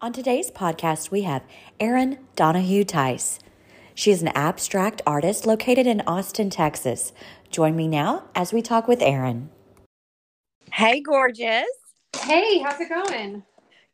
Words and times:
On 0.00 0.12
today's 0.12 0.48
podcast, 0.48 1.10
we 1.10 1.22
have 1.22 1.42
Erin 1.80 2.20
Donahue 2.36 2.84
Tice. 2.84 3.40
She 3.96 4.12
is 4.12 4.22
an 4.22 4.28
abstract 4.28 5.02
artist 5.04 5.44
located 5.44 5.88
in 5.88 6.02
Austin, 6.02 6.50
Texas. 6.50 7.12
Join 7.50 7.74
me 7.74 7.88
now 7.88 8.28
as 8.32 8.52
we 8.52 8.62
talk 8.62 8.86
with 8.86 9.02
Erin. 9.02 9.50
Hey, 10.72 11.00
gorgeous. 11.00 11.66
Hey, 12.16 12.60
how's 12.60 12.80
it 12.80 12.88
going? 12.88 13.42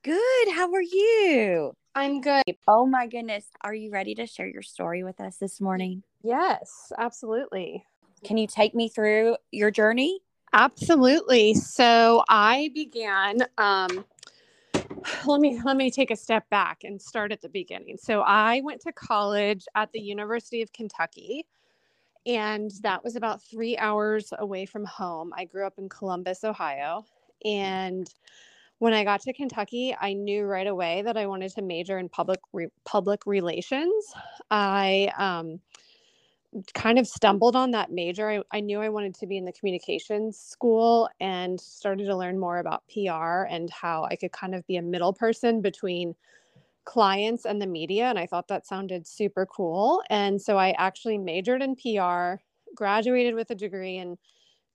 Good. 0.03 0.49
How 0.51 0.71
are 0.75 0.83
you? 0.83 1.73
I'm 1.95 2.21
good. 2.21 2.43
Oh, 2.69 2.85
my 2.85 3.07
goodness. 3.07 3.47
Are 3.63 3.75
you 3.75 3.91
ready 3.91 4.15
to 4.17 4.27
share 4.27 4.47
your 4.47 4.61
story 4.61 5.05
with 5.05 5.21
us 5.23 5.39
this 5.39 5.59
morning? 5.59 6.03
Yes, 6.23 6.93
absolutely. 6.99 7.87
Can 8.25 8.37
you 8.37 8.47
take 8.47 8.75
me 8.75 8.91
through 8.91 9.37
your 9.53 9.71
journey? 9.71 10.21
Absolutely. 10.53 11.55
So 11.55 12.23
I 12.29 12.71
began 12.75 13.47
um 13.59 14.05
let 15.27 15.41
me 15.41 15.61
let 15.65 15.77
me 15.77 15.91
take 15.91 16.11
a 16.11 16.17
step 16.17 16.49
back 16.51 16.85
and 16.85 17.01
start 17.01 17.33
at 17.33 17.43
the 17.43 17.49
beginning. 17.49 17.97
So 17.99 18.23
I 18.23 18.61
went 18.63 18.81
to 18.83 18.93
college 18.93 19.67
at 19.75 19.93
the 19.93 20.01
University 20.01 20.63
of 20.63 20.73
Kentucky 20.73 21.47
and 22.27 22.71
that 22.83 23.05
was 23.05 23.17
about 23.17 23.43
3 23.43 23.77
hours 23.77 24.33
away 24.39 24.67
from 24.67 24.85
home. 24.87 25.33
I 25.37 25.45
grew 25.45 25.67
up 25.67 25.75
in 25.79 25.89
Columbus, 25.89 26.43
Ohio, 26.43 27.05
and 27.45 28.09
when 28.79 28.93
I 28.93 29.05
got 29.05 29.23
to 29.23 29.33
Kentucky, 29.33 29.97
I 29.99 30.15
knew 30.15 30.45
right 30.45 30.67
away 30.67 31.03
that 31.03 31.17
I 31.17 31.27
wanted 31.27 31.53
to 31.53 31.63
major 31.63 31.99
in 31.99 32.09
public 32.09 32.41
re- 32.53 32.69
public 32.85 33.27
relations. 33.27 33.93
I 34.51 35.11
um, 35.17 35.61
kind 36.75 36.99
of 36.99 37.07
stumbled 37.07 37.57
on 37.57 37.71
that 37.73 37.91
major. 37.91 38.31
I, 38.31 38.43
I 38.53 38.61
knew 38.61 38.81
I 38.81 38.89
wanted 38.89 39.15
to 39.17 39.27
be 39.27 39.37
in 39.37 39.45
the 39.45 39.53
communications 39.53 40.39
school 40.39 41.09
and 41.21 41.61
started 41.61 42.05
to 42.07 42.17
learn 42.17 42.39
more 42.39 42.59
about 42.59 42.85
PR 42.93 43.45
and 43.49 43.71
how 43.71 44.05
I 44.05 44.17
could 44.17 44.33
kind 44.33 44.55
of 44.55 44.67
be 44.67 44.77
a 44.77 44.83
middle 44.83 45.13
person 45.13 45.61
between 45.61 46.15
clients 46.85 47.45
and 47.45 47.61
the 47.61 47.67
media. 47.67 48.05
And 48.05 48.19
I 48.19 48.27
thought 48.27 48.49
that 48.49 48.67
sounded 48.67 49.07
super 49.07 49.47
cool. 49.47 50.03
And 50.11 50.41
so 50.41 50.59
I 50.59 50.71
actually 50.79 51.19
majored 51.19 51.63
in 51.63 51.75
PR, 51.77 52.41
graduated 52.75 53.35
with 53.35 53.51
a 53.51 53.55
degree 53.55 53.97
in 53.97 54.17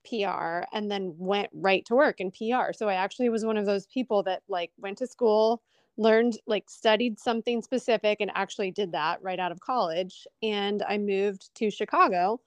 PR, 0.08 0.64
and 0.72 0.90
then 0.90 1.14
went 1.16 1.48
right 1.52 1.84
to 1.86 1.94
work 1.94 2.20
in 2.20 2.30
PR. 2.30 2.72
So 2.72 2.88
I 2.88 2.94
actually 2.94 3.28
was 3.28 3.44
one 3.44 3.56
of 3.56 3.66
those 3.66 3.86
people 3.86 4.22
that 4.24 4.42
like 4.48 4.70
went 4.78 4.98
to 4.98 5.06
school 5.06 5.62
learned 6.00 6.38
like 6.46 6.70
studied 6.70 7.20
something 7.20 7.62
specific 7.62 8.18
and 8.20 8.32
actually 8.34 8.70
did 8.72 8.92
that 8.92 9.22
right 9.22 9.38
out 9.38 9.52
of 9.52 9.60
college 9.60 10.26
and 10.42 10.82
i 10.88 10.98
moved 10.98 11.54
to 11.54 11.70
chicago 11.70 12.40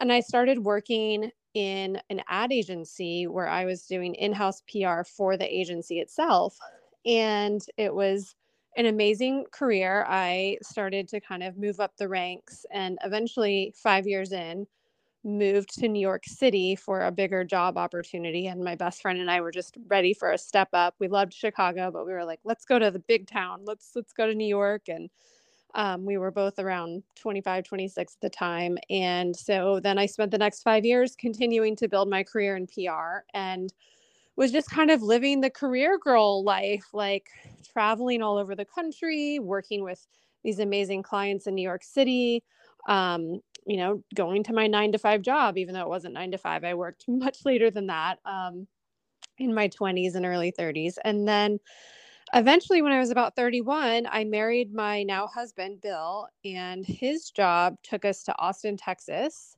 and 0.00 0.12
i 0.12 0.20
started 0.20 0.60
working 0.60 1.30
in 1.54 2.00
an 2.10 2.22
ad 2.28 2.52
agency 2.52 3.26
where 3.26 3.48
i 3.48 3.64
was 3.64 3.86
doing 3.86 4.14
in-house 4.14 4.62
pr 4.70 5.02
for 5.04 5.36
the 5.36 5.52
agency 5.60 5.98
itself 6.00 6.56
and 7.04 7.62
it 7.76 7.94
was 7.94 8.36
an 8.76 8.86
amazing 8.86 9.44
career. 9.50 10.04
I 10.08 10.58
started 10.62 11.08
to 11.08 11.20
kind 11.20 11.42
of 11.42 11.56
move 11.58 11.80
up 11.80 11.96
the 11.96 12.08
ranks 12.08 12.64
and 12.72 12.98
eventually 13.04 13.74
5 13.76 14.06
years 14.06 14.32
in 14.32 14.66
moved 15.28 15.74
to 15.78 15.88
New 15.88 16.00
York 16.00 16.24
City 16.26 16.74
for 16.74 17.02
a 17.02 17.12
bigger 17.12 17.44
job 17.44 17.76
opportunity. 17.76 18.46
And 18.46 18.64
my 18.64 18.74
best 18.74 19.02
friend 19.02 19.20
and 19.20 19.30
I 19.30 19.40
were 19.40 19.52
just 19.52 19.76
ready 19.88 20.14
for 20.14 20.32
a 20.32 20.38
step 20.38 20.68
up. 20.72 20.94
We 20.98 21.08
loved 21.08 21.34
Chicago, 21.34 21.90
but 21.92 22.06
we 22.06 22.12
were 22.12 22.24
like, 22.24 22.40
let's 22.44 22.64
go 22.64 22.78
to 22.78 22.90
the 22.90 22.98
big 22.98 23.26
town. 23.26 23.60
Let's 23.64 23.92
let's 23.94 24.12
go 24.12 24.26
to 24.26 24.34
New 24.34 24.46
York. 24.46 24.88
And 24.88 25.10
um, 25.74 26.04
we 26.04 26.16
were 26.16 26.30
both 26.30 26.58
around 26.58 27.02
25, 27.16 27.64
26 27.64 28.14
at 28.14 28.20
the 28.20 28.30
time. 28.30 28.78
And 28.90 29.36
so 29.36 29.80
then 29.80 29.98
I 29.98 30.06
spent 30.06 30.30
the 30.30 30.38
next 30.38 30.62
five 30.62 30.84
years 30.84 31.14
continuing 31.14 31.76
to 31.76 31.88
build 31.88 32.08
my 32.08 32.22
career 32.22 32.56
in 32.56 32.66
PR 32.66 33.24
and 33.34 33.72
was 34.36 34.52
just 34.52 34.70
kind 34.70 34.90
of 34.90 35.02
living 35.02 35.40
the 35.40 35.50
career 35.50 35.98
girl 35.98 36.44
life, 36.44 36.86
like 36.92 37.28
traveling 37.70 38.22
all 38.22 38.38
over 38.38 38.54
the 38.54 38.64
country, 38.64 39.38
working 39.40 39.82
with 39.82 40.06
these 40.44 40.60
amazing 40.60 41.02
clients 41.02 41.46
in 41.46 41.54
New 41.54 41.62
York 41.62 41.82
City. 41.82 42.42
Um, 42.88 43.40
you 43.68 43.76
know, 43.76 44.02
going 44.14 44.42
to 44.44 44.54
my 44.54 44.66
nine 44.66 44.92
to 44.92 44.98
five 44.98 45.20
job, 45.20 45.58
even 45.58 45.74
though 45.74 45.82
it 45.82 45.88
wasn't 45.88 46.14
nine 46.14 46.30
to 46.30 46.38
five. 46.38 46.64
I 46.64 46.74
worked 46.74 47.04
much 47.08 47.44
later 47.44 47.70
than 47.70 47.86
that 47.88 48.18
um, 48.24 48.66
in 49.36 49.54
my 49.54 49.68
20s 49.68 50.14
and 50.14 50.24
early 50.24 50.50
30s. 50.50 50.94
And 51.04 51.28
then 51.28 51.60
eventually, 52.32 52.80
when 52.80 52.92
I 52.92 52.98
was 52.98 53.10
about 53.10 53.36
31, 53.36 54.08
I 54.10 54.24
married 54.24 54.72
my 54.72 55.02
now 55.02 55.26
husband, 55.26 55.82
Bill, 55.82 56.28
and 56.46 56.84
his 56.86 57.30
job 57.30 57.76
took 57.82 58.06
us 58.06 58.22
to 58.24 58.38
Austin, 58.38 58.78
Texas, 58.78 59.54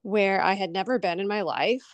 where 0.00 0.42
I 0.42 0.54
had 0.54 0.70
never 0.70 0.98
been 0.98 1.20
in 1.20 1.28
my 1.28 1.42
life. 1.42 1.84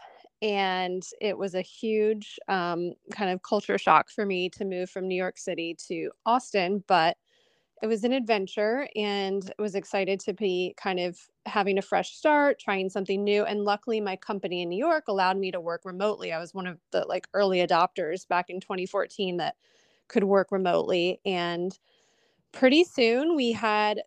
And 0.41 1.03
it 1.21 1.37
was 1.37 1.56
a 1.56 1.61
huge 1.61 2.38
um, 2.47 2.93
kind 3.11 3.32
of 3.32 3.43
culture 3.43 3.78
shock 3.78 4.11
for 4.11 4.25
me 4.25 4.49
to 4.50 4.65
move 4.65 4.88
from 4.88 5.09
New 5.09 5.16
York 5.16 5.38
City 5.38 5.77
to 5.88 6.12
Austin. 6.25 6.84
But 6.87 7.16
it 7.83 7.87
was 7.87 8.05
an 8.05 8.12
adventure 8.12 8.89
and 8.97 9.53
was 9.59 9.75
excited 9.75 10.19
to 10.21 10.33
be 10.33 10.75
kind 10.77 10.99
of 10.99 11.19
having 11.47 11.78
a 11.78 11.83
fresh 11.83 12.15
start, 12.16 12.59
trying 12.59 12.91
something 12.91 13.22
new. 13.22 13.44
And 13.44 13.65
luckily, 13.65 14.00
my 14.00 14.16
company 14.16 14.62
in 14.62 14.69
New 14.69 14.78
York 14.78 15.05
allowed 15.09 15.39
me 15.39 15.50
to 15.53 15.61
work 15.61 15.83
remotely. 15.84 16.33
I 16.33 16.41
was 16.41 16.55
one 16.55 16.67
of 16.67 16.78
the 16.91 17.05
like 17.06 17.28
early 17.34 17.59
adopters 17.59 18.27
back 18.27 18.50
in 18.50 18.61
2014 18.61 19.37
that 19.37 19.56
could 20.09 20.25
work 20.25 20.50
remotely. 20.50 21.21
And 21.25 21.78
pretty 22.53 22.84
soon 22.84 23.37
we 23.37 23.53
had 23.53 24.03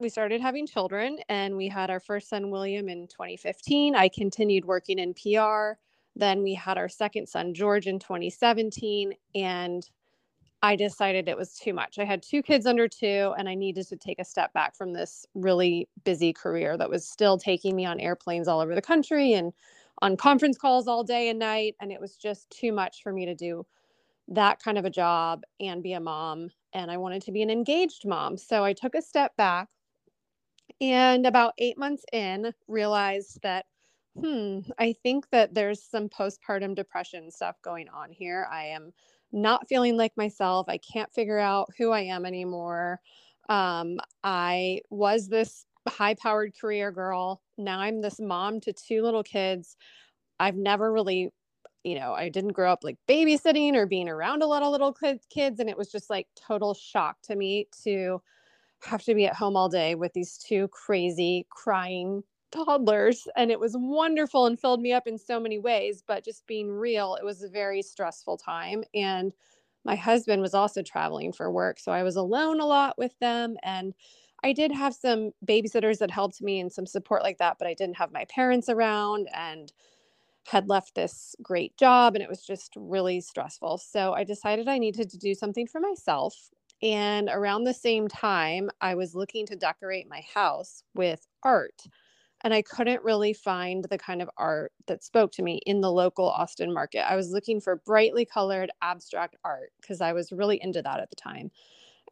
we 0.00 0.08
started 0.08 0.40
having 0.40 0.66
children 0.66 1.18
and 1.28 1.56
we 1.56 1.68
had 1.68 1.88
our 1.88 2.00
first 2.00 2.28
son 2.28 2.50
William 2.50 2.88
in 2.88 3.06
2015. 3.06 3.94
I 3.94 4.08
continued 4.08 4.64
working 4.64 4.98
in 4.98 5.14
PR. 5.14 5.78
Then 6.16 6.42
we 6.42 6.54
had 6.54 6.76
our 6.76 6.88
second 6.88 7.28
son 7.28 7.54
George 7.54 7.86
in 7.86 7.98
2017 7.98 9.14
and 9.34 9.88
I 10.64 10.76
decided 10.76 11.28
it 11.28 11.36
was 11.36 11.58
too 11.58 11.74
much. 11.74 11.98
I 11.98 12.06
had 12.06 12.22
two 12.22 12.42
kids 12.42 12.64
under 12.64 12.88
two, 12.88 13.34
and 13.36 13.50
I 13.50 13.54
needed 13.54 13.86
to 13.88 13.96
take 13.96 14.18
a 14.18 14.24
step 14.24 14.50
back 14.54 14.74
from 14.74 14.94
this 14.94 15.26
really 15.34 15.90
busy 16.04 16.32
career 16.32 16.78
that 16.78 16.88
was 16.88 17.06
still 17.06 17.36
taking 17.36 17.76
me 17.76 17.84
on 17.84 18.00
airplanes 18.00 18.48
all 18.48 18.60
over 18.60 18.74
the 18.74 18.80
country 18.80 19.34
and 19.34 19.52
on 20.00 20.16
conference 20.16 20.56
calls 20.56 20.88
all 20.88 21.04
day 21.04 21.28
and 21.28 21.38
night. 21.38 21.76
And 21.82 21.92
it 21.92 22.00
was 22.00 22.16
just 22.16 22.48
too 22.48 22.72
much 22.72 23.02
for 23.02 23.12
me 23.12 23.26
to 23.26 23.34
do 23.34 23.66
that 24.28 24.58
kind 24.62 24.78
of 24.78 24.86
a 24.86 24.90
job 24.90 25.42
and 25.60 25.82
be 25.82 25.92
a 25.92 26.00
mom. 26.00 26.48
And 26.72 26.90
I 26.90 26.96
wanted 26.96 27.20
to 27.24 27.32
be 27.32 27.42
an 27.42 27.50
engaged 27.50 28.06
mom. 28.08 28.38
So 28.38 28.64
I 28.64 28.72
took 28.72 28.94
a 28.94 29.02
step 29.02 29.36
back 29.36 29.68
and 30.80 31.26
about 31.26 31.52
eight 31.58 31.76
months 31.76 32.06
in, 32.10 32.54
realized 32.68 33.42
that 33.42 33.66
hmm, 34.18 34.60
I 34.78 34.94
think 35.02 35.28
that 35.30 35.54
there's 35.54 35.82
some 35.82 36.08
postpartum 36.08 36.74
depression 36.74 37.30
stuff 37.30 37.60
going 37.62 37.88
on 37.88 38.12
here. 38.12 38.48
I 38.50 38.66
am 38.66 38.92
not 39.32 39.68
feeling 39.68 39.96
like 39.96 40.12
myself. 40.16 40.68
I 40.68 40.78
can't 40.78 41.12
figure 41.12 41.38
out 41.38 41.68
who 41.76 41.90
I 41.90 42.00
am 42.02 42.24
anymore. 42.24 43.00
Um, 43.48 43.98
I 44.22 44.80
was 44.90 45.28
this 45.28 45.66
high 45.88 46.14
powered 46.14 46.58
career 46.58 46.90
girl. 46.90 47.42
Now 47.58 47.80
I'm 47.80 48.00
this 48.00 48.20
mom 48.20 48.60
to 48.60 48.72
two 48.72 49.02
little 49.02 49.22
kids. 49.22 49.76
I've 50.40 50.56
never 50.56 50.92
really, 50.92 51.30
you 51.82 51.98
know, 51.98 52.12
I 52.14 52.28
didn't 52.28 52.52
grow 52.52 52.72
up 52.72 52.84
like 52.84 52.96
babysitting 53.08 53.74
or 53.74 53.86
being 53.86 54.08
around 54.08 54.42
a 54.42 54.46
lot 54.46 54.62
of 54.62 54.72
little 54.72 54.96
kids. 55.30 55.60
And 55.60 55.68
it 55.68 55.76
was 55.76 55.90
just 55.90 56.10
like 56.10 56.26
total 56.36 56.74
shock 56.74 57.16
to 57.24 57.36
me 57.36 57.68
to 57.84 58.20
have 58.82 59.02
to 59.04 59.14
be 59.14 59.26
at 59.26 59.34
home 59.34 59.56
all 59.56 59.68
day 59.68 59.94
with 59.94 60.12
these 60.12 60.38
two 60.38 60.68
crazy, 60.68 61.46
crying 61.50 62.22
toddlers 62.54 63.26
and 63.36 63.50
it 63.50 63.58
was 63.58 63.76
wonderful 63.76 64.46
and 64.46 64.60
filled 64.60 64.80
me 64.80 64.92
up 64.92 65.06
in 65.06 65.18
so 65.18 65.40
many 65.40 65.58
ways 65.58 66.02
but 66.06 66.24
just 66.24 66.46
being 66.46 66.70
real 66.70 67.16
it 67.16 67.24
was 67.24 67.42
a 67.42 67.48
very 67.48 67.82
stressful 67.82 68.36
time 68.36 68.84
and 68.94 69.32
my 69.84 69.96
husband 69.96 70.40
was 70.40 70.54
also 70.54 70.82
traveling 70.82 71.32
for 71.32 71.50
work 71.50 71.78
so 71.78 71.90
i 71.90 72.02
was 72.02 72.16
alone 72.16 72.60
a 72.60 72.66
lot 72.66 72.96
with 72.96 73.18
them 73.18 73.56
and 73.62 73.92
i 74.44 74.52
did 74.52 74.70
have 74.70 74.94
some 74.94 75.32
babysitters 75.46 75.98
that 75.98 76.10
helped 76.10 76.40
me 76.40 76.60
and 76.60 76.72
some 76.72 76.86
support 76.86 77.22
like 77.22 77.38
that 77.38 77.56
but 77.58 77.66
i 77.66 77.74
didn't 77.74 77.96
have 77.96 78.12
my 78.12 78.24
parents 78.26 78.68
around 78.68 79.28
and 79.34 79.72
had 80.46 80.68
left 80.68 80.94
this 80.94 81.34
great 81.42 81.76
job 81.76 82.14
and 82.14 82.22
it 82.22 82.28
was 82.28 82.44
just 82.44 82.72
really 82.76 83.20
stressful 83.20 83.78
so 83.78 84.12
i 84.12 84.22
decided 84.22 84.68
i 84.68 84.78
needed 84.78 85.10
to 85.10 85.18
do 85.18 85.34
something 85.34 85.66
for 85.66 85.80
myself 85.80 86.50
and 86.82 87.28
around 87.32 87.64
the 87.64 87.74
same 87.74 88.06
time 88.06 88.70
i 88.80 88.94
was 88.94 89.14
looking 89.14 89.46
to 89.46 89.56
decorate 89.56 90.08
my 90.08 90.22
house 90.32 90.84
with 90.94 91.26
art 91.42 91.82
and 92.44 92.52
I 92.52 92.62
couldn't 92.62 93.02
really 93.02 93.32
find 93.32 93.84
the 93.84 93.96
kind 93.96 94.20
of 94.20 94.30
art 94.36 94.72
that 94.86 95.02
spoke 95.02 95.32
to 95.32 95.42
me 95.42 95.62
in 95.64 95.80
the 95.80 95.90
local 95.90 96.28
Austin 96.28 96.72
market. 96.72 97.10
I 97.10 97.16
was 97.16 97.30
looking 97.30 97.58
for 97.58 97.76
brightly 97.76 98.26
colored 98.26 98.70
abstract 98.82 99.36
art 99.44 99.72
because 99.80 100.02
I 100.02 100.12
was 100.12 100.30
really 100.30 100.62
into 100.62 100.82
that 100.82 101.00
at 101.00 101.08
the 101.08 101.16
time. 101.16 101.50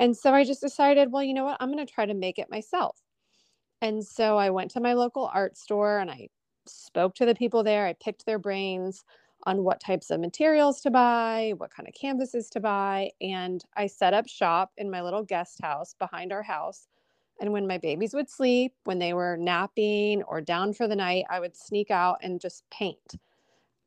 And 0.01 0.17
so 0.17 0.33
I 0.33 0.45
just 0.45 0.63
decided, 0.63 1.13
well, 1.13 1.23
you 1.23 1.35
know 1.35 1.45
what? 1.45 1.59
I'm 1.61 1.71
going 1.71 1.87
to 1.87 1.93
try 1.93 2.07
to 2.07 2.15
make 2.15 2.39
it 2.39 2.51
myself. 2.51 2.99
And 3.83 4.05
so 4.05 4.39
I 4.39 4.49
went 4.49 4.71
to 4.73 4.81
my 4.81 4.95
local 4.95 5.31
art 5.35 5.59
store 5.59 5.99
and 5.99 6.11
I 6.11 6.29
spoke 6.67 7.15
to 7.17 7.27
the 7.27 7.35
people 7.35 7.63
there. 7.63 7.87
I 7.87 7.93
picked 7.93 8.25
their 8.25 8.39
brains 8.39 9.05
on 9.45 9.65
what 9.65 9.81
types 9.81 10.11
of 10.11 10.21
materials 10.21 10.81
to 10.81 10.91
buy, 10.91 11.53
what 11.59 11.75
kind 11.75 11.89
of 11.89 11.95
canvases 11.95 12.49
to 12.51 12.61
buy. 12.61 13.11
And 13.21 13.63
I 13.77 13.87
set 13.87 14.15
up 14.15 14.29
shop 14.29 14.71
in 14.79 14.91
my 14.91 15.03
little 15.03 15.25
guest 15.25 15.61
house 15.61 15.95
behind 15.99 16.33
our 16.33 16.45
house 16.45 16.87
and 17.41 17.53
when 17.53 17.67
my 17.67 17.79
babies 17.79 18.15
would 18.15 18.31
sleep, 18.31 18.75
when 18.85 18.99
they 18.99 19.15
were 19.15 19.37
napping 19.37 20.23
or 20.25 20.41
down 20.41 20.73
for 20.73 20.87
the 20.87 20.97
night, 20.97 21.25
I 21.29 21.41
would 21.41 21.57
sneak 21.57 21.91
out 21.91 22.19
and 22.23 22.41
just 22.41 22.65
paint. 22.71 23.17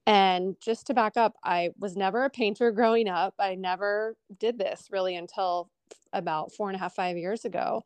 And 0.08 0.56
just 0.62 0.88
to 0.88 0.94
back 0.94 1.18
up, 1.18 1.36
I 1.44 1.70
was 1.80 1.96
never 1.96 2.26
a 2.26 2.30
painter 2.30 2.72
growing 2.74 3.08
up. 3.08 3.34
I 3.40 3.56
never 3.56 4.16
did 4.40 4.58
this 4.58 4.88
really 4.92 5.16
until 5.16 5.70
about 6.14 6.52
four 6.52 6.70
and 6.70 6.76
a 6.76 6.80
half, 6.80 6.96
five 6.96 7.18
years 7.18 7.46
ago. 7.46 7.84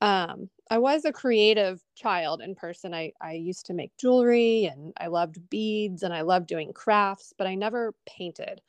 Um, 0.00 0.48
I 0.70 0.78
was 0.78 1.04
a 1.04 1.12
creative 1.12 1.82
child 1.96 2.40
in 2.40 2.54
person. 2.54 2.94
I, 2.94 3.12
I 3.20 3.32
used 3.32 3.66
to 3.66 3.74
make 3.74 3.96
jewelry 3.96 4.66
and 4.66 4.92
I 5.00 5.08
loved 5.08 5.50
beads 5.50 6.02
and 6.02 6.14
I 6.14 6.20
loved 6.20 6.46
doing 6.46 6.72
crafts, 6.72 7.32
but 7.36 7.46
I 7.46 7.56
never 7.56 7.94
painted. 8.06 8.60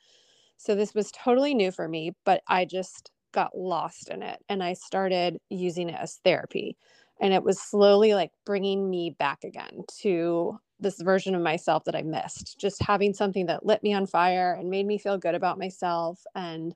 So 0.56 0.74
this 0.74 0.94
was 0.94 1.12
totally 1.12 1.54
new 1.54 1.70
for 1.70 1.86
me, 1.88 2.12
but 2.24 2.42
I 2.48 2.64
just 2.64 3.12
got 3.32 3.56
lost 3.56 4.08
in 4.08 4.22
it 4.22 4.38
and 4.48 4.62
I 4.62 4.74
started 4.74 5.38
using 5.48 5.88
it 5.88 5.98
as 6.00 6.20
therapy. 6.24 6.76
And 7.20 7.34
it 7.34 7.42
was 7.44 7.60
slowly 7.60 8.14
like 8.14 8.30
bringing 8.46 8.88
me 8.88 9.14
back 9.18 9.44
again 9.44 9.82
to 10.00 10.58
this 10.78 11.00
version 11.00 11.34
of 11.34 11.42
myself 11.42 11.84
that 11.84 11.94
I 11.94 12.02
missed, 12.02 12.58
just 12.58 12.82
having 12.82 13.12
something 13.12 13.46
that 13.46 13.66
lit 13.66 13.82
me 13.82 13.92
on 13.92 14.06
fire 14.06 14.54
and 14.58 14.70
made 14.70 14.86
me 14.86 14.96
feel 14.96 15.18
good 15.18 15.34
about 15.34 15.58
myself. 15.58 16.22
And 16.34 16.74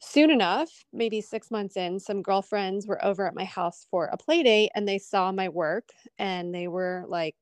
soon 0.00 0.30
enough, 0.30 0.68
maybe 0.92 1.20
six 1.20 1.50
months 1.50 1.76
in, 1.76 1.98
some 1.98 2.22
girlfriends 2.22 2.86
were 2.86 3.02
over 3.04 3.26
at 3.26 3.34
my 3.34 3.44
house 3.44 3.86
for 3.90 4.06
a 4.06 4.16
play 4.16 4.42
date 4.42 4.70
and 4.74 4.86
they 4.86 4.98
saw 4.98 5.32
my 5.32 5.48
work 5.48 5.88
and 6.18 6.54
they 6.54 6.68
were 6.68 7.04
like, 7.08 7.34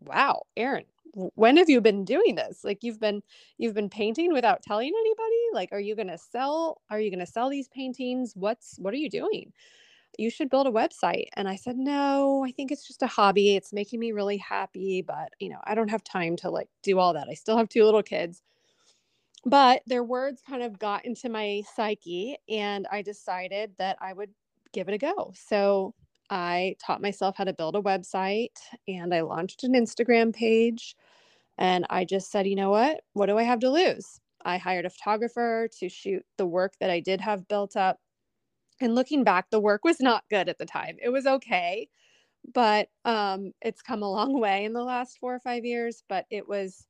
wow, 0.00 0.42
Erin, 0.56 0.84
when 1.14 1.56
have 1.56 1.70
you 1.70 1.80
been 1.80 2.04
doing 2.04 2.34
this? 2.34 2.64
Like 2.64 2.82
you've 2.82 3.00
been 3.00 3.22
you've 3.58 3.74
been 3.74 3.90
painting 3.90 4.32
without 4.32 4.62
telling 4.62 4.88
anybody? 4.88 5.42
Like 5.52 5.70
are 5.72 5.80
you 5.80 5.94
going 5.96 6.08
to 6.08 6.18
sell 6.18 6.80
are 6.90 7.00
you 7.00 7.10
going 7.10 7.24
to 7.24 7.26
sell 7.26 7.48
these 7.48 7.68
paintings? 7.68 8.32
What's 8.34 8.76
what 8.78 8.94
are 8.94 8.98
you 8.98 9.10
doing? 9.10 9.52
you 10.18 10.30
should 10.30 10.50
build 10.50 10.66
a 10.66 10.70
website. 10.70 11.26
And 11.34 11.48
I 11.48 11.56
said, 11.56 11.76
no, 11.76 12.44
I 12.46 12.52
think 12.52 12.70
it's 12.70 12.86
just 12.86 13.02
a 13.02 13.06
hobby. 13.06 13.56
It's 13.56 13.72
making 13.72 14.00
me 14.00 14.12
really 14.12 14.36
happy, 14.36 15.02
but 15.02 15.30
you 15.38 15.48
know, 15.48 15.60
I 15.64 15.74
don't 15.74 15.90
have 15.90 16.04
time 16.04 16.36
to 16.36 16.50
like 16.50 16.68
do 16.82 16.98
all 16.98 17.12
that. 17.14 17.28
I 17.30 17.34
still 17.34 17.56
have 17.56 17.68
two 17.68 17.84
little 17.84 18.02
kids. 18.02 18.42
But 19.44 19.82
their 19.86 20.02
words 20.02 20.40
kind 20.46 20.62
of 20.62 20.78
got 20.78 21.04
into 21.04 21.28
my 21.28 21.62
psyche 21.74 22.36
and 22.48 22.86
I 22.90 23.02
decided 23.02 23.72
that 23.78 23.98
I 24.00 24.12
would 24.12 24.30
give 24.72 24.88
it 24.88 24.94
a 24.94 24.98
go. 24.98 25.34
So 25.36 25.94
I 26.30 26.76
taught 26.84 27.02
myself 27.02 27.36
how 27.36 27.44
to 27.44 27.52
build 27.52 27.76
a 27.76 27.82
website 27.82 28.56
and 28.88 29.12
I 29.12 29.20
launched 29.20 29.62
an 29.64 29.74
Instagram 29.74 30.34
page. 30.34 30.96
And 31.58 31.86
I 31.90 32.04
just 32.04 32.30
said, 32.32 32.46
you 32.48 32.56
know 32.56 32.70
what? 32.70 33.02
What 33.14 33.26
do 33.26 33.38
I 33.38 33.44
have 33.44 33.60
to 33.60 33.70
lose? 33.70 34.20
I 34.44 34.58
hired 34.58 34.86
a 34.86 34.90
photographer 34.90 35.68
to 35.80 35.88
shoot 35.88 36.24
the 36.38 36.46
work 36.46 36.74
that 36.80 36.90
I 36.90 37.00
did 37.00 37.20
have 37.22 37.48
built 37.48 37.76
up 37.76 37.98
and 38.80 38.94
looking 38.94 39.24
back, 39.24 39.50
the 39.50 39.60
work 39.60 39.84
was 39.84 40.00
not 40.00 40.24
good 40.30 40.48
at 40.50 40.58
the 40.58 40.66
time. 40.66 40.98
It 41.02 41.10
was 41.10 41.26
okay, 41.26 41.88
but 42.54 42.88
um, 43.04 43.52
it's 43.62 43.82
come 43.82 44.02
a 44.02 44.10
long 44.10 44.40
way 44.40 44.64
in 44.64 44.74
the 44.74 44.84
last 44.84 45.18
four 45.18 45.34
or 45.34 45.40
five 45.40 45.64
years. 45.64 46.04
But 46.08 46.26
it 46.30 46.48
was 46.48 46.86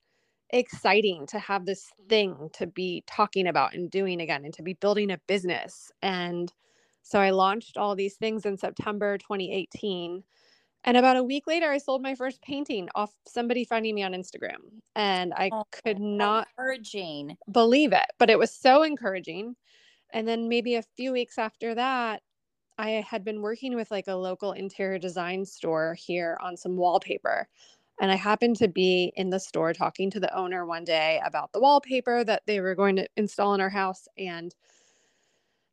exciting 0.50 1.26
to 1.28 1.38
have 1.38 1.66
this 1.66 1.90
thing 2.08 2.50
to 2.54 2.66
be 2.66 3.04
talking 3.06 3.48
about 3.48 3.74
and 3.74 3.90
doing 3.90 4.20
again 4.20 4.44
and 4.44 4.54
to 4.54 4.62
be 4.64 4.74
building 4.74 5.10
a 5.12 5.20
business. 5.28 5.92
And 6.02 6.52
so 7.02 7.20
I 7.20 7.30
launched 7.30 7.76
all 7.78 7.96
these 7.96 8.16
things 8.16 8.46
in 8.46 8.58
September 8.58 9.18
2018. 9.18 10.24
And 10.84 10.98
about 10.98 11.16
a 11.16 11.24
week 11.24 11.46
later, 11.46 11.70
I 11.70 11.78
sold 11.78 12.02
my 12.02 12.14
first 12.14 12.42
painting 12.42 12.88
off 12.94 13.14
somebody 13.26 13.64
finding 13.64 13.94
me 13.94 14.02
on 14.02 14.12
Instagram. 14.12 14.58
And 14.94 15.32
I 15.34 15.48
oh, 15.50 15.64
could 15.84 15.98
not 15.98 16.46
encouraging. 16.58 17.36
believe 17.50 17.92
it, 17.92 18.06
but 18.18 18.28
it 18.28 18.38
was 18.38 18.54
so 18.54 18.82
encouraging. 18.82 19.56
And 20.12 20.28
then 20.28 20.48
maybe 20.48 20.74
a 20.74 20.84
few 20.96 21.12
weeks 21.12 21.38
after 21.38 21.74
that, 21.74 22.22
I 22.76 22.90
had 23.08 23.24
been 23.24 23.40
working 23.40 23.74
with 23.74 23.90
like 23.90 24.08
a 24.08 24.14
local 24.14 24.52
interior 24.52 24.98
design 24.98 25.46
store 25.46 25.96
here 25.98 26.38
on 26.42 26.56
some 26.56 26.76
wallpaper. 26.76 27.48
And 28.00 28.10
I 28.10 28.16
happened 28.16 28.56
to 28.56 28.68
be 28.68 29.12
in 29.16 29.30
the 29.30 29.40
store 29.40 29.72
talking 29.72 30.10
to 30.10 30.20
the 30.20 30.36
owner 30.36 30.66
one 30.66 30.84
day 30.84 31.20
about 31.24 31.52
the 31.52 31.60
wallpaper 31.60 32.24
that 32.24 32.42
they 32.46 32.60
were 32.60 32.74
going 32.74 32.96
to 32.96 33.08
install 33.16 33.54
in 33.54 33.60
our 33.60 33.70
house. 33.70 34.06
And 34.18 34.54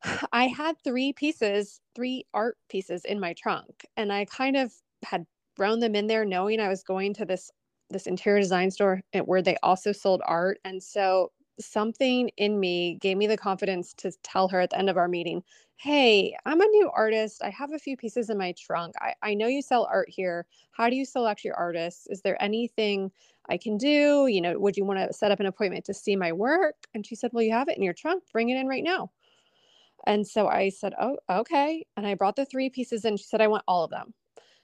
I 0.31 0.48
had 0.48 0.78
three 0.84 1.12
pieces, 1.12 1.81
three 1.96 2.25
art 2.34 2.57
pieces 2.69 3.04
in 3.04 3.19
my 3.19 3.34
trunk. 3.34 3.86
And 3.98 4.14
I 4.14 4.25
kind 4.25 4.56
of 4.56 4.72
had 5.03 5.25
thrown 5.56 5.80
them 5.80 5.95
in 5.95 6.07
there 6.07 6.25
knowing 6.25 6.59
I 6.59 6.69
was 6.69 6.83
going 6.83 7.13
to 7.15 7.25
this 7.25 7.51
this 7.89 8.07
interior 8.07 8.39
design 8.39 8.71
store 8.71 9.01
where 9.25 9.42
they 9.42 9.57
also 9.63 9.92
sold 9.92 10.21
art. 10.25 10.59
And 10.63 10.81
so 10.81 11.31
something 11.59 12.30
in 12.38 12.59
me 12.59 12.98
gave 13.01 13.18
me 13.18 13.27
the 13.27 13.38
confidence 13.38 13.94
to 13.95 14.12
tell 14.24 14.48
her 14.48 14.62
at 14.62 14.71
the 14.71 14.80
end 14.80 14.89
of 14.89 14.98
our 14.98 15.07
meeting, 15.07 15.44
Hey, 15.77 16.36
I'm 16.45 16.62
a 16.62 16.65
new 16.65 16.92
artist. 16.95 17.42
I 17.44 17.50
have 17.50 17.74
a 17.74 17.80
few 17.80 17.98
pieces 17.98 18.30
in 18.30 18.38
my 18.38 18.53
trunk. 18.53 18.94
I, 19.00 19.13
I 19.24 19.33
know 19.33 19.48
you 19.48 19.63
sell 19.63 19.89
art 19.92 20.09
here. 20.09 20.45
How 20.71 20.89
do 20.89 20.95
you 20.95 21.06
select 21.06 21.44
your 21.44 21.56
artists? 21.56 22.06
Is 22.07 22.21
there 22.21 22.42
anything 22.42 23.12
I 23.50 23.57
can 23.57 23.77
do? 23.77 24.27
You 24.27 24.42
know, 24.42 24.59
would 24.59 24.77
you 24.77 24.86
want 24.86 25.00
to 25.00 25.12
set 25.12 25.31
up 25.31 25.39
an 25.39 25.47
appointment 25.47 25.86
to 25.86 25.94
see 25.94 26.15
my 26.15 26.31
work? 26.31 26.75
And 26.94 27.06
she 27.06 27.15
said, 27.15 27.31
Well, 27.33 27.44
you 27.44 27.51
have 27.51 27.68
it 27.68 27.77
in 27.77 27.83
your 27.83 27.94
trunk. 27.94 28.24
Bring 28.31 28.50
it 28.50 28.57
in 28.57 28.68
right 28.68 28.83
now. 28.83 29.12
And 30.06 30.25
so 30.25 30.47
I 30.47 30.69
said, 30.69 30.94
Oh, 31.00 31.18
okay. 31.30 31.86
And 31.97 32.06
I 32.06 32.13
brought 32.13 32.36
the 32.36 32.45
three 32.45 32.69
pieces 32.69 33.04
in. 33.04 33.18
She 33.18 33.25
said, 33.25 33.42
I 33.42 33.47
want 33.47 33.63
all 33.68 33.83
of 33.83 33.92
them. 33.92 34.13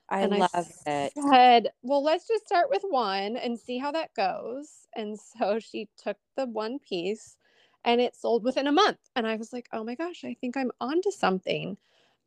I 0.09 0.25
and 0.25 0.33
love 0.33 0.49
I 0.53 0.63
it. 0.85 1.13
Said, 1.31 1.69
well, 1.83 2.03
let's 2.03 2.27
just 2.27 2.45
start 2.47 2.69
with 2.69 2.83
one 2.89 3.37
and 3.37 3.59
see 3.59 3.77
how 3.79 3.91
that 3.91 4.13
goes. 4.15 4.87
And 4.95 5.17
so 5.19 5.59
she 5.59 5.89
took 5.97 6.17
the 6.37 6.45
one 6.47 6.79
piece 6.79 7.37
and 7.85 8.01
it 8.01 8.15
sold 8.15 8.43
within 8.43 8.67
a 8.67 8.71
month. 8.71 8.99
And 9.15 9.27
I 9.27 9.35
was 9.37 9.53
like, 9.53 9.67
oh 9.73 9.83
my 9.83 9.95
gosh, 9.95 10.23
I 10.25 10.35
think 10.39 10.57
I'm 10.57 10.71
onto 10.81 11.11
something. 11.11 11.77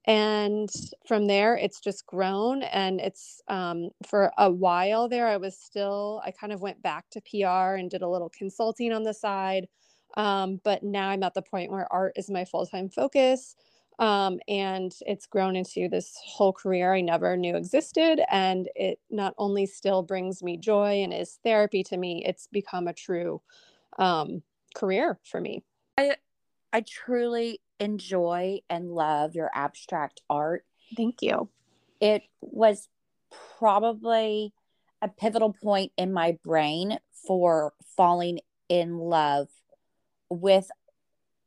And 0.07 0.71
from 1.07 1.27
there, 1.27 1.57
it's 1.57 1.81
just 1.81 2.07
grown. 2.07 2.63
And 2.65 3.01
it's 3.01 3.43
um, 3.49 3.91
for 4.07 4.33
a 4.39 4.51
while 4.51 5.09
there, 5.09 5.29
I 5.29 5.37
was 5.37 5.59
still, 5.59 6.23
I 6.25 6.33
kind 6.33 6.53
of 6.53 6.63
went 6.63 6.83
back 6.83 7.07
to 7.11 7.21
PR 7.23 7.77
and 7.77 7.91
did 7.91 8.03
a 8.03 8.09
little 8.09 8.31
consulting 8.31 8.93
on 8.93 9.05
the 9.05 9.15
side. 9.15 9.69
Um, 10.17 10.61
but 10.65 10.83
now 10.83 11.11
I'm 11.11 11.23
at 11.23 11.35
the 11.35 11.43
point 11.43 11.71
where 11.71 11.93
art 11.93 12.15
is 12.17 12.31
my 12.31 12.45
full 12.45 12.67
time 12.67 12.89
focus. 12.89 13.57
Um, 14.01 14.41
and 14.49 14.95
it's 15.07 15.27
grown 15.27 15.57
into 15.57 15.89
this 15.89 16.19
whole 16.25 16.55
career 16.55 16.95
I 16.95 17.03
never 17.03 17.37
knew 17.37 17.55
existed. 17.55 18.21
And 18.31 18.69
it 18.75 18.99
not 19.11 19.35
only 19.37 19.67
still 19.67 20.03
brings 20.03 20.43
me 20.43 20.57
joy 20.57 21.03
and 21.03 21.13
is 21.13 21.39
therapy 21.45 21.85
to 21.85 21.99
me, 21.99 22.25
it's 22.27 22.47
become 22.47 22.89
a 22.89 22.95
true 22.95 23.43
um, 23.99 24.43
career 24.75 25.21
for 25.25 25.39
me. 25.39 25.63
I, 25.99 26.17
I 26.73 26.81
truly 26.81 27.61
enjoy 27.79 28.61
and 28.71 28.91
love 28.91 29.35
your 29.35 29.51
abstract 29.55 30.23
art. 30.31 30.65
Thank 30.97 31.21
you. 31.21 31.51
It 32.01 32.23
was 32.41 32.89
probably 33.59 34.55
a 35.03 35.09
pivotal 35.09 35.53
point 35.63 35.93
in 35.99 36.11
my 36.13 36.39
brain 36.43 36.99
for 37.27 37.75
falling 37.97 38.41
in 38.71 38.97
love 38.97 39.49
with 40.31 40.71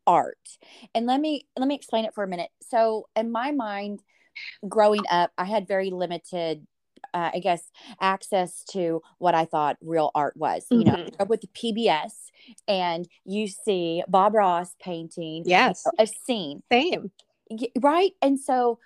art. 0.06 0.58
And 0.94 1.06
let 1.06 1.20
me 1.20 1.48
let 1.58 1.68
me 1.68 1.76
explain 1.76 2.06
it 2.06 2.14
for 2.14 2.24
a 2.24 2.28
minute. 2.28 2.50
So 2.62 3.08
in 3.16 3.32
my 3.32 3.52
mind 3.52 4.02
growing 4.68 5.04
up, 5.10 5.32
I 5.38 5.46
had 5.46 5.68
very 5.68 5.90
limited 5.90 6.66
uh, 7.14 7.32
I 7.34 7.40
guess 7.40 7.70
access 8.02 8.64
to 8.72 9.02
what 9.20 9.36
I 9.36 9.46
thought 9.46 9.78
real 9.82 10.12
art 10.16 10.36
was. 10.36 10.66
Mm-hmm. 10.66 10.80
You 10.80 10.86
know, 10.86 10.98
mm-hmm. 10.98 11.28
with 11.28 11.42
the 11.42 11.48
PBS 11.48 12.14
and 12.68 13.08
you 13.26 13.48
see 13.48 14.04
Bob 14.08 14.34
Ross 14.34 14.76
painting 14.82 15.44
yes. 15.46 15.84
You 15.86 15.92
know, 15.98 16.04
a 16.04 16.08
scene. 16.08 16.64
Same. 16.72 17.12
Right? 17.80 18.12
And 18.22 18.40
so 18.40 18.80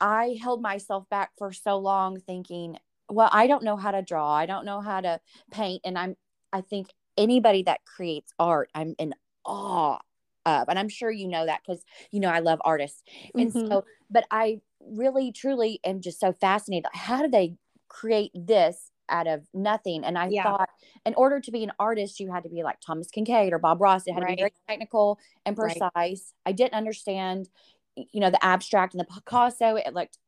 I 0.00 0.38
held 0.40 0.62
myself 0.62 1.08
back 1.10 1.30
for 1.38 1.52
so 1.52 1.78
long 1.78 2.18
thinking, 2.18 2.76
well, 3.08 3.28
I 3.30 3.46
don't 3.46 3.62
know 3.62 3.76
how 3.76 3.90
to 3.90 4.02
draw. 4.02 4.32
I 4.32 4.46
don't 4.46 4.64
know 4.64 4.80
how 4.80 5.00
to 5.00 5.20
paint 5.50 5.82
and 5.84 5.98
I'm 5.98 6.16
I 6.52 6.62
think 6.62 6.88
anybody 7.16 7.62
that 7.64 7.84
creates 7.84 8.32
art, 8.38 8.70
I'm 8.74 8.94
in 8.98 9.14
awe 9.44 9.98
of. 10.46 10.68
And 10.68 10.78
I'm 10.78 10.88
sure 10.88 11.10
you 11.10 11.28
know 11.28 11.46
that 11.46 11.60
because, 11.64 11.82
you 12.10 12.20
know, 12.20 12.28
I 12.28 12.40
love 12.40 12.60
artists. 12.64 13.02
And 13.34 13.52
mm-hmm. 13.52 13.68
so, 13.68 13.84
but 14.10 14.24
I 14.30 14.60
really, 14.80 15.32
truly 15.32 15.80
am 15.84 16.00
just 16.00 16.20
so 16.20 16.32
fascinated. 16.32 16.86
How 16.92 17.22
do 17.22 17.28
they 17.28 17.54
create 17.88 18.30
this 18.34 18.90
out 19.08 19.26
of 19.26 19.46
nothing? 19.52 20.04
And 20.04 20.16
I 20.16 20.28
yeah. 20.28 20.42
thought, 20.44 20.68
in 21.04 21.14
order 21.14 21.40
to 21.40 21.50
be 21.50 21.64
an 21.64 21.72
artist, 21.78 22.20
you 22.20 22.32
had 22.32 22.44
to 22.44 22.48
be 22.48 22.62
like 22.62 22.80
Thomas 22.80 23.08
Kinkade 23.14 23.52
or 23.52 23.58
Bob 23.58 23.80
Ross. 23.80 24.06
It 24.06 24.12
had 24.14 24.22
right. 24.22 24.30
to 24.30 24.36
be 24.36 24.42
very 24.42 24.52
technical 24.68 25.18
and 25.44 25.56
precise. 25.56 25.92
Right. 25.94 26.20
I 26.46 26.52
didn't 26.52 26.74
understand, 26.74 27.48
you 27.96 28.20
know, 28.20 28.30
the 28.30 28.44
abstract 28.44 28.94
and 28.94 29.00
the 29.00 29.04
Picasso. 29.04 29.76
It 29.76 29.94
looked 29.94 30.18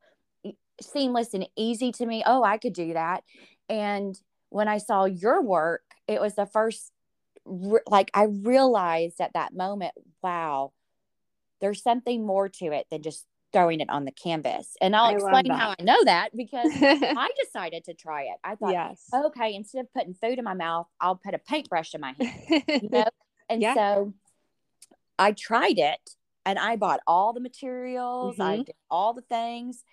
seamless 0.81 1.33
and 1.33 1.49
easy 1.57 1.93
to 1.93 2.07
me. 2.07 2.23
Oh, 2.27 2.43
I 2.43 2.59
could 2.59 2.73
do 2.73 2.93
that. 2.95 3.23
And 3.69 4.19
when 4.51 4.69
I 4.69 4.79
saw 4.79 5.05
your 5.05 5.43
work, 5.43 5.83
it 6.09 6.21
was 6.21 6.35
the 6.35 6.47
first 6.47 6.93
re- 7.45 7.81
like 7.87 8.11
I 8.15 8.25
realized 8.25 9.21
at 9.21 9.35
that 9.35 9.55
moment, 9.55 9.95
wow, 10.23 10.73
there's 11.61 11.83
something 11.83 12.27
more 12.27 12.49
to 12.49 12.67
it 12.67 12.87
than 12.91 13.03
just 13.03 13.27
throwing 13.53 13.81
it 13.81 13.91
on 13.91 14.05
the 14.05 14.13
canvas. 14.13 14.77
And 14.81 14.97
I'll 14.97 15.05
I 15.05 15.13
explain 15.13 15.51
how 15.51 15.75
I 15.79 15.83
know 15.83 16.03
that 16.05 16.31
because 16.35 16.71
I 16.75 17.29
decided 17.45 17.85
to 17.85 17.95
try 17.95 18.23
it. 18.23 18.37
I 18.43 18.55
thought, 18.55 18.73
yes. 18.73 19.05
okay, 19.15 19.55
instead 19.55 19.81
of 19.81 19.93
putting 19.93 20.15
food 20.15 20.39
in 20.39 20.45
my 20.45 20.55
mouth, 20.55 20.87
I'll 21.01 21.17
put 21.17 21.35
a 21.35 21.39
paintbrush 21.39 21.95
in 21.95 22.01
my 22.01 22.15
hand. 22.19 22.65
You 22.69 22.89
know? 22.91 23.05
and 23.49 23.63
yeah. 23.63 23.75
so 23.75 24.15
I 25.19 25.33
tried 25.33 25.79
it 25.79 26.01
and 26.45 26.59
I 26.59 26.77
bought 26.77 27.01
all 27.07 27.33
the 27.33 27.41
materials, 27.41 28.35
mm-hmm. 28.35 28.43
I 28.43 28.57
did 28.59 28.75
all 28.91 29.15
the 29.15 29.23
things, 29.23 29.85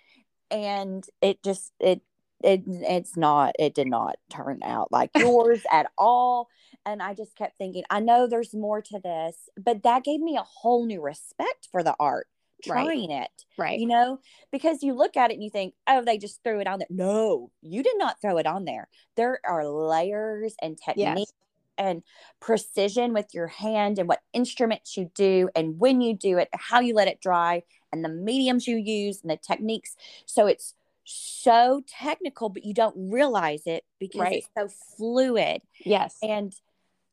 and 0.50 1.04
it 1.22 1.42
just 1.44 1.72
it 1.78 2.02
it 2.42 2.62
it's 2.66 3.16
not 3.16 3.54
it 3.58 3.74
did 3.74 3.86
not 3.86 4.16
turn 4.30 4.60
out 4.62 4.90
like 4.90 5.10
yours 5.16 5.62
at 5.70 5.90
all. 5.98 6.48
And 6.86 7.02
i 7.02 7.12
just 7.12 7.36
kept 7.36 7.58
thinking 7.58 7.84
i 7.90 8.00
know 8.00 8.26
there's 8.26 8.54
more 8.54 8.80
to 8.80 8.98
this 9.00 9.48
but 9.62 9.82
that 9.82 10.02
gave 10.02 10.20
me 10.20 10.36
a 10.36 10.42
whole 10.42 10.86
new 10.86 11.02
respect 11.02 11.68
for 11.70 11.82
the 11.82 11.94
art 12.00 12.26
trying 12.62 13.10
right. 13.10 13.22
it 13.22 13.44
right. 13.58 13.78
you 13.78 13.86
know 13.86 14.18
because 14.50 14.82
you 14.82 14.94
look 14.94 15.16
at 15.16 15.30
it 15.30 15.34
and 15.34 15.42
you 15.42 15.50
think 15.50 15.74
oh 15.86 16.02
they 16.04 16.18
just 16.18 16.42
threw 16.42 16.60
it 16.60 16.66
on 16.66 16.78
there. 16.78 16.88
No 16.90 17.50
you 17.62 17.82
did 17.82 17.96
not 17.96 18.20
throw 18.20 18.38
it 18.38 18.46
on 18.46 18.64
there. 18.64 18.88
There 19.16 19.40
are 19.44 19.66
layers 19.66 20.54
and 20.62 20.78
techniques 20.78 21.18
yes. 21.18 21.32
and 21.76 22.02
precision 22.40 23.12
with 23.12 23.34
your 23.34 23.46
hand 23.46 23.98
and 23.98 24.08
what 24.08 24.20
instruments 24.32 24.96
you 24.96 25.10
do 25.14 25.48
and 25.54 25.78
when 25.78 26.00
you 26.00 26.14
do 26.14 26.38
it 26.38 26.48
how 26.52 26.80
you 26.80 26.94
let 26.94 27.08
it 27.08 27.20
dry 27.20 27.62
and 27.92 28.04
the 28.04 28.08
mediums 28.08 28.66
you 28.66 28.76
use 28.76 29.20
and 29.22 29.30
the 29.30 29.36
techniques. 29.36 29.96
So 30.26 30.46
it's 30.46 30.74
so 31.04 31.82
technical, 31.86 32.48
but 32.48 32.64
you 32.64 32.74
don't 32.74 33.10
realize 33.10 33.62
it 33.66 33.84
because 33.98 34.20
right. 34.20 34.44
it's 34.44 34.48
so 34.56 34.68
fluid. 34.96 35.62
Yes. 35.84 36.16
And 36.22 36.52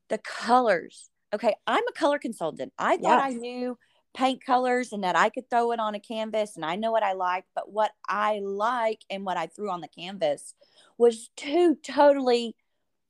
the 0.10 0.18
colors. 0.20 1.10
Okay, 1.34 1.54
I'm 1.66 1.84
a 1.88 1.92
color 1.92 2.20
consultant. 2.20 2.74
I 2.78 2.98
thought 2.98 3.24
yes. 3.24 3.34
I 3.34 3.34
knew 3.34 3.78
paint 4.14 4.44
colors 4.44 4.94
and 4.94 5.04
that 5.04 5.16
I 5.16 5.30
could 5.30 5.50
throw 5.50 5.72
it 5.72 5.80
on 5.80 5.94
a 5.94 6.00
canvas 6.00 6.56
and 6.56 6.66
I 6.66 6.76
know 6.76 6.92
what 6.92 7.04
I 7.04 7.14
like, 7.14 7.46
but 7.54 7.72
what 7.72 7.92
I 8.08 8.40
like 8.44 9.02
and 9.10 9.26
what 9.26 9.38
I 9.38 9.48
threw 9.48 9.70
on 9.70 9.82
the 9.82 9.88
canvas 9.88 10.54
was 10.98 11.30
two 11.36 11.78
totally 11.84 12.56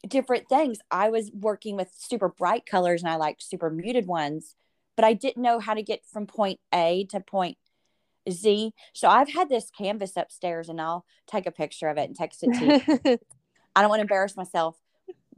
different 0.06 0.50
things. 0.50 0.80
I 0.92 1.10
was 1.10 1.32
working 1.32 1.76
with 1.76 1.90
super 1.96 2.28
bright 2.28 2.66
colors 2.66 3.02
and 3.02 3.10
I 3.10 3.16
like 3.16 3.38
super 3.40 3.70
muted 3.70 4.06
ones, 4.06 4.56
but 4.96 5.06
I 5.06 5.14
didn't 5.14 5.42
know 5.42 5.60
how 5.60 5.76
to 5.76 5.84
get 5.84 6.06
from 6.12 6.28
point 6.28 6.60
A 6.74 7.06
to 7.12 7.20
point 7.20 7.58
Z. 8.30 8.74
So 8.94 9.08
I've 9.08 9.30
had 9.30 9.50
this 9.50 9.70
canvas 9.70 10.18
upstairs 10.18 10.70
and 10.70 10.82
I'll 10.82 11.06
take 11.28 11.46
a 11.46 11.52
picture 11.52 11.88
of 11.88 11.98
it 11.98 12.08
and 12.08 12.16
text 12.16 12.44
it 12.44 12.54
to 12.54 12.66
you. 12.66 13.18
I 13.76 13.82
don't 13.82 13.90
want 13.90 14.00
to 14.00 14.04
embarrass 14.04 14.36
myself, 14.36 14.76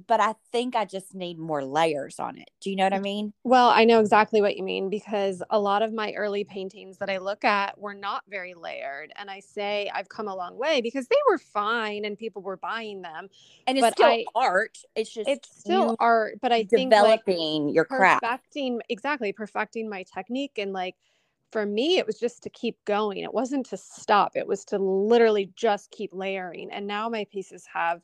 but 0.07 0.19
I 0.19 0.33
think 0.51 0.75
I 0.75 0.85
just 0.85 1.13
need 1.13 1.37
more 1.37 1.63
layers 1.63 2.19
on 2.19 2.37
it. 2.37 2.49
Do 2.61 2.69
you 2.69 2.75
know 2.75 2.85
what 2.85 2.93
I 2.93 2.99
mean? 2.99 3.33
Well, 3.43 3.69
I 3.69 3.83
know 3.85 3.99
exactly 3.99 4.41
what 4.41 4.57
you 4.57 4.63
mean 4.63 4.89
because 4.89 5.43
a 5.49 5.59
lot 5.59 5.81
of 5.81 5.93
my 5.93 6.13
early 6.13 6.43
paintings 6.43 6.97
that 6.97 7.09
I 7.09 7.17
look 7.17 7.43
at 7.43 7.77
were 7.79 7.93
not 7.93 8.23
very 8.29 8.53
layered. 8.53 9.11
And 9.17 9.29
I 9.29 9.41
say 9.41 9.91
I've 9.93 10.09
come 10.09 10.27
a 10.27 10.35
long 10.35 10.57
way 10.57 10.81
because 10.81 11.07
they 11.07 11.17
were 11.29 11.37
fine 11.37 12.05
and 12.05 12.17
people 12.17 12.41
were 12.41 12.57
buying 12.57 13.01
them. 13.01 13.29
And 13.67 13.77
it's 13.77 13.85
but 13.85 13.93
still 13.93 14.07
I, 14.07 14.25
art. 14.35 14.79
It's 14.95 15.13
just 15.13 15.29
it's 15.29 15.49
still 15.59 15.95
art, 15.99 16.39
but 16.41 16.51
I 16.51 16.63
think 16.63 16.91
developing 16.91 17.67
like, 17.67 17.75
your 17.75 17.85
craft. 17.85 18.23
Perfecting 18.23 18.81
exactly, 18.89 19.33
perfecting 19.33 19.89
my 19.89 20.05
technique 20.11 20.57
and 20.57 20.73
like 20.73 20.95
for 21.51 21.65
me 21.65 21.97
it 21.97 22.05
was 22.05 22.19
just 22.19 22.43
to 22.43 22.49
keep 22.49 22.77
going. 22.85 23.19
It 23.19 23.33
wasn't 23.33 23.65
to 23.67 23.77
stop. 23.77 24.33
It 24.35 24.47
was 24.47 24.65
to 24.65 24.77
literally 24.77 25.51
just 25.55 25.91
keep 25.91 26.11
layering. 26.13 26.71
And 26.71 26.85
now 26.87 27.09
my 27.09 27.25
pieces 27.31 27.65
have 27.73 28.01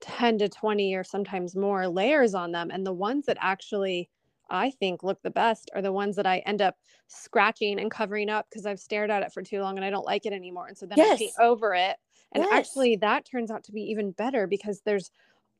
10 0.00 0.38
to 0.38 0.48
20 0.48 0.94
or 0.94 1.04
sometimes 1.04 1.54
more 1.54 1.86
layers 1.88 2.34
on 2.34 2.52
them. 2.52 2.70
And 2.70 2.86
the 2.86 2.92
ones 2.92 3.26
that 3.26 3.36
actually 3.40 4.08
i 4.52 4.68
think 4.68 5.04
look 5.04 5.22
the 5.22 5.30
best 5.30 5.70
are 5.76 5.82
the 5.82 5.92
ones 5.92 6.16
that 6.16 6.26
i 6.26 6.38
end 6.38 6.60
up 6.60 6.76
scratching 7.06 7.78
and 7.78 7.88
covering 7.88 8.28
up 8.28 8.46
because 8.50 8.66
i've 8.66 8.80
stared 8.80 9.08
at 9.08 9.22
it 9.22 9.32
for 9.32 9.42
too 9.42 9.60
long 9.60 9.76
and 9.76 9.84
i 9.84 9.90
don't 9.90 10.04
like 10.04 10.26
it 10.26 10.32
anymore. 10.32 10.66
And 10.66 10.76
so 10.76 10.86
then 10.86 10.98
yes. 10.98 11.14
i 11.14 11.16
paint 11.18 11.32
over 11.40 11.72
it. 11.74 11.96
And 12.32 12.44
yes. 12.44 12.52
actually 12.52 12.96
that 12.96 13.24
turns 13.24 13.50
out 13.50 13.64
to 13.64 13.72
be 13.72 13.82
even 13.82 14.10
better 14.12 14.46
because 14.46 14.82
there's 14.84 15.10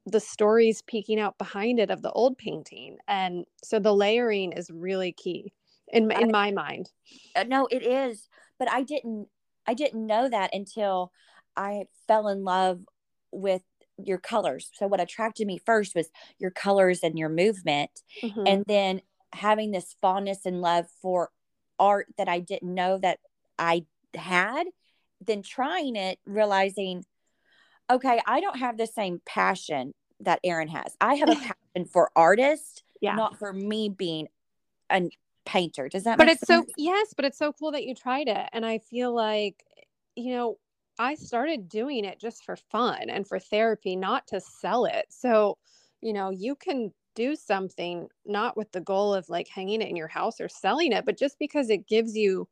the 0.07 0.21
stories 0.21 0.83
peeking 0.83 1.21
out 1.21 1.39
behind 1.39 1.79
it 1.79 1.91
of 1.91 2.03
the 2.03 2.11
old 2.13 2.39
painting. 2.39 2.97
And 3.07 3.45
so 3.63 3.79
the 3.79 3.95
layering 3.95 4.53
is 4.53 4.71
really 4.71 5.13
key 5.13 5.53
in 5.93 6.11
in 6.11 6.31
my 6.31 6.51
mind. 6.51 6.91
Uh, 7.35 7.45
no, 7.45 7.67
it 7.71 7.83
is, 7.83 8.29
but 8.59 8.71
I 8.71 8.83
didn't 8.83 9.29
I 9.67 9.75
didn't 9.75 10.07
know 10.07 10.29
that 10.29 10.55
until 10.55 11.13
I 11.57 11.85
fell 12.07 12.29
in 12.29 12.45
love 12.45 12.81
with 13.33 13.63
your 13.99 14.19
colors. 14.19 14.71
So 14.75 14.87
what 14.87 15.01
attracted 15.01 15.47
me 15.47 15.61
first 15.65 15.95
was 15.95 16.09
your 16.39 16.51
colors 16.51 17.01
and 17.03 17.19
your 17.19 17.29
movement 17.29 17.91
mm-hmm. 18.23 18.45
and 18.47 18.65
then 18.67 19.03
having 19.33 19.71
this 19.71 19.95
fondness 20.01 20.47
and 20.47 20.61
love 20.61 20.87
for 21.03 21.31
art 21.79 22.07
that 22.19 22.29
I 22.29 22.41
didn't 22.41 22.75
know 22.75 22.99
that 22.99 23.19
I 23.59 23.85
had, 24.15 24.67
then 25.25 25.43
trying 25.43 25.97
it 25.97 26.19
realizing 26.25 27.05
okay, 27.91 28.21
I 28.25 28.41
don't 28.41 28.59
have 28.59 28.79
the 28.79 28.87
same 28.87 29.21
passion 29.27 29.93
that 30.21 30.39
Erin 30.45 30.69
has. 30.69 30.97
I 31.01 31.15
have 31.15 31.29
a 31.29 31.35
passion 31.75 31.89
for 31.93 32.11
artists, 32.15 32.83
yeah. 33.01 33.17
not 33.17 33.39
for 33.39 33.53
me 33.53 33.89
being 33.89 34.29
an 34.89 35.11
painter. 35.45 35.89
Does 35.89 36.05
that 36.05 36.19
But 36.19 36.29
it's 36.29 36.47
sense? 36.47 36.67
so 36.67 36.73
yes, 36.77 37.15
but 37.15 37.25
it's 37.25 37.39
so 37.39 37.53
cool 37.53 37.73
that 37.73 37.85
you 37.85 37.95
tried 37.95 38.29
it. 38.29 38.49
And 38.53 38.65
I 38.65 38.79
feel 38.79 39.15
like, 39.15 39.65
you 40.17 40.35
know, 40.35 40.59
I 40.99 41.15
started 41.15 41.69
doing 41.69 42.05
it 42.05 42.21
just 42.21 42.45
for 42.45 42.57
fun 42.57 43.09
and 43.09 43.27
for 43.27 43.39
therapy, 43.39 43.97
not 43.97 44.27
to 44.29 44.41
sell 44.41 44.85
it. 44.85 45.07
So, 45.09 45.57
you 46.03 46.13
know, 46.13 46.31
you 46.31 46.55
can 46.55 46.93
do 47.15 47.35
something 47.35 48.09
not 48.27 48.57
with 48.57 48.71
the 48.73 48.81
goal 48.81 49.15
of 49.15 49.29
like 49.29 49.49
hanging 49.49 49.83
it 49.83 49.89
in 49.89 49.97
your 49.97 50.09
house 50.09 50.41
or 50.41 50.49
selling 50.49 50.93
it, 50.93 51.05
but 51.05 51.19
just 51.19 51.39
because 51.39 51.71
it 51.71 51.89
gives 51.89 52.17
you 52.17 52.49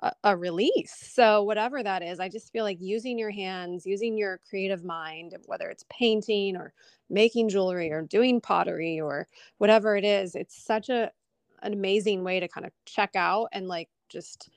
a, 0.00 0.12
a, 0.24 0.36
release. 0.36 0.94
So, 0.96 1.42
whatever 1.42 1.82
that 1.82 2.02
is, 2.02 2.20
I 2.20 2.28
just 2.28 2.52
feel 2.52 2.64
like 2.64 2.78
using 2.80 3.18
your 3.18 3.30
hands, 3.30 3.84
using 3.84 4.16
your 4.16 4.40
creative 4.48 4.84
mind, 4.84 5.36
whether 5.46 5.68
it's 5.68 5.84
painting 5.90 6.56
or 6.56 6.72
making 7.10 7.48
jewelry 7.48 7.90
or 7.90 8.02
doing 8.02 8.40
pottery 8.40 9.00
or 9.00 9.26
whatever 9.58 9.96
it 9.96 10.04
is, 10.04 10.34
it's 10.34 10.62
such 10.62 10.88
a 10.88 11.10
an 11.62 11.72
amazing 11.72 12.24
way 12.24 12.40
to 12.40 12.48
kind 12.48 12.66
of 12.66 12.72
check 12.84 13.10
out 13.14 13.48
and 13.52 13.68
like 13.68 13.88
just 14.08 14.50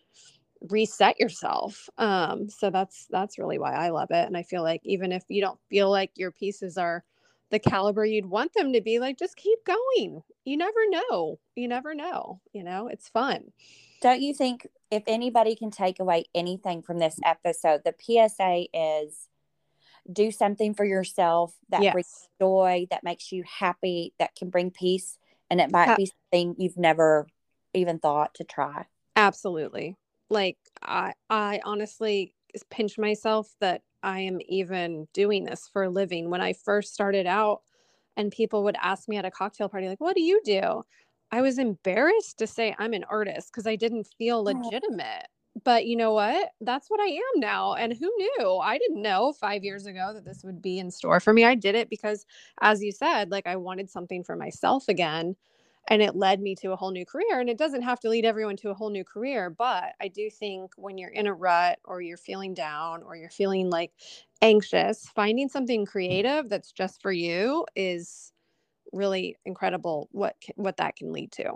reset 0.69 1.19
yourself. 1.19 1.89
Um 1.97 2.49
so 2.49 2.69
that's 2.69 3.07
that's 3.09 3.39
really 3.39 3.57
why 3.57 3.73
i 3.73 3.89
love 3.89 4.11
it. 4.11 4.27
And 4.27 4.37
i 4.37 4.43
feel 4.43 4.63
like 4.63 4.81
even 4.83 5.11
if 5.11 5.23
you 5.27 5.41
don't 5.41 5.59
feel 5.69 5.89
like 5.89 6.11
your 6.15 6.31
pieces 6.31 6.77
are 6.77 7.03
the 7.49 7.59
caliber 7.59 8.05
you'd 8.05 8.25
want 8.25 8.53
them 8.53 8.71
to 8.73 8.81
be 8.81 8.99
like 8.99 9.17
just 9.17 9.35
keep 9.35 9.59
going. 9.65 10.21
You 10.45 10.57
never 10.57 10.79
know. 10.89 11.39
You 11.55 11.67
never 11.67 11.93
know 11.95 12.39
you 12.53 12.63
know? 12.63 12.87
It's 12.87 13.09
fun. 13.09 13.51
Don't 14.01 14.21
you 14.21 14.33
think 14.33 14.67
if 14.89 15.03
anybody 15.07 15.55
can 15.55 15.71
take 15.71 15.99
away 15.99 16.25
anything 16.35 16.81
from 16.81 16.99
this 16.99 17.19
episode 17.25 17.81
the 17.83 17.95
psa 17.99 18.67
is 18.73 19.27
do 20.11 20.31
something 20.31 20.73
for 20.73 20.85
yourself 20.85 21.55
that 21.69 21.83
yes. 21.83 21.93
brings 21.93 22.27
joy 22.39 22.87
that 22.89 23.03
makes 23.03 23.31
you 23.31 23.43
happy 23.47 24.13
that 24.19 24.35
can 24.35 24.49
bring 24.49 24.71
peace 24.71 25.17
and 25.51 25.59
it 25.59 25.69
might 25.69 25.89
uh, 25.89 25.97
be 25.97 26.09
something 26.31 26.55
you've 26.57 26.77
never 26.77 27.27
even 27.73 27.99
thought 27.99 28.33
to 28.35 28.43
try. 28.43 28.87
Absolutely. 29.15 29.97
Like 30.29 30.57
I 30.81 31.13
I 31.29 31.59
honestly 31.65 32.33
pinch 32.69 32.97
myself 32.97 33.53
that 33.59 33.81
I 34.01 34.21
am 34.21 34.39
even 34.47 35.07
doing 35.13 35.43
this 35.43 35.69
for 35.71 35.83
a 35.83 35.89
living. 35.89 36.29
When 36.29 36.41
I 36.41 36.53
first 36.53 36.93
started 36.93 37.27
out 37.27 37.61
and 38.15 38.31
people 38.31 38.63
would 38.63 38.77
ask 38.81 39.07
me 39.09 39.17
at 39.17 39.25
a 39.25 39.31
cocktail 39.31 39.69
party 39.69 39.89
like, 39.89 40.01
"What 40.01 40.15
do 40.15 40.23
you 40.23 40.41
do?" 40.43 40.83
I 41.31 41.41
was 41.41 41.59
embarrassed 41.59 42.37
to 42.39 42.47
say 42.47 42.73
I'm 42.79 42.93
an 42.93 43.03
artist 43.05 43.51
because 43.51 43.67
I 43.67 43.75
didn't 43.75 44.07
feel 44.17 44.43
legitimate. 44.43 45.27
But 45.63 45.85
you 45.85 45.97
know 45.97 46.13
what? 46.13 46.51
That's 46.61 46.89
what 46.89 46.99
I 47.01 47.07
am 47.07 47.39
now. 47.39 47.73
And 47.73 47.93
who 47.93 48.11
knew? 48.17 48.57
I 48.57 48.77
didn't 48.77 49.01
know 49.01 49.33
5 49.33 49.63
years 49.63 49.85
ago 49.85 50.11
that 50.13 50.23
this 50.25 50.43
would 50.43 50.61
be 50.61 50.79
in 50.79 50.91
store 50.91 51.19
for 51.19 51.33
me. 51.33 51.43
I 51.43 51.55
did 51.55 51.75
it 51.75 51.89
because 51.89 52.25
as 52.61 52.81
you 52.81 52.91
said, 52.91 53.31
like 53.31 53.47
I 53.47 53.57
wanted 53.57 53.89
something 53.89 54.23
for 54.23 54.35
myself 54.35 54.87
again 54.87 55.35
and 55.87 56.01
it 56.01 56.15
led 56.15 56.39
me 56.41 56.55
to 56.55 56.71
a 56.71 56.75
whole 56.75 56.91
new 56.91 57.05
career 57.05 57.39
and 57.39 57.49
it 57.49 57.57
doesn't 57.57 57.81
have 57.81 57.99
to 57.99 58.09
lead 58.09 58.25
everyone 58.25 58.55
to 58.57 58.69
a 58.69 58.73
whole 58.73 58.89
new 58.89 59.03
career 59.03 59.49
but 59.49 59.93
i 59.99 60.07
do 60.07 60.29
think 60.29 60.71
when 60.77 60.97
you're 60.97 61.09
in 61.09 61.27
a 61.27 61.33
rut 61.33 61.79
or 61.85 62.01
you're 62.01 62.17
feeling 62.17 62.53
down 62.53 63.01
or 63.03 63.15
you're 63.15 63.29
feeling 63.29 63.69
like 63.69 63.91
anxious 64.41 65.07
finding 65.15 65.49
something 65.49 65.85
creative 65.85 66.49
that's 66.49 66.71
just 66.71 67.01
for 67.01 67.11
you 67.11 67.65
is 67.75 68.31
really 68.93 69.37
incredible 69.45 70.09
what 70.11 70.35
what 70.55 70.77
that 70.77 70.95
can 70.95 71.11
lead 71.11 71.31
to 71.31 71.53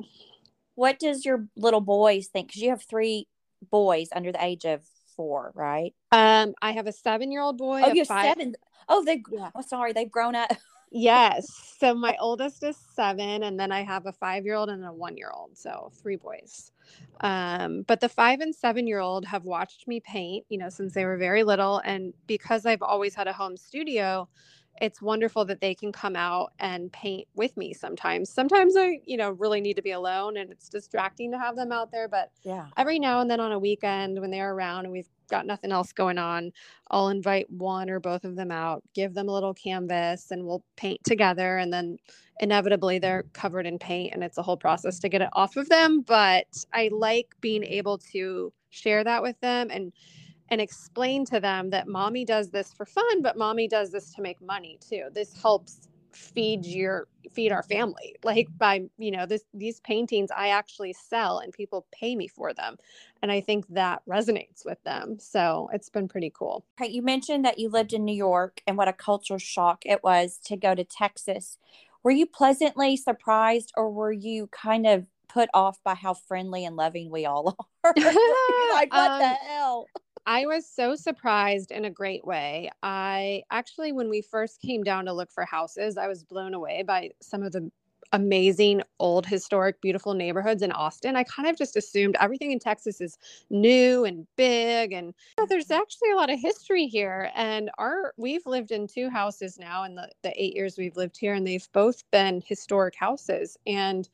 what 0.76 1.00
does 1.00 1.26
your 1.26 1.48
little 1.56 1.82
boys 1.82 2.28
think 2.28 2.48
because 2.48 2.62
you 2.62 2.70
have 2.70 2.84
three 2.84 3.28
boys 3.70 4.10
under 4.14 4.32
the 4.32 4.44
age 4.44 4.66
of 4.66 4.84
four 5.16 5.52
right 5.56 5.94
um 6.12 6.54
i 6.62 6.72
have 6.72 6.88
a 6.88 6.92
seven 6.92 7.32
year 7.32 7.42
old 7.42 7.58
boy 7.58 7.82
oh 7.84 7.94
you 7.94 8.02
have 8.02 8.08
five... 8.08 8.26
seven 8.26 8.56
oh 8.90 9.04
they 9.04 9.24
yeah. 9.32 9.50
oh 9.56 9.62
sorry 9.62 9.94
they've 9.94 10.12
grown 10.12 10.36
up 10.36 10.52
yes. 10.96 11.76
So 11.80 11.94
my 11.94 12.16
oldest 12.20 12.64
is 12.64 12.78
seven, 12.96 13.44
and 13.44 13.60
then 13.60 13.72
I 13.72 13.84
have 13.84 14.06
a 14.06 14.14
five 14.14 14.46
year 14.46 14.56
old 14.56 14.70
and 14.70 14.84
a 14.84 14.94
one 14.94 15.18
year 15.18 15.32
old. 15.32 15.58
So 15.58 15.92
three 16.02 16.16
boys. 16.16 16.72
Um, 17.22 17.84
but 17.84 18.00
the 18.00 18.10
five 18.10 18.40
and 18.40 18.56
seven 18.56 18.88
year 18.88 19.00
old 19.00 19.26
have 19.26 19.44
watched 19.44 19.88
me 19.88 20.00
paint, 20.00 20.46
you 20.50 20.58
know, 20.58 20.70
since 20.70 20.94
they 20.94 21.06
were 21.06 21.18
very 21.18 21.44
little. 21.44 21.80
And 21.80 22.14
because 22.28 22.66
I've 22.66 22.82
always 22.82 23.14
had 23.14 23.28
a 23.28 23.34
home 23.34 23.58
studio, 23.58 24.30
it's 24.82 25.02
wonderful 25.02 25.46
that 25.46 25.62
they 25.62 25.74
can 25.74 25.92
come 25.92 26.16
out 26.16 26.52
and 26.60 26.92
paint 26.92 27.28
with 27.36 27.56
me 27.56 27.74
sometimes. 27.74 28.30
Sometimes 28.30 28.76
I, 28.78 29.00
you 29.06 29.18
know, 29.18 29.32
really 29.32 29.62
need 29.62 29.76
to 29.76 29.82
be 29.82 29.92
alone 29.92 30.38
and 30.38 30.52
it's 30.52 30.68
distracting 30.70 31.32
to 31.32 31.40
have 31.40 31.56
them 31.56 31.72
out 31.72 31.92
there. 31.92 32.08
But 32.08 32.32
yeah, 32.44 32.68
every 32.78 33.00
now 33.00 33.22
and 33.22 33.30
then 33.30 33.40
on 33.40 33.52
a 33.52 33.60
weekend 33.60 34.20
when 34.20 34.32
they're 34.32 34.54
around 34.54 34.86
and 34.86 34.92
we've 34.92 35.10
got 35.30 35.46
nothing 35.46 35.72
else 35.72 35.94
going 35.94 36.18
on, 36.18 36.52
I'll 36.92 37.10
invite 37.10 37.50
one 37.50 37.90
or 37.90 38.00
both 38.00 38.26
of 38.26 38.36
them 38.36 38.52
out, 38.52 38.84
give 38.94 39.14
them 39.14 39.30
a 39.30 39.34
little 39.34 39.54
canvas, 39.54 40.32
and 40.32 40.46
we'll 40.46 40.64
paint 40.76 41.04
together. 41.04 41.58
And 41.58 41.72
then 41.72 41.98
inevitably 42.42 43.00
they're 43.00 43.24
covered 43.34 43.66
in 43.66 43.80
paint 43.80 44.14
and 44.14 44.24
it's 44.24 44.38
a 44.38 44.44
whole 44.44 44.58
process 44.58 45.00
to 45.00 45.10
get 45.10 45.22
it 45.22 45.30
off 45.34 45.56
of 45.56 45.70
them. 45.70 46.02
But 46.02 46.48
I 46.74 46.90
like 46.92 47.30
being 47.40 47.64
able 47.64 47.98
to 48.12 48.52
share 48.72 49.06
that 49.06 49.22
with 49.22 49.40
them 49.40 49.70
and 49.72 49.94
and 50.50 50.62
explain 50.62 51.26
to 51.26 51.40
them 51.40 51.70
that 51.72 51.88
mommy 51.88 52.26
does 52.26 52.50
this 52.50 52.72
for 52.74 52.86
fun, 52.86 53.22
but 53.22 53.38
mommy 53.38 53.68
does 53.68 53.92
this 53.92 54.14
to 54.14 54.22
make 54.22 54.42
money 54.42 54.78
too. 54.88 55.08
This 55.14 55.34
helps 55.42 55.88
feed 56.16 56.66
your 56.66 57.08
feed 57.34 57.52
our 57.52 57.64
family. 57.64 58.16
Like 58.24 58.48
by 58.58 58.84
you 58.98 59.12
know 59.12 59.26
this 59.26 59.44
these 59.54 59.82
paintings 59.82 60.30
i 60.36 60.50
actually 60.50 60.94
sell 60.94 61.40
and 61.40 61.52
people 61.52 61.86
pay 61.92 62.16
me 62.16 62.28
for 62.28 62.54
them 62.54 62.78
and 63.22 63.32
i 63.32 63.42
think 63.42 63.68
that 63.70 64.02
resonates 64.08 64.66
with 64.66 64.82
them. 64.84 65.18
So 65.20 65.70
it's 65.74 65.90
been 65.90 66.08
pretty 66.08 66.32
cool. 66.34 66.64
Okay 66.80 66.92
you 66.92 67.02
mentioned 67.02 67.44
that 67.46 67.60
you 67.60 67.70
lived 67.70 67.94
in 67.94 68.06
new 68.06 68.16
york 68.16 68.62
and 68.66 68.78
what 68.78 68.88
a 68.88 68.94
cultural 68.94 69.40
shock 69.40 69.84
it 69.86 70.04
was 70.04 70.40
to 70.46 70.56
go 70.56 70.74
to 70.74 70.84
texas. 70.84 71.58
Were 72.04 72.12
you 72.12 72.26
pleasantly 72.26 72.96
surprised 72.96 73.74
or 73.76 73.90
were 73.90 74.12
you 74.12 74.48
kind 74.48 74.88
of 74.88 75.06
put 75.28 75.50
off 75.54 75.84
by 75.84 75.96
how 75.96 76.14
friendly 76.14 76.64
and 76.64 76.78
loving 76.78 77.10
we 77.10 77.26
all 77.26 77.58
are? 77.84 77.94
Like 78.74 78.94
what 78.94 79.12
um, 79.12 79.20
the 79.20 79.28
hell 79.28 79.88
I 80.26 80.46
was 80.48 80.68
so 80.68 80.96
surprised 80.96 81.72
in 81.72 81.86
a 81.86 81.92
great 81.92 82.26
way. 82.26 82.72
I 82.82 83.44
actually, 83.52 83.92
when 83.92 84.10
we 84.10 84.22
first 84.22 84.60
came 84.62 84.84
down 84.84 85.06
to 85.06 85.14
look 85.14 85.32
for 85.32 85.46
houses, 85.46 85.98
I 85.98 86.08
was 86.08 86.24
blown 86.24 86.54
away 86.54 86.84
by 86.84 87.12
some 87.22 87.44
of 87.44 87.52
the 87.52 87.72
amazing 88.14 88.82
old 89.00 89.26
historic 89.26 89.82
beautiful 89.82 90.14
neighborhoods 90.14 90.62
in 90.62 90.72
Austin. 90.72 91.16
I 91.16 91.24
kind 91.24 91.48
of 91.48 91.58
just 91.58 91.76
assumed 91.76 92.16
everything 92.20 92.52
in 92.52 92.60
Texas 92.60 93.02
is 93.02 93.18
new 93.50 94.06
and 94.06 94.28
big 94.36 94.94
and 94.94 95.14
there's 95.50 95.72
actually 95.72 96.12
a 96.12 96.16
lot 96.16 96.30
of 96.30 96.40
history 96.40 96.86
here 96.86 97.32
and 97.36 97.72
our 97.80 98.14
we've 98.18 98.46
lived 98.46 98.72
in 98.72 98.88
two 98.88 99.10
houses 99.10 99.58
now 99.58 99.84
in 99.84 99.96
the 99.96 100.08
the 100.22 100.32
8 100.42 100.56
years 100.56 100.78
we've 100.78 100.96
lived 100.96 101.18
here 101.18 101.34
and 101.34 101.48
they've 101.48 101.68
both 101.74 102.04
been 102.12 102.44
historic 102.46 102.94
houses 102.96 103.58
and 103.66 104.08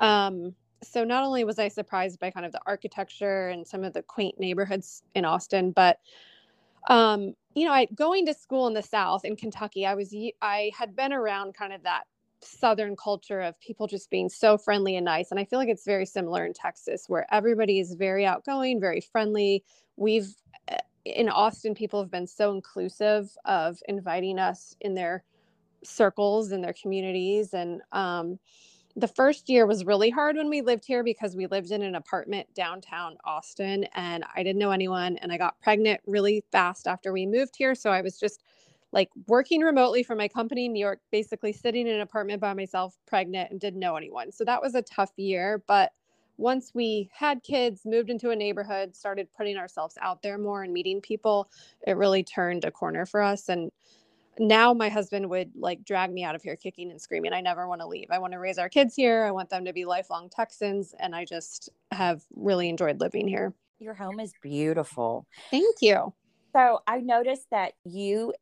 um 0.00 0.54
so 0.86 1.04
not 1.04 1.24
only 1.24 1.44
was 1.44 1.58
I 1.58 1.68
surprised 1.68 2.18
by 2.20 2.30
kind 2.30 2.46
of 2.46 2.52
the 2.52 2.60
architecture 2.66 3.48
and 3.48 3.66
some 3.66 3.84
of 3.84 3.92
the 3.92 4.02
quaint 4.02 4.38
neighborhoods 4.38 5.02
in 5.14 5.24
Austin, 5.24 5.72
but 5.72 5.98
um, 6.88 7.34
you 7.54 7.66
know, 7.66 7.72
I 7.72 7.86
going 7.94 8.26
to 8.26 8.34
school 8.34 8.66
in 8.66 8.74
the 8.74 8.82
South 8.82 9.24
in 9.24 9.36
Kentucky, 9.36 9.86
I 9.86 9.94
was 9.94 10.14
I 10.42 10.70
had 10.76 10.94
been 10.94 11.12
around 11.12 11.54
kind 11.54 11.72
of 11.72 11.82
that 11.84 12.04
southern 12.44 12.96
culture 12.96 13.40
of 13.40 13.58
people 13.60 13.86
just 13.86 14.10
being 14.10 14.28
so 14.28 14.58
friendly 14.58 14.96
and 14.96 15.04
nice 15.04 15.30
and 15.30 15.40
i 15.40 15.44
feel 15.44 15.58
like 15.58 15.68
it's 15.68 15.84
very 15.84 16.04
similar 16.04 16.44
in 16.44 16.52
texas 16.52 17.04
where 17.08 17.26
everybody 17.32 17.78
is 17.78 17.94
very 17.94 18.26
outgoing 18.26 18.78
very 18.80 19.00
friendly. 19.00 19.64
We've 19.96 20.28
eh, 20.68 20.76
in 21.04 21.28
austin 21.28 21.74
people 21.74 22.00
have 22.02 22.10
been 22.10 22.26
so 22.26 22.52
inclusive 22.52 23.34
of 23.44 23.78
inviting 23.88 24.38
us 24.38 24.76
in 24.80 24.94
their 24.94 25.24
circles 25.82 26.52
in 26.52 26.60
their 26.60 26.74
communities 26.74 27.54
and 27.54 27.80
um, 27.92 28.38
the 28.96 29.08
first 29.08 29.48
year 29.48 29.66
was 29.66 29.84
really 29.84 30.10
hard 30.10 30.36
when 30.36 30.48
we 30.48 30.62
lived 30.62 30.84
here 30.84 31.02
because 31.02 31.34
we 31.34 31.46
lived 31.46 31.72
in 31.72 31.82
an 31.82 31.96
apartment 31.96 32.46
downtown 32.54 33.16
Austin 33.24 33.84
and 33.94 34.24
I 34.36 34.42
didn't 34.42 34.60
know 34.60 34.70
anyone 34.70 35.16
and 35.18 35.32
I 35.32 35.36
got 35.36 35.60
pregnant 35.60 36.00
really 36.06 36.44
fast 36.52 36.86
after 36.86 37.12
we 37.12 37.26
moved 37.26 37.56
here. 37.56 37.74
So 37.74 37.90
I 37.90 38.02
was 38.02 38.18
just 38.18 38.44
like 38.92 39.10
working 39.26 39.62
remotely 39.62 40.04
for 40.04 40.14
my 40.14 40.28
company 40.28 40.66
in 40.66 40.72
New 40.72 40.80
York, 40.80 41.00
basically 41.10 41.52
sitting 41.52 41.88
in 41.88 41.94
an 41.94 42.00
apartment 42.02 42.40
by 42.40 42.54
myself, 42.54 42.96
pregnant, 43.06 43.50
and 43.50 43.60
didn't 43.60 43.80
know 43.80 43.96
anyone. 43.96 44.30
So 44.30 44.44
that 44.44 44.62
was 44.62 44.76
a 44.76 44.82
tough 44.82 45.10
year. 45.16 45.62
But 45.66 45.90
once 46.36 46.70
we 46.74 47.10
had 47.12 47.42
kids, 47.42 47.82
moved 47.84 48.10
into 48.10 48.30
a 48.30 48.36
neighborhood, 48.36 48.94
started 48.94 49.28
putting 49.36 49.56
ourselves 49.56 49.98
out 50.00 50.22
there 50.22 50.38
more 50.38 50.62
and 50.62 50.72
meeting 50.72 51.00
people, 51.00 51.48
it 51.86 51.96
really 51.96 52.22
turned 52.22 52.64
a 52.64 52.70
corner 52.70 53.06
for 53.06 53.20
us. 53.20 53.48
And 53.48 53.72
now 54.38 54.72
my 54.72 54.88
husband 54.88 55.28
would 55.30 55.52
like 55.56 55.84
drag 55.84 56.12
me 56.12 56.24
out 56.24 56.34
of 56.34 56.42
here 56.42 56.56
kicking 56.56 56.90
and 56.90 57.00
screaming. 57.00 57.32
I 57.32 57.40
never 57.40 57.68
want 57.68 57.80
to 57.80 57.86
leave. 57.86 58.08
I 58.10 58.18
want 58.18 58.32
to 58.32 58.38
raise 58.38 58.58
our 58.58 58.68
kids 58.68 58.94
here. 58.94 59.24
I 59.24 59.30
want 59.30 59.50
them 59.50 59.64
to 59.64 59.72
be 59.72 59.84
lifelong 59.84 60.28
Texans. 60.28 60.94
And 60.98 61.14
I 61.14 61.24
just 61.24 61.68
have 61.90 62.22
really 62.34 62.68
enjoyed 62.68 63.00
living 63.00 63.28
here. 63.28 63.54
Your 63.78 63.94
home 63.94 64.20
is 64.20 64.32
beautiful. 64.42 65.26
Thank 65.50 65.76
you. 65.80 66.12
So 66.52 66.80
I 66.86 67.00
noticed 67.00 67.50
that 67.50 67.72
you 67.84 68.32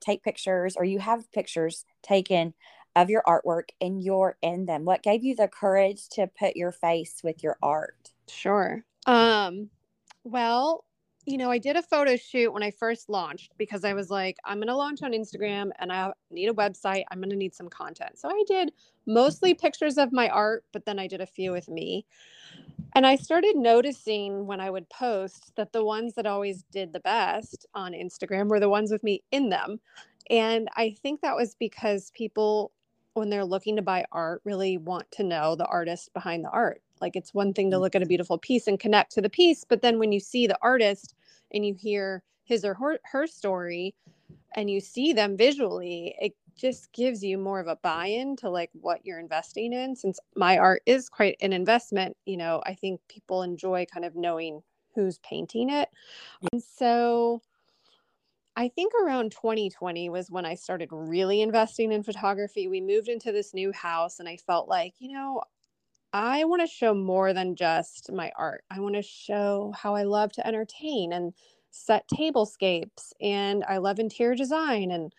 take 0.00 0.22
pictures 0.22 0.76
or 0.76 0.84
you 0.84 0.98
have 0.98 1.30
pictures 1.32 1.84
taken 2.02 2.54
of 2.94 3.10
your 3.10 3.22
artwork 3.26 3.68
and 3.80 4.02
you're 4.02 4.36
in 4.42 4.66
them. 4.66 4.84
What 4.84 5.02
gave 5.02 5.22
you 5.22 5.34
the 5.34 5.48
courage 5.48 6.08
to 6.10 6.26
put 6.26 6.56
your 6.56 6.72
face 6.72 7.20
with 7.22 7.42
your 7.42 7.58
art? 7.62 8.12
Sure. 8.28 8.84
Um, 9.06 9.70
well, 10.24 10.84
you 11.26 11.38
know, 11.38 11.50
I 11.50 11.58
did 11.58 11.74
a 11.74 11.82
photo 11.82 12.16
shoot 12.16 12.52
when 12.52 12.62
I 12.62 12.70
first 12.70 13.10
launched 13.10 13.52
because 13.58 13.84
I 13.84 13.94
was 13.94 14.10
like, 14.10 14.36
I'm 14.44 14.58
going 14.58 14.68
to 14.68 14.76
launch 14.76 15.02
on 15.02 15.10
Instagram 15.10 15.70
and 15.80 15.92
I 15.92 16.12
need 16.30 16.48
a 16.48 16.54
website. 16.54 17.02
I'm 17.10 17.18
going 17.18 17.30
to 17.30 17.36
need 17.36 17.52
some 17.52 17.68
content. 17.68 18.16
So 18.16 18.28
I 18.28 18.44
did 18.46 18.72
mostly 19.06 19.52
mm-hmm. 19.52 19.60
pictures 19.60 19.98
of 19.98 20.12
my 20.12 20.28
art, 20.28 20.64
but 20.72 20.86
then 20.86 21.00
I 21.00 21.08
did 21.08 21.20
a 21.20 21.26
few 21.26 21.50
with 21.50 21.68
me. 21.68 22.06
And 22.94 23.04
I 23.04 23.16
started 23.16 23.56
noticing 23.56 24.46
when 24.46 24.60
I 24.60 24.70
would 24.70 24.88
post 24.88 25.52
that 25.56 25.72
the 25.72 25.84
ones 25.84 26.14
that 26.14 26.26
always 26.26 26.62
did 26.70 26.92
the 26.92 27.00
best 27.00 27.66
on 27.74 27.92
Instagram 27.92 28.48
were 28.48 28.60
the 28.60 28.70
ones 28.70 28.92
with 28.92 29.02
me 29.02 29.24
in 29.32 29.50
them. 29.50 29.80
And 30.30 30.68
I 30.76 30.96
think 31.02 31.20
that 31.20 31.36
was 31.36 31.56
because 31.56 32.12
people, 32.12 32.70
when 33.14 33.30
they're 33.30 33.44
looking 33.44 33.76
to 33.76 33.82
buy 33.82 34.04
art, 34.12 34.42
really 34.44 34.78
want 34.78 35.10
to 35.12 35.24
know 35.24 35.56
the 35.56 35.66
artist 35.66 36.14
behind 36.14 36.44
the 36.44 36.50
art. 36.50 36.82
Like 37.00 37.16
it's 37.16 37.34
one 37.34 37.52
thing 37.52 37.70
to 37.70 37.76
mm. 37.76 37.80
look 37.80 37.94
at 37.94 38.02
a 38.02 38.06
beautiful 38.06 38.38
piece 38.38 38.66
and 38.66 38.78
connect 38.78 39.12
to 39.12 39.20
the 39.20 39.30
piece, 39.30 39.64
but 39.64 39.82
then 39.82 39.98
when 39.98 40.12
you 40.12 40.20
see 40.20 40.46
the 40.46 40.58
artist 40.62 41.14
and 41.52 41.64
you 41.64 41.74
hear 41.74 42.22
his 42.44 42.64
or 42.64 42.74
her, 42.74 42.98
her 43.04 43.26
story 43.26 43.94
and 44.54 44.70
you 44.70 44.80
see 44.80 45.12
them 45.12 45.36
visually, 45.36 46.14
it 46.20 46.34
just 46.56 46.90
gives 46.92 47.22
you 47.22 47.36
more 47.36 47.60
of 47.60 47.66
a 47.66 47.76
buy-in 47.76 48.36
to 48.36 48.48
like 48.48 48.70
what 48.72 49.04
you're 49.04 49.20
investing 49.20 49.72
in. 49.72 49.94
Since 49.94 50.18
my 50.34 50.56
art 50.56 50.82
is 50.86 51.08
quite 51.08 51.36
an 51.40 51.52
investment, 51.52 52.16
you 52.24 52.36
know, 52.36 52.62
I 52.64 52.74
think 52.74 53.00
people 53.08 53.42
enjoy 53.42 53.86
kind 53.92 54.04
of 54.04 54.16
knowing 54.16 54.62
who's 54.94 55.18
painting 55.18 55.68
it. 55.68 55.90
And 56.50 56.62
so 56.62 57.42
I 58.56 58.68
think 58.68 58.94
around 58.94 59.32
2020 59.32 60.08
was 60.08 60.30
when 60.30 60.46
I 60.46 60.54
started 60.54 60.88
really 60.90 61.42
investing 61.42 61.92
in 61.92 62.02
photography. 62.02 62.68
We 62.68 62.80
moved 62.80 63.08
into 63.08 63.30
this 63.30 63.52
new 63.52 63.70
house 63.72 64.18
and 64.18 64.28
I 64.28 64.38
felt 64.38 64.66
like, 64.66 64.94
you 64.98 65.12
know, 65.12 65.42
I 66.18 66.44
want 66.44 66.62
to 66.62 66.66
show 66.66 66.94
more 66.94 67.34
than 67.34 67.56
just 67.56 68.10
my 68.10 68.32
art. 68.38 68.64
I 68.70 68.80
want 68.80 68.94
to 68.94 69.02
show 69.02 69.74
how 69.76 69.94
I 69.94 70.04
love 70.04 70.32
to 70.32 70.46
entertain 70.46 71.12
and 71.12 71.34
set 71.70 72.08
tablescapes 72.08 73.12
and 73.20 73.62
I 73.68 73.76
love 73.76 73.98
interior 73.98 74.34
design 74.34 74.92
and 74.92 75.12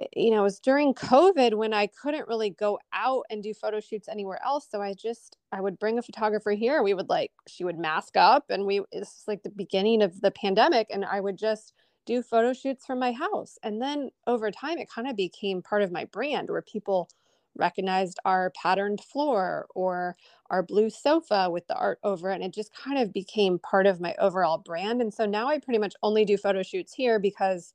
eh, 0.00 0.06
you 0.16 0.30
know, 0.30 0.40
it 0.40 0.44
was 0.44 0.60
during 0.60 0.94
COVID 0.94 1.54
when 1.54 1.74
I 1.74 1.88
couldn't 1.88 2.26
really 2.26 2.50
go 2.50 2.78
out 2.94 3.24
and 3.30 3.42
do 3.42 3.52
photo 3.52 3.80
shoots 3.80 4.08
anywhere 4.08 4.40
else. 4.42 4.66
So 4.70 4.80
I 4.80 4.94
just 4.94 5.36
I 5.52 5.60
would 5.60 5.78
bring 5.78 5.98
a 5.98 6.02
photographer 6.02 6.52
here. 6.52 6.82
We 6.82 6.94
would 6.94 7.10
like 7.10 7.32
she 7.46 7.64
would 7.64 7.78
mask 7.78 8.16
up 8.16 8.46
and 8.48 8.64
we 8.64 8.80
it's 8.92 9.24
like 9.28 9.42
the 9.42 9.50
beginning 9.50 10.02
of 10.02 10.22
the 10.22 10.30
pandemic 10.30 10.88
and 10.90 11.04
I 11.04 11.20
would 11.20 11.36
just 11.36 11.74
do 12.06 12.22
photo 12.22 12.54
shoots 12.54 12.86
from 12.86 12.98
my 12.98 13.12
house. 13.12 13.58
And 13.62 13.82
then 13.82 14.10
over 14.26 14.50
time 14.50 14.78
it 14.78 14.88
kind 14.90 15.06
of 15.06 15.16
became 15.16 15.60
part 15.60 15.82
of 15.82 15.92
my 15.92 16.06
brand 16.06 16.48
where 16.48 16.62
people 16.62 17.10
recognized 17.56 18.18
our 18.24 18.50
patterned 18.50 19.00
floor 19.00 19.66
or 19.74 20.16
our 20.50 20.62
blue 20.62 20.90
sofa 20.90 21.48
with 21.50 21.66
the 21.66 21.76
art 21.76 21.98
over 22.02 22.30
it. 22.30 22.36
And 22.36 22.44
it 22.44 22.54
just 22.54 22.74
kind 22.74 22.98
of 22.98 23.12
became 23.12 23.58
part 23.58 23.86
of 23.86 24.00
my 24.00 24.14
overall 24.18 24.58
brand. 24.58 25.00
And 25.00 25.12
so 25.12 25.26
now 25.26 25.48
I 25.48 25.58
pretty 25.58 25.78
much 25.78 25.94
only 26.02 26.24
do 26.24 26.36
photo 26.36 26.62
shoots 26.62 26.92
here 26.92 27.18
because 27.18 27.74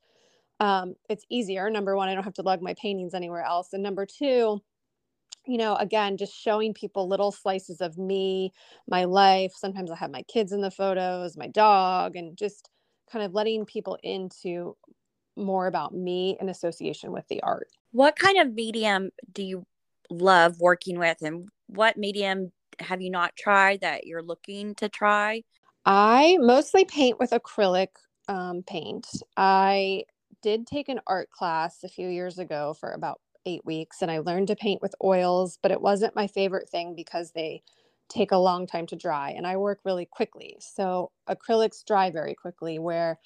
um, 0.60 0.96
it's 1.10 1.26
easier. 1.30 1.70
Number 1.70 1.96
one, 1.96 2.10
I 2.10 2.14
don't 2.16 2.24
have 2.24 2.34
to 2.36 2.42
lug 2.42 2.62
my 2.62 2.74
paintings 2.76 3.14
anywhere 3.14 3.44
else. 3.44 3.74
And 3.74 3.82
number 3.82 4.06
two, 4.06 4.62
you 5.46 5.58
know, 5.58 5.76
again, 5.76 6.18
just 6.18 6.36
showing 6.36 6.74
people 6.74 7.08
little 7.08 7.32
slices 7.32 7.82
of 7.82 7.98
me, 7.98 8.54
my 8.88 9.06
life. 9.06 9.54
Sometimes 9.56 9.90
I 9.90 9.96
have 9.96 10.12
my 10.12 10.22
kids 10.24 10.52
in 10.52 10.62
the 10.62 10.72
photos, 10.72 11.38
my 11.38 11.48
dog, 11.48 12.16
and 12.16 12.38
just 12.38 12.70
kind 13.12 13.26
of 13.26 13.34
letting 13.34 13.66
people 13.66 13.98
into 14.04 14.76
more 15.36 15.68
about 15.68 15.94
me 15.94 16.38
in 16.40 16.50
association 16.50 17.12
with 17.12 17.28
the 17.30 17.42
art. 17.42 17.70
What 17.92 18.16
kind 18.16 18.38
of 18.38 18.54
medium 18.54 19.10
do 19.32 19.44
you 19.44 19.66
love 20.10 20.60
working 20.60 21.00
with, 21.00 21.18
and 21.22 21.50
what 21.68 21.98
medium 21.98 22.52
have 22.80 23.02
you 23.02 23.12
not 23.12 23.36
tried 23.36 23.82
that 23.82 24.06
you're 24.06 24.24
looking 24.24 24.76
to 24.76 24.90
try? 24.90 25.44
I 25.86 26.38
mostly 26.40 26.86
paint 26.86 27.20
with 27.20 27.32
acrylic 27.32 27.90
um, 28.28 28.64
paint. 28.64 29.08
I 29.38 30.04
did 30.42 30.68
take 30.68 30.90
an 30.90 31.02
art 31.08 31.30
class 31.32 31.84
a 31.84 31.90
few 31.90 32.08
years 32.08 32.40
ago 32.40 32.76
for 32.80 32.92
about 32.92 33.20
eight 33.46 33.66
weeks, 33.66 34.02
and 34.02 34.12
I 34.12 34.20
learned 34.20 34.48
to 34.48 34.56
paint 34.56 34.82
with 34.82 34.96
oils, 35.04 35.58
but 35.62 35.72
it 35.72 35.82
wasn't 35.82 36.16
my 36.16 36.28
favorite 36.28 36.70
thing 36.70 36.96
because 36.96 37.32
they 37.32 37.64
take 38.10 38.32
a 38.32 38.38
long 38.38 38.66
time 38.66 38.88
to 38.88 38.96
dry 38.96 39.30
and 39.32 39.46
I 39.46 39.58
work 39.58 39.82
really 39.86 40.06
quickly. 40.06 40.58
So 40.60 41.12
acrylics 41.30 41.86
dry 41.86 42.10
very 42.10 42.34
quickly, 42.36 42.80
where 42.80 43.20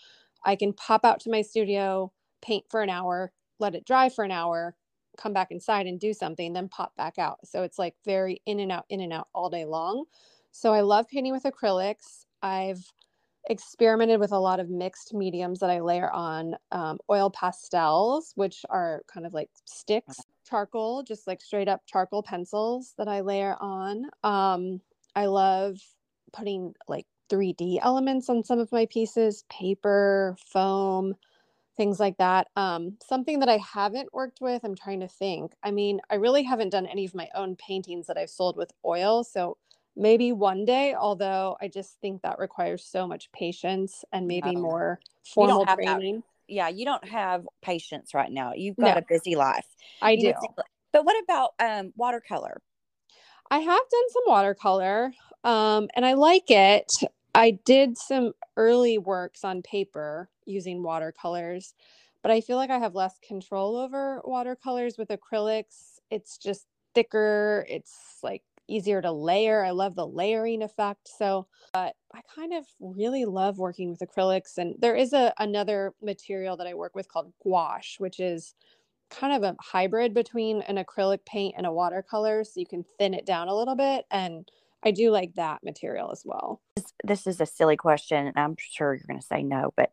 I 0.46 0.56
can 0.56 0.74
pop 0.74 1.06
out 1.06 1.22
to 1.22 1.32
my 1.32 1.41
studio, 1.41 2.12
paint 2.41 2.65
for 2.69 2.82
an 2.82 2.89
hour, 2.89 3.32
let 3.60 3.76
it 3.76 3.86
dry 3.86 4.10
for 4.10 4.26
an 4.26 4.32
hour, 4.32 4.76
come 5.17 5.34
back 5.34 5.52
inside 5.52 5.88
and 5.88 5.99
do 5.99 6.13
something, 6.13 6.54
then 6.54 6.69
pop 6.69 6.95
back 6.95 7.17
out. 7.17 7.45
So 7.45 7.63
it's 7.63 7.80
like 7.80 7.95
very 8.06 8.41
in 8.45 8.60
and 8.60 8.71
out, 8.71 8.86
in 8.89 9.02
and 9.02 9.13
out 9.13 9.28
all 9.34 9.49
day 9.49 9.65
long. 9.65 10.06
So 10.52 10.73
I 10.73 10.82
love 10.82 11.08
painting 11.08 11.34
with 11.34 11.43
acrylics. 11.43 12.26
I've 12.41 12.84
experimented 13.49 14.19
with 14.19 14.32
a 14.32 14.39
lot 14.39 14.60
of 14.60 14.69
mixed 14.69 15.13
mediums 15.13 15.60
that 15.60 15.69
I 15.69 15.82
layer 15.82 16.12
on 16.12 16.56
um, 16.71 16.99
oil 17.10 17.30
pastels, 17.30 18.32
which 18.36 18.65
are 18.69 19.02
kind 19.08 19.26
of 19.26 19.34
like 19.34 19.49
sticks, 19.65 20.19
charcoal, 20.47 21.04
just 21.04 21.28
like 21.28 21.41
straight 21.41 21.67
up 21.67 21.82
charcoal 21.86 22.23
pencils 22.23 22.93
that 22.97 23.08
I 23.08 23.21
layer 23.21 23.56
on. 23.60 24.06
Um, 24.23 24.82
I 25.15 25.26
love 25.26 25.78
putting 26.32 26.73
like 26.88 27.06
3D 27.30 27.80
elements 27.82 28.30
on 28.30 28.43
some 28.43 28.60
of 28.60 28.71
my 28.71 28.86
pieces, 28.86 29.43
paper, 29.49 30.36
foam, 30.52 31.15
things 31.75 31.99
like 31.99 32.17
that. 32.17 32.47
Um, 32.55 32.97
something 33.05 33.39
that 33.39 33.49
I 33.49 33.57
haven't 33.57 34.13
worked 34.13 34.39
with, 34.41 34.63
I'm 34.63 34.75
trying 34.75 34.99
to 35.01 35.07
think. 35.07 35.53
I 35.63 35.71
mean, 35.71 36.01
I 36.09 36.15
really 36.15 36.43
haven't 36.43 36.69
done 36.69 36.86
any 36.86 37.05
of 37.05 37.15
my 37.15 37.29
own 37.36 37.55
paintings 37.55 38.07
that 38.07 38.17
I've 38.17 38.29
sold 38.29 38.57
with 38.57 38.71
oil. 38.86 39.23
So 39.23 39.57
maybe 39.95 40.31
one 40.31 40.65
day, 40.65 40.93
although 40.93 41.57
I 41.62 41.67
just 41.67 41.99
think 42.01 42.21
that 42.21 42.39
requires 42.39 42.83
so 42.86 43.07
much 43.07 43.31
patience 43.31 44.03
and 44.12 44.27
maybe 44.27 44.55
more 44.55 44.99
formal 45.25 45.65
don't 45.65 45.67
that. 45.67 45.75
training. 45.75 46.23
Yeah, 46.47 46.67
you 46.67 46.86
don't 46.86 47.05
have 47.07 47.47
patience 47.62 48.13
right 48.13 48.31
now. 48.31 48.53
You've 48.53 48.77
got 48.77 48.95
No. 48.95 49.01
a 49.01 49.05
busy 49.07 49.36
life. 49.36 49.65
I 50.01 50.15
You 50.15 50.33
do. 50.33 50.33
But 50.91 51.05
what 51.05 51.15
about 51.23 51.51
um 51.59 51.93
watercolor? 51.95 52.62
I 53.49 53.59
have 53.59 53.65
done 53.67 54.09
some 54.12 54.23
watercolor 54.27 55.13
um, 55.43 55.88
and 55.95 56.05
I 56.05 56.13
like 56.13 56.49
it. 56.49 56.91
I 57.36 57.52
did 57.65 57.98
some 57.98 58.34
early 58.58 58.98
works 58.98 59.43
on 59.43 59.62
paper 59.62 60.30
using 60.46 60.84
watercolors, 60.84 61.74
but 62.22 62.32
I 62.32 62.41
feel 62.41 62.58
like 62.58 62.69
I 62.69 62.78
have 62.80 62.96
less 62.96 63.17
control 63.28 63.76
over 63.78 64.22
watercolors 64.24 64.98
with 64.98 65.10
acrylics. 65.10 66.00
It's 66.12 66.38
just 66.38 66.67
thicker, 66.93 67.65
it's 67.69 68.19
like 68.22 68.43
easier 68.67 69.02
to 69.02 69.12
layer. 69.12 69.63
I 69.65 69.72
love 69.72 69.96
the 69.96 70.08
layering 70.08 70.62
effect. 70.62 71.10
So, 71.17 71.48
but 71.74 71.96
I 72.13 72.22
kind 72.34 72.54
of 72.54 72.65
really 72.80 73.26
love 73.26 73.58
working 73.58 73.89
with 73.89 74.00
acrylics 74.00 74.58
and 74.58 74.76
there 74.80 74.96
is 74.96 75.13
a 75.13 75.34
another 75.39 75.93
material 76.02 76.56
that 76.58 76.67
I 76.67 76.76
work 76.76 76.96
with 76.96 77.08
called 77.10 77.34
gouache, 77.43 77.96
which 77.98 78.19
is 78.19 78.54
kind 79.10 79.34
of 79.34 79.43
a 79.43 79.56
hybrid 79.62 80.13
between 80.13 80.62
an 80.63 80.84
acrylic 80.84 81.26
paint 81.26 81.56
and 81.58 81.67
a 81.67 81.72
watercolor 81.72 82.43
so 82.43 82.60
you 82.60 82.65
can 82.65 82.84
thin 82.98 83.13
it 83.13 83.26
down 83.26 83.48
a 83.48 83.56
little 83.56 83.76
bit 83.76 84.06
and 84.12 84.50
I 84.84 84.91
do 84.91 85.12
like 85.12 85.36
that 85.36 85.63
material 85.63 86.12
as 86.12 86.24
well. 86.26 86.62
This, 86.76 86.93
this 87.04 87.28
is 87.28 87.41
a 87.41 87.46
silly 87.46 87.78
question, 87.78 88.28
and 88.28 88.38
I'm 88.38 88.56
sure 88.60 88.93
you're 88.93 89.08
going 89.08 89.19
to 89.19 89.26
say 89.26 89.43
no, 89.43 89.74
but 89.76 89.91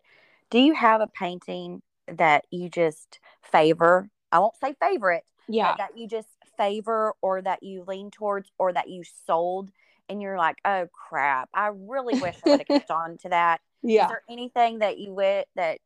do 0.50 0.58
you 0.58 0.74
have 0.74 1.00
a 1.00 1.06
painting 1.06 1.82
that 2.08 2.44
you 2.50 2.68
just 2.68 3.20
favor? 3.42 4.10
I 4.32 4.40
won't 4.40 4.56
say 4.56 4.74
favorite, 4.80 5.24
Yeah. 5.48 5.74
that 5.78 5.96
you 5.96 6.08
just 6.08 6.28
favor 6.56 7.14
or 7.22 7.40
that 7.42 7.62
you 7.62 7.84
lean 7.86 8.10
towards 8.10 8.50
or 8.58 8.72
that 8.72 8.88
you 8.88 9.02
sold 9.26 9.70
and 10.08 10.20
you're 10.20 10.36
like, 10.36 10.56
oh 10.64 10.88
crap, 10.92 11.48
I 11.54 11.68
really 11.72 12.20
wish 12.20 12.36
I 12.44 12.50
would 12.50 12.60
have 12.60 12.66
kept 12.80 12.90
on 12.90 13.16
to 13.18 13.28
that. 13.28 13.60
Is 13.84 13.90
Yeah. 13.92 14.04
Is 14.04 14.08
there 14.08 14.22
anything 14.28 14.80
that 14.80 14.98
you 14.98 15.14
would 15.14 15.44
that, 15.54 15.78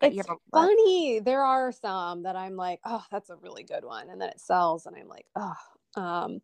It's 0.00 0.26
funny. 0.52 1.20
There 1.20 1.42
are 1.42 1.72
some 1.72 2.22
that 2.22 2.36
I'm 2.36 2.56
like, 2.56 2.80
oh, 2.84 3.04
that's 3.10 3.28
a 3.28 3.36
really 3.36 3.64
good 3.64 3.84
one. 3.84 4.08
And 4.08 4.20
then 4.20 4.30
it 4.30 4.40
sells 4.40 4.86
and 4.86 4.96
I'm 4.96 5.08
like, 5.08 5.26
oh. 5.36 5.54
Um, 6.00 6.40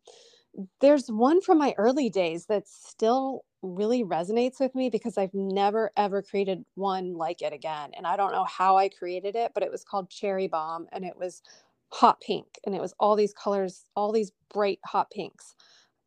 there's 0.80 1.08
one 1.08 1.40
from 1.40 1.58
my 1.58 1.74
early 1.78 2.10
days 2.10 2.46
that 2.46 2.68
still 2.68 3.44
really 3.62 4.04
resonates 4.04 4.60
with 4.60 4.74
me 4.74 4.90
because 4.90 5.18
I've 5.18 5.34
never 5.34 5.90
ever 5.96 6.22
created 6.22 6.64
one 6.74 7.14
like 7.14 7.42
it 7.42 7.52
again. 7.52 7.90
And 7.96 8.06
I 8.06 8.16
don't 8.16 8.32
know 8.32 8.44
how 8.44 8.76
I 8.76 8.88
created 8.88 9.36
it, 9.36 9.52
but 9.54 9.62
it 9.62 9.70
was 9.70 9.84
called 9.84 10.10
Cherry 10.10 10.48
Bomb 10.48 10.86
and 10.92 11.04
it 11.04 11.16
was 11.18 11.42
hot 11.92 12.20
pink 12.20 12.46
and 12.66 12.74
it 12.74 12.80
was 12.80 12.94
all 13.00 13.16
these 13.16 13.32
colors, 13.34 13.84
all 13.96 14.12
these 14.12 14.32
bright 14.52 14.80
hot 14.84 15.10
pinks. 15.10 15.54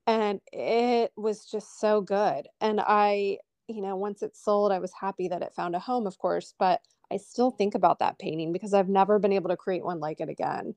And 0.07 0.41
it 0.51 1.11
was 1.17 1.45
just 1.45 1.79
so 1.79 2.01
good. 2.01 2.47
And 2.61 2.81
I, 2.81 3.39
you 3.67 3.81
know, 3.81 3.95
once 3.95 4.23
it 4.23 4.35
sold, 4.35 4.71
I 4.71 4.79
was 4.79 4.93
happy 4.99 5.27
that 5.29 5.43
it 5.43 5.53
found 5.55 5.75
a 5.75 5.79
home, 5.79 6.07
of 6.07 6.17
course, 6.17 6.53
but 6.59 6.81
I 7.11 7.17
still 7.17 7.51
think 7.51 7.75
about 7.75 7.99
that 7.99 8.19
painting 8.19 8.53
because 8.53 8.73
I've 8.73 8.89
never 8.89 9.19
been 9.19 9.33
able 9.33 9.49
to 9.49 9.57
create 9.57 9.83
one 9.85 9.99
like 9.99 10.21
it 10.21 10.29
again. 10.29 10.75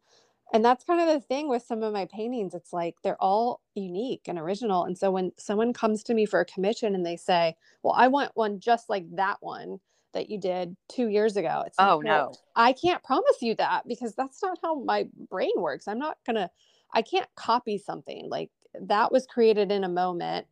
And 0.53 0.65
that's 0.65 0.85
kind 0.85 1.01
of 1.01 1.09
the 1.09 1.21
thing 1.27 1.49
with 1.49 1.63
some 1.63 1.83
of 1.83 1.93
my 1.93 2.05
paintings. 2.07 2.55
It's 2.55 2.73
like 2.73 2.97
they're 3.03 3.21
all 3.23 3.63
unique 3.75 4.29
and 4.29 4.39
original. 4.39 4.85
And 4.85 4.99
so 4.99 5.11
when 5.11 5.33
someone 5.39 5.73
comes 5.73 6.03
to 6.05 6.15
me 6.15 6.27
for 6.27 6.41
a 6.41 6.45
commission 6.45 6.95
and 6.95 7.07
they 7.07 7.17
say, 7.17 7.57
Well, 7.83 7.95
I 7.95 8.09
want 8.09 8.33
one 8.35 8.61
just 8.61 8.91
like 8.91 9.07
that 9.17 9.39
one 9.41 9.81
that 10.13 10.29
you 10.29 10.39
did 10.39 10.77
two 10.89 11.09
years 11.09 11.37
ago, 11.39 11.63
it's 11.67 11.81
like, 11.81 11.93
Oh, 11.93 11.99
"Well, 12.03 12.27
no. 12.27 12.39
I 12.55 12.75
can't 12.75 13.03
promise 13.03 13.41
you 13.41 13.55
that 13.55 13.89
because 13.89 14.15
that's 14.15 14.43
not 14.43 14.59
how 14.63 14.75
my 14.81 15.09
brain 15.31 15.53
works. 15.57 15.89
I'm 15.89 15.99
not 15.99 16.19
going 16.27 16.37
to, 16.37 16.51
I 16.93 17.01
can't 17.01 17.29
copy 17.35 17.79
something. 17.79 18.29
Like 18.29 18.51
that 18.79 19.11
was 19.11 19.27
created 19.27 19.73
in 19.73 19.85
a 19.85 19.89
moment 19.89 20.47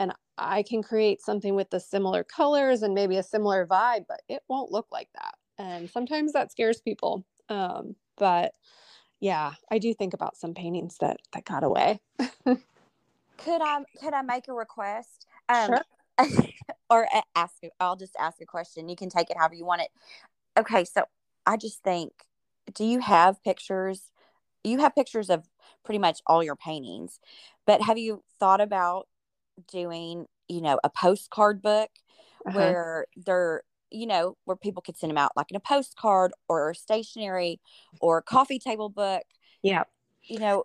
and 0.00 0.12
I 0.36 0.64
can 0.64 0.82
create 0.82 1.22
something 1.22 1.54
with 1.54 1.70
the 1.70 1.78
similar 1.78 2.24
colors 2.24 2.82
and 2.82 2.92
maybe 2.92 3.16
a 3.18 3.22
similar 3.22 3.64
vibe, 3.68 4.06
but 4.08 4.22
it 4.28 4.42
won't 4.48 4.72
look 4.72 4.88
like 4.90 5.10
that. 5.14 5.36
And 5.58 5.88
sometimes 5.88 6.32
that 6.32 6.50
scares 6.50 6.80
people. 6.80 7.24
Um, 7.48 7.94
but 8.16 8.54
yeah, 9.24 9.54
I 9.70 9.78
do 9.78 9.94
think 9.94 10.12
about 10.12 10.36
some 10.36 10.52
paintings 10.52 10.98
that 11.00 11.16
that 11.32 11.46
got 11.46 11.64
away. 11.64 12.00
Could 13.38 13.62
I 13.62 13.84
could 14.00 14.14
I 14.14 14.22
make 14.22 14.48
a 14.48 14.52
request? 14.52 15.26
Um, 15.48 15.70
Sure. 15.70 15.82
or 16.90 17.08
ask. 17.34 17.56
I'll 17.80 17.96
just 17.96 18.14
ask 18.18 18.40
a 18.40 18.46
question. 18.46 18.88
You 18.88 18.96
can 18.96 19.08
take 19.10 19.30
it 19.30 19.36
however 19.36 19.54
you 19.54 19.64
want 19.64 19.82
it. 19.82 19.88
Okay, 20.58 20.84
so 20.84 21.04
I 21.46 21.56
just 21.56 21.82
think, 21.82 22.12
do 22.74 22.84
you 22.84 23.00
have 23.00 23.42
pictures? 23.42 24.12
You 24.62 24.78
have 24.80 24.94
pictures 24.94 25.30
of 25.30 25.48
pretty 25.84 25.98
much 25.98 26.20
all 26.26 26.42
your 26.42 26.56
paintings, 26.56 27.18
but 27.66 27.82
have 27.82 27.98
you 27.98 28.22
thought 28.38 28.60
about 28.60 29.08
doing, 29.70 30.26
you 30.48 30.60
know, 30.60 30.78
a 30.84 30.90
postcard 30.90 31.60
book 31.62 31.90
Uh-huh. 32.46 32.56
where 32.56 33.06
they're, 33.16 33.62
you 33.94 34.06
know, 34.06 34.36
where 34.44 34.56
people 34.56 34.82
could 34.82 34.96
send 34.96 35.10
them 35.10 35.18
out 35.18 35.32
like 35.36 35.50
in 35.50 35.56
a 35.56 35.60
postcard 35.60 36.32
or 36.48 36.70
a 36.70 36.74
stationery 36.74 37.60
or 38.00 38.18
a 38.18 38.22
coffee 38.22 38.58
table 38.58 38.88
book, 38.88 39.24
Yeah. 39.62 39.84
you 40.22 40.38
know, 40.38 40.64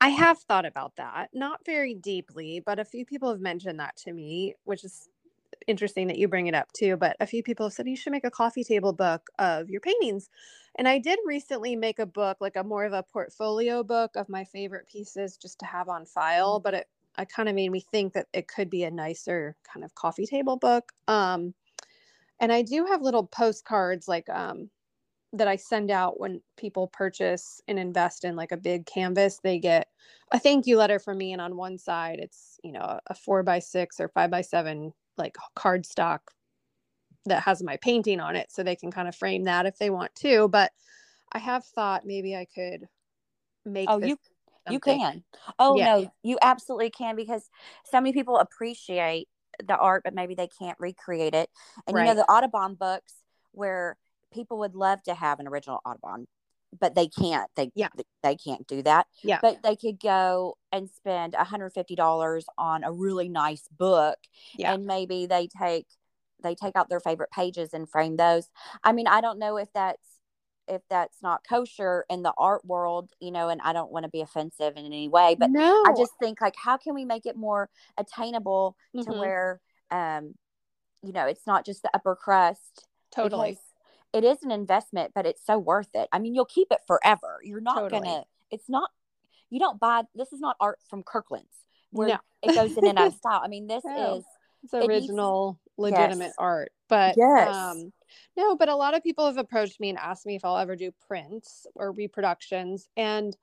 I 0.00 0.10
have 0.10 0.38
thought 0.40 0.66
about 0.66 0.96
that, 0.96 1.30
not 1.34 1.64
very 1.66 1.94
deeply, 1.94 2.60
but 2.64 2.78
a 2.78 2.84
few 2.84 3.04
people 3.04 3.30
have 3.30 3.40
mentioned 3.40 3.80
that 3.80 3.96
to 3.98 4.12
me, 4.12 4.54
which 4.64 4.84
is 4.84 5.08
interesting 5.66 6.08
that 6.08 6.18
you 6.18 6.28
bring 6.28 6.46
it 6.46 6.54
up 6.54 6.72
too. 6.72 6.96
But 6.96 7.16
a 7.20 7.26
few 7.26 7.42
people 7.42 7.66
have 7.66 7.72
said 7.72 7.88
you 7.88 7.96
should 7.96 8.12
make 8.12 8.24
a 8.24 8.30
coffee 8.30 8.64
table 8.64 8.92
book 8.92 9.28
of 9.38 9.68
your 9.70 9.80
paintings. 9.80 10.30
And 10.76 10.88
I 10.88 10.98
did 10.98 11.18
recently 11.26 11.76
make 11.76 11.98
a 11.98 12.06
book, 12.06 12.38
like 12.40 12.56
a 12.56 12.64
more 12.64 12.84
of 12.84 12.92
a 12.92 13.02
portfolio 13.02 13.82
book 13.82 14.12
of 14.16 14.28
my 14.28 14.44
favorite 14.44 14.88
pieces 14.88 15.36
just 15.36 15.58
to 15.60 15.66
have 15.66 15.88
on 15.88 16.06
file. 16.06 16.60
But 16.60 16.74
it, 16.74 16.88
I 17.16 17.24
kind 17.24 17.48
of 17.48 17.54
made 17.56 17.70
me 17.72 17.80
think 17.80 18.12
that 18.12 18.28
it 18.32 18.48
could 18.48 18.70
be 18.70 18.84
a 18.84 18.90
nicer 18.90 19.56
kind 19.70 19.84
of 19.84 19.94
coffee 19.96 20.26
table 20.26 20.56
book. 20.56 20.92
Um, 21.08 21.54
and 22.40 22.52
I 22.52 22.62
do 22.62 22.86
have 22.86 23.02
little 23.02 23.26
postcards 23.26 24.08
like 24.08 24.28
um, 24.28 24.70
that 25.32 25.48
I 25.48 25.56
send 25.56 25.90
out 25.90 26.20
when 26.20 26.42
people 26.56 26.88
purchase 26.88 27.60
and 27.68 27.78
invest 27.78 28.24
in 28.24 28.36
like 28.36 28.52
a 28.52 28.56
big 28.56 28.86
canvas. 28.86 29.40
They 29.42 29.58
get 29.58 29.88
a 30.32 30.38
thank 30.38 30.66
you 30.66 30.76
letter 30.78 30.98
from 30.98 31.18
me, 31.18 31.32
and 31.32 31.42
on 31.42 31.56
one 31.56 31.78
side 31.78 32.18
it's 32.20 32.58
you 32.64 32.72
know 32.72 33.00
a, 33.06 33.14
four 33.14 33.42
by 33.42 33.58
six 33.60 34.00
or 34.00 34.08
five 34.08 34.30
by 34.30 34.42
seven 34.42 34.92
like 35.16 35.36
cardstock 35.56 36.20
that 37.26 37.42
has 37.42 37.62
my 37.62 37.76
painting 37.78 38.20
on 38.20 38.36
it, 38.36 38.50
so 38.52 38.62
they 38.62 38.76
can 38.76 38.90
kind 38.90 39.08
of 39.08 39.16
frame 39.16 39.44
that 39.44 39.66
if 39.66 39.78
they 39.78 39.90
want 39.90 40.14
to. 40.16 40.48
But 40.48 40.72
I 41.32 41.38
have 41.38 41.64
thought 41.64 42.06
maybe 42.06 42.36
I 42.36 42.46
could 42.46 42.88
make. 43.64 43.88
Oh, 43.88 43.98
this 43.98 44.08
you 44.08 44.18
you 44.68 44.80
can. 44.80 45.24
Oh 45.58 45.76
Yeah. 45.76 45.84
no, 45.84 46.10
you 46.22 46.38
absolutely 46.42 46.90
can 46.90 47.16
because 47.16 47.50
so 47.84 48.00
many 48.00 48.12
people 48.12 48.38
appreciate 48.38 49.28
the 49.66 49.76
art, 49.76 50.02
but 50.04 50.14
maybe 50.14 50.34
they 50.34 50.48
can't 50.48 50.78
recreate 50.78 51.34
it. 51.34 51.50
And 51.86 51.96
you 51.96 52.04
know 52.04 52.14
the 52.14 52.30
Audubon 52.30 52.74
books 52.74 53.14
where 53.52 53.96
people 54.32 54.58
would 54.58 54.74
love 54.74 55.02
to 55.04 55.14
have 55.14 55.40
an 55.40 55.48
original 55.48 55.80
Audubon, 55.84 56.26
but 56.78 56.94
they 56.94 57.08
can't. 57.08 57.50
They 57.56 57.70
Yeah. 57.74 57.88
they 58.22 58.36
can't 58.36 58.66
do 58.66 58.82
that. 58.82 59.06
Yeah. 59.22 59.38
But 59.40 59.62
they 59.62 59.76
could 59.76 60.00
go 60.00 60.56
and 60.70 60.88
spend 60.88 61.34
$150 61.34 62.44
on 62.56 62.84
a 62.84 62.92
really 62.92 63.28
nice 63.28 63.66
book 63.68 64.18
Yeah. 64.54 64.74
and 64.74 64.86
maybe 64.86 65.26
they 65.26 65.48
take 65.48 65.86
they 66.40 66.54
take 66.54 66.76
out 66.76 66.88
their 66.88 67.00
favorite 67.00 67.32
pages 67.32 67.74
and 67.74 67.88
frame 67.88 68.16
those. 68.16 68.48
I 68.84 68.92
mean, 68.92 69.08
I 69.08 69.20
don't 69.20 69.40
know 69.40 69.56
if 69.56 69.72
that's 69.72 70.17
if 70.68 70.82
that's 70.88 71.22
not 71.22 71.44
kosher 71.48 72.04
in 72.10 72.22
the 72.22 72.32
art 72.38 72.64
world, 72.64 73.10
you 73.20 73.30
know, 73.30 73.48
and 73.48 73.60
I 73.62 73.72
don't 73.72 73.90
want 73.90 74.04
to 74.04 74.10
be 74.10 74.20
offensive 74.20 74.76
in 74.76 74.84
any 74.86 75.08
way, 75.08 75.34
but 75.38 75.50
no, 75.50 75.82
I 75.86 75.92
just 75.96 76.12
think 76.20 76.40
like 76.40 76.54
how 76.56 76.76
can 76.76 76.94
we 76.94 77.04
make 77.04 77.26
it 77.26 77.36
more 77.36 77.70
attainable 77.96 78.76
to 78.94 79.00
Mhm. 79.10 79.18
where 79.18 79.60
um 79.90 80.34
you 81.02 81.12
know, 81.12 81.26
it's 81.26 81.46
not 81.46 81.64
just 81.64 81.82
the 81.82 81.90
upper 81.94 82.16
crust. 82.16 82.86
totally. 83.12 83.56
It 84.12 84.24
is 84.24 84.42
an 84.42 84.50
investment, 84.50 85.12
but 85.14 85.26
it's 85.26 85.44
so 85.44 85.58
worth 85.58 85.94
it. 85.94 86.08
I 86.12 86.18
mean, 86.18 86.34
you'll 86.34 86.44
keep 86.44 86.68
it 86.72 86.80
forever. 86.86 87.40
You're 87.44 87.60
not 87.60 87.76
Totally. 87.76 88.00
gonna 88.02 88.24
it's 88.50 88.68
not 88.68 88.90
you 89.50 89.58
don't 89.58 89.78
buy 89.80 90.02
this 90.14 90.32
is 90.32 90.40
not 90.40 90.56
art 90.60 90.78
from 90.88 91.02
Kirkland's 91.02 91.64
where 91.90 92.08
No. 92.08 92.18
it 92.42 92.54
goes 92.54 92.76
in 92.76 92.86
and 92.86 92.98
out 92.98 93.08
of 93.08 93.14
style. 93.14 93.40
I 93.42 93.48
mean, 93.48 93.66
this 93.66 93.84
No. 93.84 94.16
is 94.16 94.24
it's 94.64 94.72
needs- 94.72 94.88
original 94.88 95.58
legitimate 95.76 96.26
Yes. 96.26 96.34
art 96.38 96.72
but 96.88 97.16
Yes. 97.16 97.56
um 97.56 97.92
no 98.36 98.56
but 98.56 98.68
a 98.68 98.74
lot 98.76 98.94
of 98.94 99.02
people 99.02 99.26
have 99.26 99.38
approached 99.38 99.78
me 99.80 99.90
and 99.90 99.98
asked 99.98 100.26
me 100.26 100.34
if 100.34 100.44
i'll 100.44 100.58
ever 100.58 100.74
do 100.76 100.90
prints 101.06 101.66
or 101.74 101.92
reproductions 101.92 102.88
and 102.96 103.36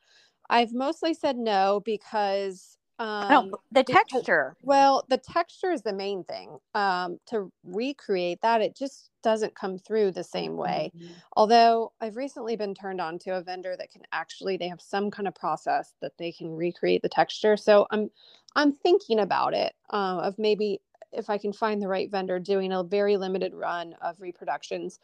i've 0.50 0.74
mostly 0.74 1.14
said 1.14 1.38
no 1.38 1.82
because 1.86 2.78
um 3.00 3.28
no, 3.30 3.42
the 3.72 3.84
because- 3.84 4.06
texture. 4.12 4.56
well 4.64 5.06
the 5.10 5.18
texture 5.18 5.72
is 5.72 5.82
the 5.82 5.94
main 5.94 6.24
thing 6.26 6.58
um 6.74 7.20
to 7.26 7.52
recreate 7.64 8.42
that 8.42 8.62
it 8.62 8.76
just 8.76 9.10
doesn't 9.24 9.56
come 9.56 9.78
through 9.78 10.12
the 10.12 10.24
same 10.24 10.56
way 10.56 10.92
although 11.36 11.92
i've 12.02 12.16
recently 12.16 12.56
been 12.56 12.74
turned 12.76 13.02
on 13.02 13.18
to 13.18 13.32
a 13.32 13.42
vendor 13.42 13.76
that 13.78 13.92
can 13.92 14.02
actually 14.12 14.56
they 14.56 14.68
have 14.68 14.80
some 14.82 15.10
kind 15.10 15.28
of 15.28 15.34
process 15.36 15.94
that 16.02 16.12
they 16.18 16.32
can 16.32 16.54
recreate 16.56 17.02
the 17.02 17.10
texture 17.10 17.58
so 17.58 17.88
i'm 17.92 18.10
i'm 18.56 18.72
thinking 18.72 19.20
about 19.20 19.54
it 19.54 19.74
um, 19.90 20.20
of 20.20 20.38
maybe 20.38 20.80
if 21.16 21.30
I 21.30 21.38
can 21.38 21.54
find 21.54 21.82
the 21.82 21.88
right 21.88 22.10
vendor, 22.10 22.40
doing 22.40 22.72
a 22.72 22.84
very 22.84 23.18
limited 23.18 23.54
run 23.54 23.96
of 24.02 24.20
reproductions. 24.22 25.00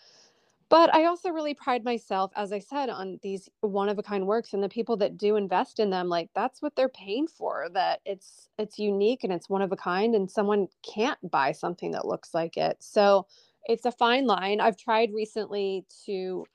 But 0.70 0.94
I 0.96 1.04
also 1.04 1.32
really 1.32 1.54
pride 1.54 1.84
myself, 1.84 2.32
as 2.34 2.54
I 2.54 2.60
said, 2.60 2.90
on 2.90 3.20
these 3.22 3.50
one 3.60 3.90
of 3.90 4.00
a 4.00 4.04
kind 4.04 4.26
works 4.26 4.54
and 4.54 4.64
the 4.64 4.70
people 4.70 4.96
that 4.98 5.18
do 5.18 5.36
invest 5.36 5.82
in 5.82 5.90
them. 5.90 6.08
Like 6.08 6.30
that's 6.34 6.62
what 6.62 6.78
they're 6.78 6.88
paying 6.88 7.28
for. 7.28 7.68
That 7.74 8.00
it's 8.06 8.48
it's 8.58 8.80
unique 8.80 9.26
and 9.26 9.34
it's 9.34 9.50
one 9.50 9.62
of 9.62 9.74
a 9.74 9.76
kind, 9.76 10.16
and 10.16 10.32
someone 10.32 10.70
can't 10.82 11.20
buy 11.30 11.52
something 11.52 11.92
that 11.92 12.08
looks 12.08 12.34
like 12.34 12.56
it. 12.56 12.78
So 12.80 13.28
it's 13.66 13.86
a 13.86 13.92
fine 13.92 14.26
line. 14.26 14.62
I've 14.62 14.78
tried 14.78 15.14
recently 15.14 15.86
to 16.06 16.46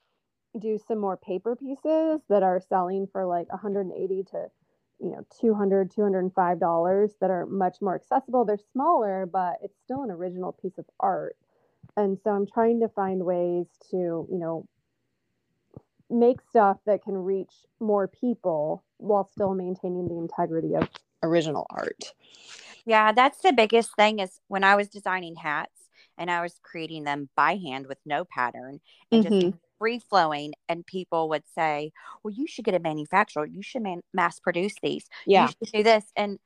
do 0.59 0.79
some 0.87 0.97
more 0.97 1.17
paper 1.17 1.55
pieces 1.55 2.21
that 2.29 2.41
are 2.41 2.59
selling 2.59 3.07
for 3.11 3.25
like 3.25 3.51
180 3.51 4.23
to 4.31 4.47
you 4.99 5.11
know 5.11 5.25
200 5.39 5.91
205 5.91 6.59
dollars 6.59 7.11
that 7.21 7.29
are 7.29 7.45
much 7.45 7.77
more 7.81 7.95
accessible. 7.95 8.45
They're 8.45 8.57
smaller 8.71 9.25
but 9.31 9.57
it's 9.63 9.77
still 9.83 10.03
an 10.03 10.11
original 10.11 10.53
piece 10.53 10.77
of 10.77 10.85
art. 10.99 11.35
And 11.95 12.17
so 12.23 12.31
i'm 12.31 12.47
trying 12.47 12.79
to 12.81 12.89
find 12.89 13.23
ways 13.23 13.67
to 13.91 13.97
you 13.97 14.27
know 14.39 14.67
make 16.09 16.39
stuff 16.49 16.77
that 16.85 17.03
can 17.03 17.17
reach 17.17 17.53
more 17.79 18.07
people 18.07 18.83
while 18.97 19.29
still 19.33 19.53
maintaining 19.53 20.07
the 20.07 20.17
integrity 20.17 20.75
of 20.75 20.87
original 21.23 21.67
art. 21.69 22.13
Yeah 22.85 23.11
that's 23.11 23.41
the 23.41 23.53
biggest 23.53 23.95
thing 23.95 24.19
is 24.19 24.39
when 24.47 24.63
i 24.63 24.75
was 24.75 24.87
designing 24.87 25.35
hats 25.35 25.89
and 26.17 26.31
i 26.31 26.41
was 26.41 26.59
creating 26.63 27.03
them 27.03 27.29
by 27.35 27.55
hand 27.55 27.87
with 27.87 27.97
no 28.05 28.23
pattern 28.25 28.79
and 29.11 29.25
mm-hmm. 29.25 29.39
just 29.39 29.57
free 29.77 29.99
flowing 29.99 30.53
and 30.67 30.85
people 30.85 31.29
would 31.29 31.43
say 31.55 31.91
well 32.23 32.33
you 32.33 32.47
should 32.47 32.65
get 32.65 32.75
a 32.75 32.79
manufacturer 32.79 33.45
you 33.45 33.61
should 33.61 33.81
man- 33.81 34.03
mass 34.13 34.39
produce 34.39 34.75
these. 34.81 35.07
Yeah. 35.25 35.43
you 35.43 35.47
should 35.47 35.77
do 35.77 35.83
this. 35.83 36.05
And 36.15 36.39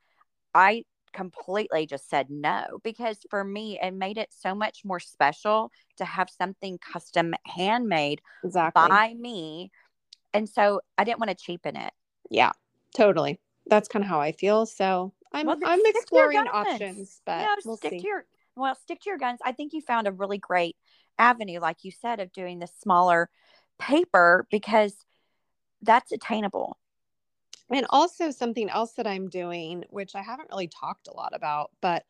i 0.54 0.84
completely 1.12 1.86
just 1.86 2.08
said 2.08 2.30
no 2.30 2.78
because 2.82 3.18
for 3.28 3.44
me 3.44 3.78
it 3.82 3.92
made 3.92 4.16
it 4.16 4.28
so 4.30 4.54
much 4.54 4.80
more 4.84 5.00
special 5.00 5.70
to 5.96 6.04
have 6.04 6.30
something 6.30 6.78
custom 6.78 7.34
handmade 7.46 8.22
exactly. 8.42 8.88
by 8.88 9.12
me 9.14 9.70
and 10.32 10.48
so 10.48 10.80
i 10.96 11.04
didn't 11.04 11.18
want 11.18 11.28
to 11.28 11.36
cheapen 11.36 11.76
it. 11.76 11.92
Yeah 12.30 12.52
totally. 12.96 13.40
That's 13.66 13.88
kind 13.88 14.04
of 14.04 14.08
how 14.08 14.20
i 14.20 14.32
feel 14.32 14.64
so 14.64 15.12
i'm 15.32 15.46
well, 15.46 15.58
i'm 15.64 15.80
exploring 15.84 16.38
options 16.38 17.20
but 17.26 17.40
you 17.40 17.46
know, 17.46 17.56
we'll 17.66 17.76
stick 17.76 17.90
see. 17.92 18.00
to 18.00 18.06
your 18.06 18.24
well 18.56 18.74
stick 18.74 19.00
to 19.02 19.10
your 19.10 19.18
guns. 19.18 19.40
I 19.44 19.52
think 19.52 19.72
you 19.72 19.80
found 19.80 20.06
a 20.06 20.12
really 20.12 20.38
great 20.38 20.76
avenue, 21.18 21.60
like 21.60 21.84
you 21.84 21.90
said, 21.90 22.20
of 22.20 22.32
doing 22.32 22.58
the 22.58 22.68
smaller 22.80 23.30
paper 23.78 24.46
because 24.50 24.94
that's 25.82 26.12
attainable. 26.12 26.78
And 27.70 27.86
also, 27.90 28.30
something 28.30 28.68
else 28.68 28.92
that 28.92 29.06
I'm 29.06 29.28
doing, 29.28 29.84
which 29.88 30.14
I 30.14 30.22
haven't 30.22 30.50
really 30.50 30.68
talked 30.68 31.08
a 31.08 31.14
lot 31.14 31.34
about, 31.34 31.70
but 31.80 32.04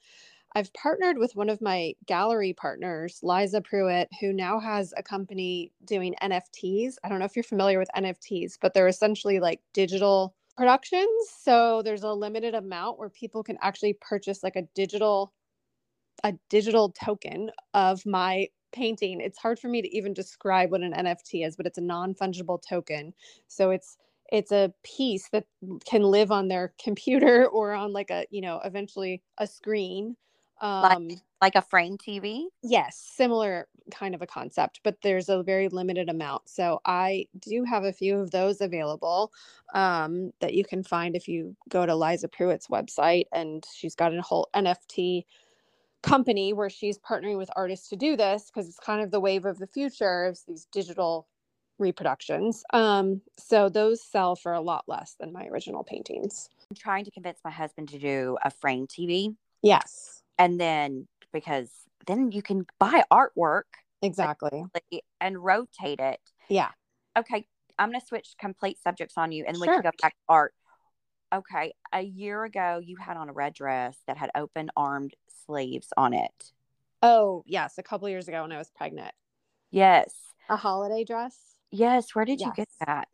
I've 0.54 0.72
partnered 0.74 1.18
with 1.18 1.34
one 1.34 1.48
of 1.48 1.62
my 1.62 1.94
gallery 2.06 2.52
partners, 2.52 3.20
Liza 3.22 3.62
Pruitt, 3.62 4.08
who 4.20 4.32
now 4.32 4.60
has 4.60 4.92
a 4.96 5.02
company 5.02 5.72
doing 5.84 6.14
NFTs. 6.22 6.96
I 7.02 7.08
don't 7.08 7.20
know 7.20 7.24
if 7.24 7.36
you're 7.36 7.42
familiar 7.42 7.78
with 7.78 7.88
NFTs, 7.96 8.58
but 8.60 8.74
they're 8.74 8.88
essentially 8.88 9.40
like 9.40 9.60
digital 9.72 10.34
productions. 10.56 11.30
So 11.38 11.80
there's 11.82 12.02
a 12.02 12.12
limited 12.12 12.54
amount 12.54 12.98
where 12.98 13.08
people 13.08 13.42
can 13.42 13.56
actually 13.62 13.94
purchase 13.94 14.42
like 14.42 14.56
a 14.56 14.62
digital 14.74 15.32
a 16.24 16.34
digital 16.50 16.90
token 16.90 17.50
of 17.74 18.04
my 18.06 18.48
painting. 18.72 19.20
It's 19.20 19.38
hard 19.38 19.58
for 19.58 19.68
me 19.68 19.82
to 19.82 19.96
even 19.96 20.14
describe 20.14 20.70
what 20.70 20.82
an 20.82 20.92
NFT 20.92 21.46
is, 21.46 21.56
but 21.56 21.66
it's 21.66 21.78
a 21.78 21.82
non-fungible 21.82 22.62
token. 22.66 23.14
So 23.48 23.70
it's 23.70 23.96
it's 24.32 24.50
a 24.50 24.72
piece 24.82 25.28
that 25.28 25.44
can 25.84 26.02
live 26.02 26.32
on 26.32 26.48
their 26.48 26.72
computer 26.82 27.46
or 27.52 27.72
on 27.72 27.92
like 27.92 28.10
a, 28.10 28.26
you 28.30 28.40
know, 28.40 28.60
eventually 28.64 29.22
a 29.38 29.46
screen. 29.46 30.16
Um, 30.60 31.08
like, 31.08 31.18
like 31.42 31.54
a 31.56 31.62
frame 31.62 31.98
TV? 31.98 32.44
Yes, 32.62 32.96
similar 32.96 33.66
kind 33.90 34.14
of 34.14 34.22
a 34.22 34.26
concept, 34.26 34.80
but 34.84 34.96
there's 35.02 35.28
a 35.28 35.42
very 35.42 35.68
limited 35.68 36.08
amount. 36.08 36.48
So 36.48 36.80
I 36.84 37.26
do 37.40 37.64
have 37.64 37.82
a 37.82 37.92
few 37.92 38.18
of 38.18 38.30
those 38.30 38.60
available 38.60 39.32
um, 39.74 40.32
that 40.40 40.54
you 40.54 40.64
can 40.64 40.84
find 40.84 41.16
if 41.16 41.26
you 41.26 41.56
go 41.68 41.84
to 41.84 41.94
Liza 41.94 42.28
Pruitt's 42.28 42.68
website, 42.68 43.26
and 43.32 43.66
she's 43.74 43.96
got 43.96 44.14
a 44.14 44.22
whole 44.22 44.48
NFT 44.54 45.24
company 46.02 46.52
where 46.52 46.70
she's 46.70 46.98
partnering 46.98 47.38
with 47.38 47.50
artists 47.56 47.88
to 47.88 47.96
do 47.96 48.16
this 48.16 48.50
because 48.52 48.68
it's 48.68 48.78
kind 48.78 49.02
of 49.02 49.10
the 49.10 49.20
wave 49.20 49.44
of 49.44 49.58
the 49.58 49.66
future 49.66 50.30
is 50.30 50.44
these 50.46 50.66
digital 50.72 51.28
reproductions. 51.78 52.62
Um, 52.72 53.22
so 53.38 53.68
those 53.68 54.02
sell 54.02 54.36
for 54.36 54.52
a 54.52 54.60
lot 54.60 54.84
less 54.86 55.16
than 55.18 55.32
my 55.32 55.46
original 55.46 55.84
paintings. 55.84 56.48
I'm 56.70 56.76
trying 56.76 57.04
to 57.04 57.10
convince 57.10 57.40
my 57.44 57.50
husband 57.50 57.88
to 57.90 57.98
do 57.98 58.36
a 58.44 58.50
frame 58.50 58.86
TV. 58.86 59.34
Yes. 59.62 60.22
And 60.38 60.60
then 60.60 61.06
because 61.32 61.70
then 62.06 62.32
you 62.32 62.42
can 62.42 62.66
buy 62.78 63.04
artwork 63.12 63.62
exactly 64.02 64.64
and 65.20 65.44
rotate 65.44 66.00
it. 66.00 66.20
Yeah. 66.48 66.70
Okay, 67.16 67.46
I'm 67.78 67.90
going 67.90 68.00
to 68.00 68.06
switch 68.06 68.34
complete 68.38 68.78
subjects 68.82 69.14
on 69.16 69.32
you 69.32 69.44
and 69.46 69.56
sure. 69.56 69.66
we 69.66 69.68
can 69.68 69.82
go 69.82 69.90
back 70.00 70.12
to 70.12 70.18
art. 70.28 70.54
Okay, 71.32 71.72
a 71.92 72.02
year 72.02 72.44
ago 72.44 72.80
you 72.82 72.96
had 72.96 73.16
on 73.16 73.28
a 73.28 73.32
red 73.32 73.54
dress 73.54 73.96
that 74.06 74.18
had 74.18 74.30
open 74.34 74.70
armed 74.76 75.14
sleeves 75.46 75.88
on 75.96 76.12
it. 76.12 76.52
Oh, 77.02 77.42
yes, 77.46 77.78
a 77.78 77.82
couple 77.82 78.08
years 78.08 78.28
ago 78.28 78.42
when 78.42 78.52
I 78.52 78.58
was 78.58 78.70
pregnant. 78.70 79.14
Yes. 79.70 80.14
A 80.50 80.56
holiday 80.56 81.04
dress? 81.04 81.36
Yes, 81.70 82.14
where 82.14 82.24
did 82.24 82.40
yes. 82.40 82.46
you 82.46 82.52
get 82.54 82.68
that? 82.86 83.08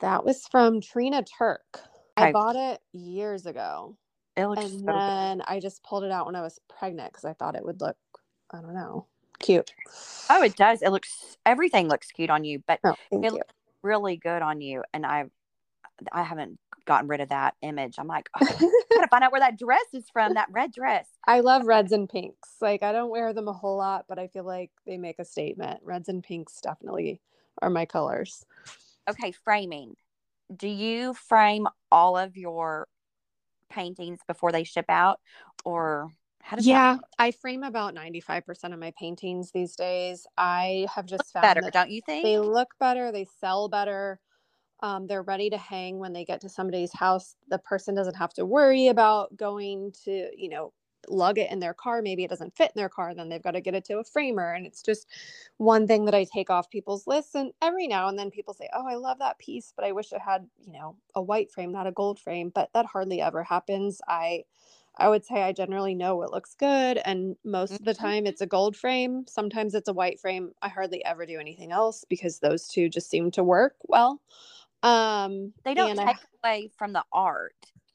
That 0.00 0.24
was 0.24 0.46
from 0.50 0.80
Trina 0.80 1.22
Turk. 1.22 1.62
Okay. 2.18 2.28
I 2.28 2.32
bought 2.32 2.56
it 2.56 2.80
years 2.92 3.46
ago. 3.46 3.96
It 4.36 4.46
looks 4.46 4.64
and 4.64 4.80
so 4.80 4.86
then 4.86 5.38
good. 5.38 5.44
I 5.46 5.60
just 5.60 5.82
pulled 5.84 6.04
it 6.04 6.10
out 6.10 6.26
when 6.26 6.34
I 6.34 6.42
was 6.42 6.58
pregnant 6.68 7.12
because 7.12 7.24
I 7.24 7.32
thought 7.34 7.54
it 7.54 7.64
would 7.64 7.80
look, 7.80 7.96
I 8.50 8.60
don't 8.60 8.74
know, 8.74 9.06
cute. 9.38 9.72
Oh, 10.28 10.42
it 10.42 10.56
does. 10.56 10.82
It 10.82 10.90
looks 10.90 11.36
everything 11.46 11.88
looks 11.88 12.10
cute 12.10 12.30
on 12.30 12.44
you, 12.44 12.62
but 12.66 12.80
oh, 12.82 12.94
it 13.10 13.22
you. 13.22 13.30
looks 13.30 13.54
really 13.82 14.16
good 14.16 14.42
on 14.42 14.60
you. 14.60 14.82
And 14.92 15.06
I 15.06 15.26
I 16.12 16.22
haven't 16.22 16.58
gotten 16.84 17.08
rid 17.08 17.20
of 17.20 17.28
that 17.28 17.54
image. 17.62 17.96
I'm 17.98 18.06
like, 18.06 18.28
oh, 18.40 18.46
I 18.46 18.94
gotta 18.94 19.08
find 19.08 19.24
out 19.24 19.32
where 19.32 19.40
that 19.40 19.58
dress 19.58 19.84
is 19.92 20.08
from. 20.10 20.34
That 20.34 20.48
red 20.50 20.72
dress. 20.72 21.06
I 21.26 21.40
love 21.40 21.66
reds 21.66 21.92
and 21.92 22.08
pinks. 22.08 22.56
Like 22.60 22.82
I 22.82 22.92
don't 22.92 23.10
wear 23.10 23.32
them 23.32 23.48
a 23.48 23.52
whole 23.52 23.76
lot, 23.76 24.06
but 24.08 24.18
I 24.18 24.26
feel 24.28 24.44
like 24.44 24.70
they 24.86 24.96
make 24.96 25.18
a 25.18 25.24
statement. 25.24 25.80
Reds 25.82 26.08
and 26.08 26.22
pinks 26.22 26.60
definitely 26.60 27.20
are 27.60 27.70
my 27.70 27.86
colors. 27.86 28.44
Okay, 29.08 29.32
framing. 29.32 29.94
Do 30.54 30.68
you 30.68 31.14
frame 31.14 31.66
all 31.90 32.16
of 32.16 32.36
your 32.36 32.88
paintings 33.70 34.20
before 34.26 34.52
they 34.52 34.64
ship 34.64 34.86
out, 34.88 35.20
or 35.64 36.08
how 36.40 36.56
does 36.56 36.66
yeah, 36.66 36.98
I 37.18 37.30
frame 37.30 37.62
about 37.62 37.94
95% 37.94 38.72
of 38.72 38.78
my 38.78 38.92
paintings 38.98 39.50
these 39.52 39.74
days. 39.74 40.26
I 40.36 40.86
have 40.94 41.06
just 41.06 41.32
found 41.32 41.42
better, 41.42 41.70
don't 41.72 41.90
you 41.90 42.02
think? 42.04 42.24
They 42.24 42.38
look 42.38 42.74
better, 42.78 43.12
they 43.12 43.26
sell 43.40 43.68
better 43.68 44.20
um, 44.82 45.06
they're 45.06 45.22
ready 45.22 45.48
to 45.48 45.56
hang 45.56 45.98
when 45.98 46.12
they 46.12 46.24
get 46.24 46.40
to 46.40 46.48
somebody's 46.48 46.92
house 46.92 47.36
the 47.48 47.58
person 47.58 47.94
doesn't 47.94 48.16
have 48.16 48.34
to 48.34 48.44
worry 48.44 48.88
about 48.88 49.34
going 49.36 49.92
to 50.04 50.28
you 50.36 50.48
know 50.48 50.72
lug 51.08 51.38
it 51.38 51.50
in 51.50 51.58
their 51.58 51.74
car 51.74 52.02
maybe 52.02 52.24
it 52.24 52.30
doesn't 52.30 52.56
fit 52.56 52.70
in 52.74 52.80
their 52.80 52.88
car 52.88 53.14
then 53.14 53.28
they've 53.28 53.42
got 53.42 53.52
to 53.52 53.60
get 53.60 53.74
it 53.74 53.84
to 53.84 53.98
a 53.98 54.04
framer 54.04 54.52
and 54.52 54.66
it's 54.66 54.82
just 54.82 55.08
one 55.56 55.86
thing 55.86 56.04
that 56.04 56.14
i 56.14 56.24
take 56.24 56.50
off 56.50 56.70
people's 56.70 57.06
lists 57.06 57.34
and 57.34 57.52
every 57.60 57.86
now 57.86 58.08
and 58.08 58.18
then 58.18 58.30
people 58.30 58.54
say 58.54 58.68
oh 58.74 58.86
i 58.86 58.94
love 58.94 59.18
that 59.18 59.38
piece 59.38 59.72
but 59.74 59.84
i 59.84 59.92
wish 59.92 60.12
it 60.12 60.20
had 60.20 60.46
you 60.64 60.72
know 60.72 60.96
a 61.14 61.22
white 61.22 61.50
frame 61.50 61.72
not 61.72 61.86
a 61.86 61.92
gold 61.92 62.20
frame 62.20 62.50
but 62.54 62.70
that 62.74 62.86
hardly 62.86 63.20
ever 63.20 63.42
happens. 63.42 64.00
I 64.06 64.44
i 64.98 65.08
would 65.08 65.24
say 65.24 65.42
i 65.42 65.52
generally 65.52 65.94
know 65.94 66.16
what 66.16 66.30
looks 66.30 66.54
good 66.54 66.98
and 67.04 67.34
most 67.44 67.72
of 67.72 67.84
the 67.84 67.92
mm-hmm. 67.92 68.04
time 68.04 68.26
it's 68.26 68.42
a 68.42 68.46
gold 68.46 68.76
frame 68.76 69.24
sometimes 69.26 69.74
it's 69.74 69.88
a 69.88 69.92
white 69.92 70.20
frame. 70.20 70.52
I 70.60 70.68
hardly 70.68 71.04
ever 71.04 71.26
do 71.26 71.40
anything 71.40 71.72
else 71.72 72.04
because 72.08 72.38
those 72.38 72.68
two 72.68 72.88
just 72.88 73.10
seem 73.10 73.30
to 73.32 73.42
work 73.42 73.74
well 73.88 74.20
um, 74.82 75.52
they 75.64 75.74
don't 75.74 75.96
take 75.96 76.06
I, 76.08 76.14
away 76.44 76.70
from 76.76 76.92
the 76.92 77.04
art. 77.12 77.54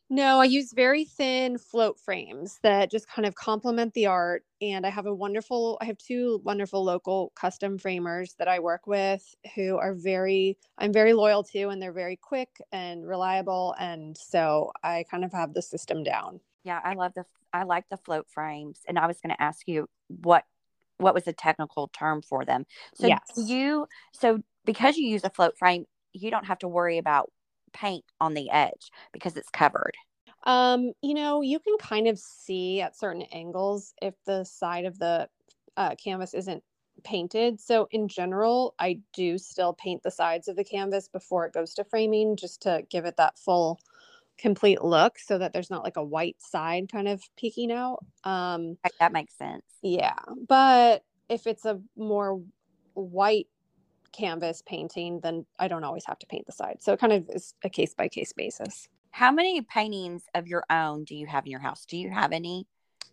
No, 0.10 0.40
I 0.40 0.46
use 0.46 0.72
very 0.72 1.04
thin 1.04 1.58
float 1.58 2.00
frames 2.00 2.60
that 2.64 2.90
just 2.90 3.10
kind 3.10 3.26
of 3.26 3.36
complement 3.36 3.94
the 3.94 4.06
art. 4.06 4.46
And 4.62 4.86
I 4.86 4.90
have 4.90 5.06
a 5.06 5.14
wonderful, 5.14 5.78
I 5.82 5.86
have 5.86 5.98
two 5.98 6.40
wonderful 6.46 6.82
local 6.82 7.34
custom 7.36 7.78
framers 7.78 8.34
that 8.40 8.48
I 8.48 8.60
work 8.60 8.88
with 8.88 9.36
who 9.54 9.78
are 9.78 9.94
very, 9.94 10.58
I'm 10.78 10.94
very 10.94 11.12
loyal 11.12 11.44
to, 11.44 11.68
and 11.68 11.82
they're 11.82 11.92
very 11.92 12.16
quick 12.16 12.50
and 12.72 13.06
reliable. 13.06 13.76
And 13.78 14.18
so 14.18 14.72
I 14.82 15.04
kind 15.12 15.26
of 15.26 15.34
have 15.34 15.54
the 15.54 15.62
system 15.62 16.04
down. 16.04 16.40
Yeah, 16.64 16.80
I 16.82 16.94
love 16.94 17.14
the, 17.14 17.26
I 17.52 17.64
like 17.64 17.90
the 17.90 17.98
float 17.98 18.28
frames. 18.30 18.80
And 18.88 18.98
I 18.98 19.08
was 19.08 19.20
going 19.20 19.36
to 19.36 19.42
ask 19.42 19.68
you 19.68 19.90
what, 20.08 20.46
what 21.00 21.16
was 21.16 21.26
the 21.26 21.34
technical 21.34 21.90
term 21.90 22.22
for 22.22 22.46
them? 22.46 22.66
So 22.96 23.08
yes. 23.08 23.20
you, 23.36 23.88
so 24.14 24.40
because 24.64 24.96
you 24.96 25.06
use 25.10 25.26
a 25.26 25.30
float 25.30 25.58
frame, 25.58 25.86
you 26.22 26.32
don't 26.32 26.46
have 26.46 26.60
to 26.60 26.68
worry 26.68 26.98
about 26.98 27.32
paint 27.74 28.06
on 28.20 28.34
the 28.34 28.50
edge 28.50 28.92
because 29.12 29.38
it's 29.38 29.50
covered. 29.50 29.94
Um, 30.44 30.94
you 31.02 31.14
know, 31.14 31.42
you 31.42 31.60
can 31.60 31.78
kind 31.80 32.08
of 32.08 32.18
see 32.18 32.82
at 32.82 32.98
certain 32.98 33.24
angles 33.34 33.94
if 34.02 34.14
the 34.26 34.44
side 34.44 34.86
of 34.86 34.98
the 35.00 35.28
uh, 35.76 35.96
canvas 35.96 36.34
isn't 36.34 36.64
painted. 37.04 37.60
So 37.60 37.88
in 37.92 38.08
general, 38.08 38.74
I 38.80 39.00
do 39.14 39.38
still 39.38 39.74
paint 39.74 40.04
the 40.04 40.12
sides 40.12 40.48
of 40.48 40.56
the 40.56 40.64
canvas 40.64 41.08
before 41.08 41.46
it 41.46 41.54
goes 41.54 41.74
to 41.76 41.84
framing 41.84 42.36
just 42.36 42.62
to 42.64 42.84
give 42.90 43.06
it 43.06 43.18
that 43.18 43.38
full 43.38 43.80
complete 44.38 44.84
look 44.84 45.18
so 45.20 45.38
that 45.38 45.52
there's 45.52 45.70
not 45.70 45.84
like 45.84 45.98
a 45.98 46.04
white 46.04 46.38
side 46.40 46.92
kind 46.92 47.08
of 47.08 47.22
peeking 47.38 47.72
out. 47.72 48.06
Um, 48.24 48.78
that 49.00 49.12
makes 49.12 49.36
sense. 49.38 49.66
Yeah. 49.82 50.20
But 50.48 51.04
if 51.30 51.48
it's 51.48 51.66
a 51.66 51.82
more 51.96 52.42
white 52.94 53.48
canvas 54.18 54.64
painting, 54.66 55.20
then 55.22 55.46
I 55.60 55.68
don't 55.68 55.84
always 55.84 56.06
have 56.06 56.20
to 56.20 56.28
paint 56.28 56.46
the 56.46 56.52
side. 56.52 56.78
So 56.82 56.94
it 56.94 57.00
kind 57.00 57.14
of 57.14 57.30
is 57.30 57.54
a 57.64 57.70
case 57.70 57.94
by 57.94 58.08
case 58.08 58.34
basis. 58.34 58.88
How 59.12 59.32
many 59.32 59.62
paintings 59.62 60.24
of 60.36 60.48
your 60.48 60.64
own 60.70 61.04
do 61.04 61.16
you 61.16 61.26
have 61.28 61.46
in 61.46 61.52
your 61.52 61.60
house? 61.60 61.86
Do 61.86 61.98
you 61.98 62.10
have 62.10 62.32
any? 62.32 62.68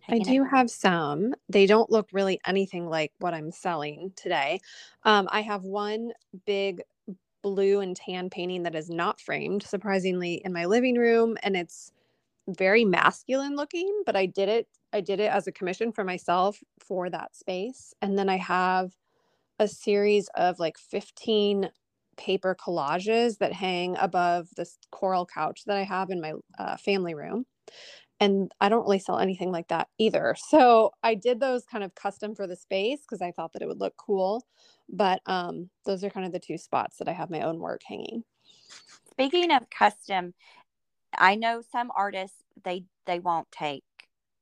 I 0.07 0.19
do 0.19 0.43
have 0.43 0.69
some. 0.69 1.33
They 1.49 1.65
don't 1.65 1.89
look 1.89 2.09
really 2.13 2.39
anything 2.45 2.87
like 2.87 3.11
what 3.19 3.33
I'm 3.33 3.51
selling 3.51 4.11
today. 4.15 4.59
Um, 5.03 5.27
I 5.31 5.41
have 5.41 5.63
one 5.63 6.11
big 6.45 6.81
blue 7.41 7.79
and 7.79 7.95
tan 7.95 8.29
painting 8.29 8.63
that 8.63 8.75
is 8.75 8.89
not 8.89 9.19
framed, 9.19 9.63
surprisingly, 9.63 10.41
in 10.45 10.53
my 10.53 10.65
living 10.65 10.95
room, 10.95 11.37
and 11.41 11.55
it's 11.55 11.91
very 12.47 12.85
masculine 12.85 13.55
looking. 13.55 14.03
But 14.05 14.15
I 14.15 14.27
did 14.27 14.49
it. 14.49 14.67
I 14.93 15.01
did 15.01 15.19
it 15.19 15.31
as 15.31 15.47
a 15.47 15.51
commission 15.51 15.91
for 15.91 16.03
myself 16.03 16.59
for 16.79 17.09
that 17.09 17.35
space, 17.35 17.93
and 18.01 18.17
then 18.17 18.29
I 18.29 18.37
have 18.37 18.91
a 19.59 19.67
series 19.67 20.29
of 20.35 20.59
like 20.59 20.77
15 20.77 21.69
paper 22.17 22.55
collages 22.55 23.39
that 23.39 23.53
hang 23.53 23.97
above 23.97 24.47
this 24.57 24.77
coral 24.91 25.25
couch 25.25 25.63
that 25.67 25.77
I 25.77 25.83
have 25.83 26.09
in 26.09 26.21
my 26.21 26.33
uh, 26.59 26.77
family 26.77 27.15
room 27.15 27.45
and 28.19 28.51
I 28.61 28.69
don't 28.69 28.83
really 28.83 28.99
sell 28.99 29.19
anything 29.19 29.51
like 29.51 29.67
that 29.69 29.89
either. 29.97 30.35
So 30.49 30.91
I 31.03 31.15
did 31.15 31.39
those 31.39 31.65
kind 31.65 31.83
of 31.83 31.95
custom 31.95 32.35
for 32.35 32.47
the 32.47 32.55
space 32.55 33.01
because 33.01 33.21
I 33.21 33.31
thought 33.31 33.53
that 33.53 33.61
it 33.61 33.67
would 33.67 33.79
look 33.81 33.95
cool. 33.97 34.45
But 34.89 35.21
um, 35.25 35.69
those 35.85 36.03
are 36.03 36.09
kind 36.09 36.25
of 36.25 36.31
the 36.31 36.39
two 36.39 36.57
spots 36.57 36.97
that 36.97 37.07
I 37.09 37.13
have 37.13 37.29
my 37.29 37.41
own 37.41 37.59
work 37.59 37.81
hanging. 37.85 38.23
Speaking 39.11 39.51
of 39.51 39.69
custom, 39.69 40.33
I 41.17 41.35
know 41.35 41.61
some 41.71 41.91
artists 41.95 42.37
they 42.63 42.85
they 43.05 43.19
won't 43.19 43.51
take 43.51 43.83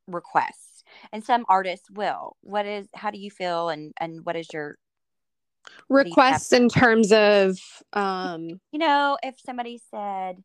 requests, 0.07 0.83
and 1.11 1.23
some 1.23 1.45
artists 1.49 1.89
will. 1.91 2.37
What 2.41 2.65
is? 2.65 2.87
How 2.95 3.11
do 3.11 3.19
you 3.19 3.31
feel? 3.31 3.69
And 3.69 3.93
and 3.99 4.25
what 4.25 4.35
is 4.35 4.47
your 4.53 4.77
requests 5.89 6.51
in 6.53 6.69
terms 6.69 7.11
of 7.11 7.57
um 7.93 8.59
you 8.71 8.79
know 8.79 9.17
if 9.23 9.35
somebody 9.45 9.79
said 9.91 10.41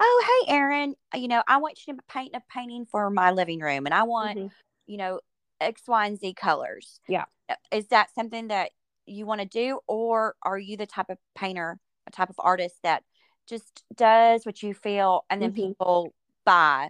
oh 0.00 0.44
hey 0.46 0.52
Erin 0.52 0.94
you 1.14 1.28
know 1.28 1.42
i 1.48 1.56
want 1.58 1.78
you 1.86 1.94
to 1.94 2.02
paint 2.08 2.34
a 2.34 2.42
painting 2.52 2.84
for 2.86 3.08
my 3.10 3.30
living 3.30 3.60
room 3.60 3.86
and 3.86 3.94
i 3.94 4.02
want 4.02 4.38
mm-hmm. 4.38 4.48
you 4.86 4.96
know 4.96 5.20
x 5.60 5.82
y 5.86 6.06
and 6.06 6.18
z 6.18 6.34
colors 6.34 7.00
yeah 7.08 7.24
uh, 7.48 7.54
is 7.70 7.86
that 7.88 8.08
something 8.14 8.48
that 8.48 8.70
you 9.06 9.24
want 9.24 9.40
to 9.40 9.46
do 9.46 9.78
or 9.86 10.34
are 10.42 10.58
you 10.58 10.76
the 10.76 10.86
type 10.86 11.06
of 11.08 11.18
painter 11.34 11.78
a 12.06 12.10
type 12.10 12.30
of 12.30 12.36
artist 12.38 12.76
that 12.82 13.02
just 13.48 13.84
does 13.94 14.44
what 14.44 14.62
you 14.62 14.74
feel 14.74 15.24
and 15.30 15.40
then 15.40 15.52
mm-hmm. 15.52 15.68
people 15.68 16.12
buy 16.44 16.88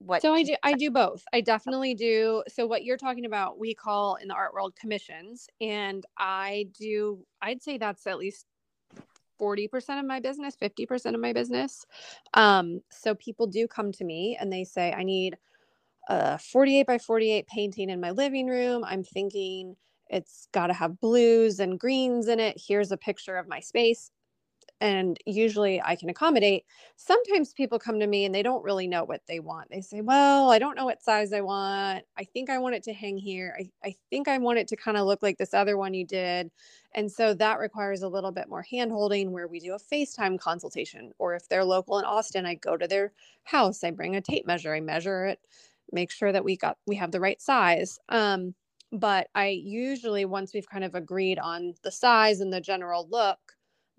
what 0.00 0.22
so 0.22 0.34
i 0.34 0.42
do 0.42 0.56
i 0.62 0.74
do 0.74 0.90
both. 0.90 1.22
I 1.32 1.40
definitely 1.40 1.94
do 1.94 2.42
so 2.48 2.66
what 2.66 2.84
you're 2.84 2.96
talking 2.96 3.26
about 3.26 3.58
we 3.58 3.74
call 3.74 4.16
in 4.16 4.28
the 4.28 4.34
art 4.34 4.54
world 4.54 4.74
commissions 4.76 5.48
and 5.60 6.04
i 6.18 6.66
do 6.78 7.24
i'd 7.42 7.62
say 7.62 7.78
that's 7.78 8.06
at 8.06 8.18
least 8.18 8.46
40% 9.40 9.98
of 9.98 10.04
my 10.06 10.20
business 10.20 10.54
50% 10.60 11.14
of 11.14 11.20
my 11.20 11.32
business. 11.32 11.86
Um, 12.34 12.82
so 12.90 13.14
people 13.14 13.46
do 13.46 13.66
come 13.66 13.90
to 13.92 14.04
me 14.04 14.36
and 14.38 14.52
they 14.52 14.64
say 14.64 14.92
i 14.92 15.02
need 15.02 15.36
a 16.08 16.38
48 16.38 16.86
by 16.86 16.98
48 16.98 17.46
painting 17.46 17.90
in 17.90 18.00
my 18.00 18.10
living 18.10 18.48
room. 18.48 18.84
I'm 18.84 19.04
thinking 19.04 19.76
it's 20.08 20.48
got 20.52 20.68
to 20.68 20.72
have 20.74 21.00
blues 21.00 21.60
and 21.60 21.78
greens 21.78 22.28
in 22.28 22.40
it. 22.40 22.60
Here's 22.66 22.92
a 22.92 22.96
picture 22.96 23.36
of 23.36 23.48
my 23.48 23.60
space 23.60 24.10
and 24.80 25.18
usually 25.26 25.80
I 25.82 25.96
can 25.96 26.08
accommodate. 26.08 26.64
Sometimes 26.96 27.52
people 27.52 27.78
come 27.78 28.00
to 28.00 28.06
me 28.06 28.24
and 28.24 28.34
they 28.34 28.42
don't 28.42 28.64
really 28.64 28.86
know 28.88 29.04
what 29.04 29.22
they 29.28 29.40
want. 29.40 29.68
They 29.70 29.80
say, 29.82 30.00
Well, 30.00 30.50
I 30.50 30.58
don't 30.58 30.76
know 30.76 30.86
what 30.86 31.02
size 31.02 31.32
I 31.32 31.42
want. 31.42 32.04
I 32.16 32.24
think 32.24 32.50
I 32.50 32.58
want 32.58 32.74
it 32.76 32.82
to 32.84 32.92
hang 32.92 33.18
here. 33.18 33.56
I, 33.58 33.88
I 33.88 33.96
think 34.10 34.28
I 34.28 34.38
want 34.38 34.58
it 34.58 34.68
to 34.68 34.76
kind 34.76 34.96
of 34.96 35.06
look 35.06 35.22
like 35.22 35.38
this 35.38 35.54
other 35.54 35.76
one 35.76 35.94
you 35.94 36.06
did. 36.06 36.50
And 36.94 37.10
so 37.10 37.34
that 37.34 37.58
requires 37.58 38.02
a 38.02 38.08
little 38.08 38.32
bit 38.32 38.48
more 38.48 38.62
hand 38.62 38.90
holding 38.90 39.32
where 39.32 39.48
we 39.48 39.60
do 39.60 39.74
a 39.74 39.78
FaceTime 39.78 40.38
consultation. 40.40 41.12
Or 41.18 41.34
if 41.34 41.48
they're 41.48 41.64
local 41.64 41.98
in 41.98 42.04
Austin, 42.04 42.46
I 42.46 42.54
go 42.54 42.76
to 42.76 42.88
their 42.88 43.12
house, 43.44 43.84
I 43.84 43.90
bring 43.90 44.16
a 44.16 44.20
tape 44.20 44.46
measure, 44.46 44.74
I 44.74 44.80
measure 44.80 45.26
it, 45.26 45.40
make 45.92 46.10
sure 46.10 46.32
that 46.32 46.44
we 46.44 46.56
got 46.56 46.78
we 46.86 46.96
have 46.96 47.12
the 47.12 47.20
right 47.20 47.40
size. 47.40 47.98
Um, 48.08 48.54
but 48.92 49.28
I 49.34 49.48
usually 49.48 50.24
once 50.24 50.52
we've 50.52 50.68
kind 50.68 50.84
of 50.84 50.94
agreed 50.94 51.38
on 51.38 51.74
the 51.82 51.92
size 51.92 52.40
and 52.40 52.52
the 52.52 52.60
general 52.60 53.06
look, 53.10 53.38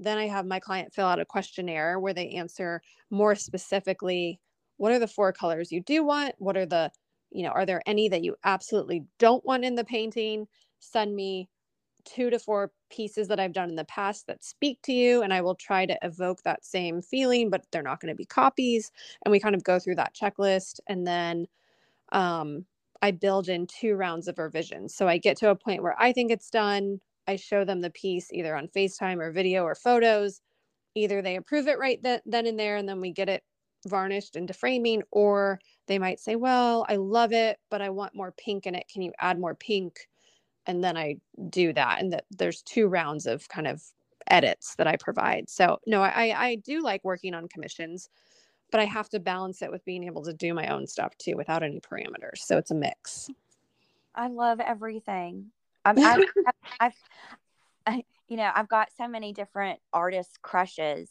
then 0.02 0.18
I 0.18 0.28
have 0.28 0.46
my 0.46 0.60
client 0.60 0.94
fill 0.94 1.08
out 1.08 1.20
a 1.20 1.26
questionnaire 1.26 2.00
where 2.00 2.14
they 2.14 2.32
answer 2.32 2.82
more 3.10 3.36
specifically 3.36 4.40
what 4.78 4.92
are 4.92 5.00
the 5.00 5.08
four 5.08 5.32
colors 5.32 5.72
you 5.72 5.80
do 5.82 6.04
want? 6.04 6.34
What 6.40 6.58
are 6.58 6.66
the, 6.66 6.92
you 7.32 7.44
know, 7.44 7.52
are 7.52 7.68
there 7.68 7.84
any 7.86 8.10
that 8.10 8.24
you 8.24 8.36
absolutely 8.44 9.06
don't 9.20 9.46
want 9.46 9.64
in 9.64 9.76
the 9.76 9.84
painting? 9.86 10.48
Send 10.80 11.16
me 11.16 11.50
two 12.04 12.32
to 12.32 12.40
four 12.40 12.72
pieces 12.90 13.28
that 13.28 13.40
I've 13.40 13.54
done 13.54 13.70
in 13.70 13.76
the 13.76 13.86
past 13.86 14.26
that 14.28 14.44
speak 14.44 14.82
to 14.84 14.92
you, 14.92 15.22
and 15.22 15.32
I 15.34 15.42
will 15.42 15.54
try 15.54 15.86
to 15.86 16.00
evoke 16.02 16.42
that 16.44 16.66
same 16.66 17.02
feeling, 17.02 17.52
but 17.52 17.64
they're 17.72 17.84
not 17.84 18.00
going 18.00 18.12
to 18.12 18.18
be 18.18 18.26
copies. 18.26 18.92
And 19.24 19.32
we 19.32 19.40
kind 19.40 19.56
of 19.56 19.64
go 19.64 19.80
through 19.80 19.96
that 19.96 20.16
checklist. 20.16 20.80
And 20.88 21.06
then 21.06 21.46
um, 22.12 22.66
I 23.02 23.12
build 23.12 23.50
in 23.50 23.68
two 23.68 23.96
rounds 23.96 24.28
of 24.28 24.40
revisions. 24.40 24.96
So 24.96 25.08
I 25.08 25.18
get 25.20 25.38
to 25.38 25.50
a 25.50 25.56
point 25.56 25.84
where 25.84 25.96
I 26.00 26.12
think 26.12 26.32
it's 26.32 26.50
done. 26.50 27.00
I 27.28 27.36
show 27.36 27.64
them 27.64 27.82
the 27.82 27.90
piece 27.90 28.32
either 28.32 28.56
on 28.56 28.68
FaceTime 28.68 29.20
or 29.20 29.32
video 29.32 29.64
or 29.64 29.76
photos. 29.76 30.42
Either 30.96 31.22
they 31.22 31.38
approve 31.38 31.68
it 31.68 31.80
right 31.80 32.02
then, 32.02 32.22
and 32.26 32.60
there, 32.60 32.76
and 32.76 32.88
then 32.88 33.00
we 33.00 33.12
get 33.12 33.30
it 33.30 33.44
varnished 33.88 34.36
into 34.36 34.54
framing, 34.54 35.02
or 35.12 35.60
they 35.88 35.98
might 35.98 36.20
say, 36.20 36.36
Well, 36.36 36.86
I 36.90 36.98
love 36.98 37.32
it, 37.32 37.60
but 37.70 37.82
I 37.82 37.90
want 37.90 38.16
more 38.16 38.34
pink 38.38 38.66
in 38.66 38.76
it. 38.76 38.88
Can 38.92 39.02
you 39.02 39.14
add 39.20 39.40
more 39.40 39.56
pink? 39.56 40.08
And 40.68 40.84
then 40.84 40.98
I 40.98 41.16
do 41.50 41.74
that. 41.74 42.02
And 42.02 42.14
that 42.14 42.26
there's 42.30 42.62
two 42.62 42.88
rounds 42.88 43.26
of 43.26 43.48
kind 43.50 43.68
of 43.68 43.82
edits 44.30 44.76
that 44.76 44.88
I 44.88 44.96
provide. 44.98 45.50
So 45.50 45.80
no, 45.88 46.02
I 46.02 46.34
I 46.38 46.56
do 46.56 46.82
like 46.82 47.04
working 47.04 47.34
on 47.34 47.48
commissions, 47.48 48.10
but 48.72 48.80
I 48.80 48.86
have 48.86 49.10
to 49.10 49.20
balance 49.20 49.62
it 49.62 49.72
with 49.72 49.86
being 49.86 50.04
able 50.04 50.24
to 50.24 50.34
do 50.34 50.54
my 50.54 50.68
own 50.68 50.88
stuff 50.88 51.18
too 51.18 51.36
without 51.36 51.64
any 51.64 51.80
parameters. 51.80 52.38
So 52.38 52.58
it's 52.58 52.72
a 52.72 52.76
mix. 52.76 53.30
I 54.14 54.28
love 54.28 54.60
everything. 54.60 55.52
I'm, 55.86 55.98
I've, 56.06 56.24
I've, 56.80 56.94
I, 57.86 58.04
you 58.28 58.38
know, 58.38 58.50
I've 58.54 58.70
got 58.70 58.90
so 58.96 59.08
many 59.08 59.34
different 59.34 59.80
artist 59.94 60.40
crushes 60.42 61.10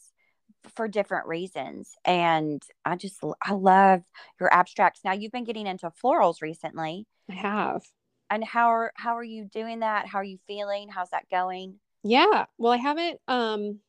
for 0.75 0.87
different 0.87 1.27
reasons, 1.27 1.95
and 2.05 2.61
I 2.85 2.95
just 2.95 3.23
I 3.43 3.53
love 3.53 4.01
your 4.39 4.53
abstracts. 4.53 5.01
Now 5.03 5.13
you've 5.13 5.31
been 5.31 5.43
getting 5.43 5.67
into 5.67 5.91
florals 6.03 6.41
recently. 6.41 7.07
I 7.29 7.33
have. 7.33 7.81
And 8.29 8.43
how 8.43 8.67
are 8.69 8.93
how 8.95 9.17
are 9.17 9.23
you 9.23 9.45
doing 9.51 9.79
that? 9.79 10.07
How 10.07 10.19
are 10.19 10.23
you 10.23 10.37
feeling? 10.47 10.89
How's 10.89 11.09
that 11.09 11.29
going? 11.29 11.79
Yeah. 12.03 12.45
Well, 12.57 12.71
I 12.71 12.77
haven't. 12.77 13.19
Um, 13.27 13.79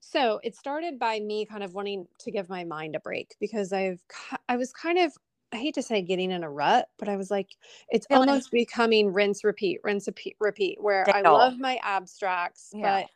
so 0.00 0.40
it 0.42 0.56
started 0.56 0.98
by 0.98 1.20
me 1.20 1.46
kind 1.46 1.62
of 1.62 1.74
wanting 1.74 2.06
to 2.20 2.30
give 2.30 2.48
my 2.48 2.64
mind 2.64 2.96
a 2.96 3.00
break 3.00 3.34
because 3.40 3.72
I've 3.72 4.00
I 4.48 4.56
was 4.56 4.72
kind 4.72 4.98
of 4.98 5.12
I 5.52 5.56
hate 5.56 5.74
to 5.74 5.82
say 5.82 6.02
getting 6.02 6.30
in 6.30 6.44
a 6.44 6.50
rut, 6.50 6.88
but 6.98 7.08
I 7.08 7.16
was 7.16 7.30
like, 7.30 7.56
it's 7.88 8.06
Feeling 8.06 8.28
almost 8.28 8.50
becoming 8.50 9.12
rinse, 9.12 9.44
repeat, 9.44 9.80
rinse, 9.82 10.06
repeat, 10.06 10.36
repeat, 10.40 10.78
where 10.80 11.06
I 11.10 11.22
love 11.22 11.58
my 11.58 11.78
abstracts, 11.82 12.70
yeah. 12.74 13.00
but 13.00 13.06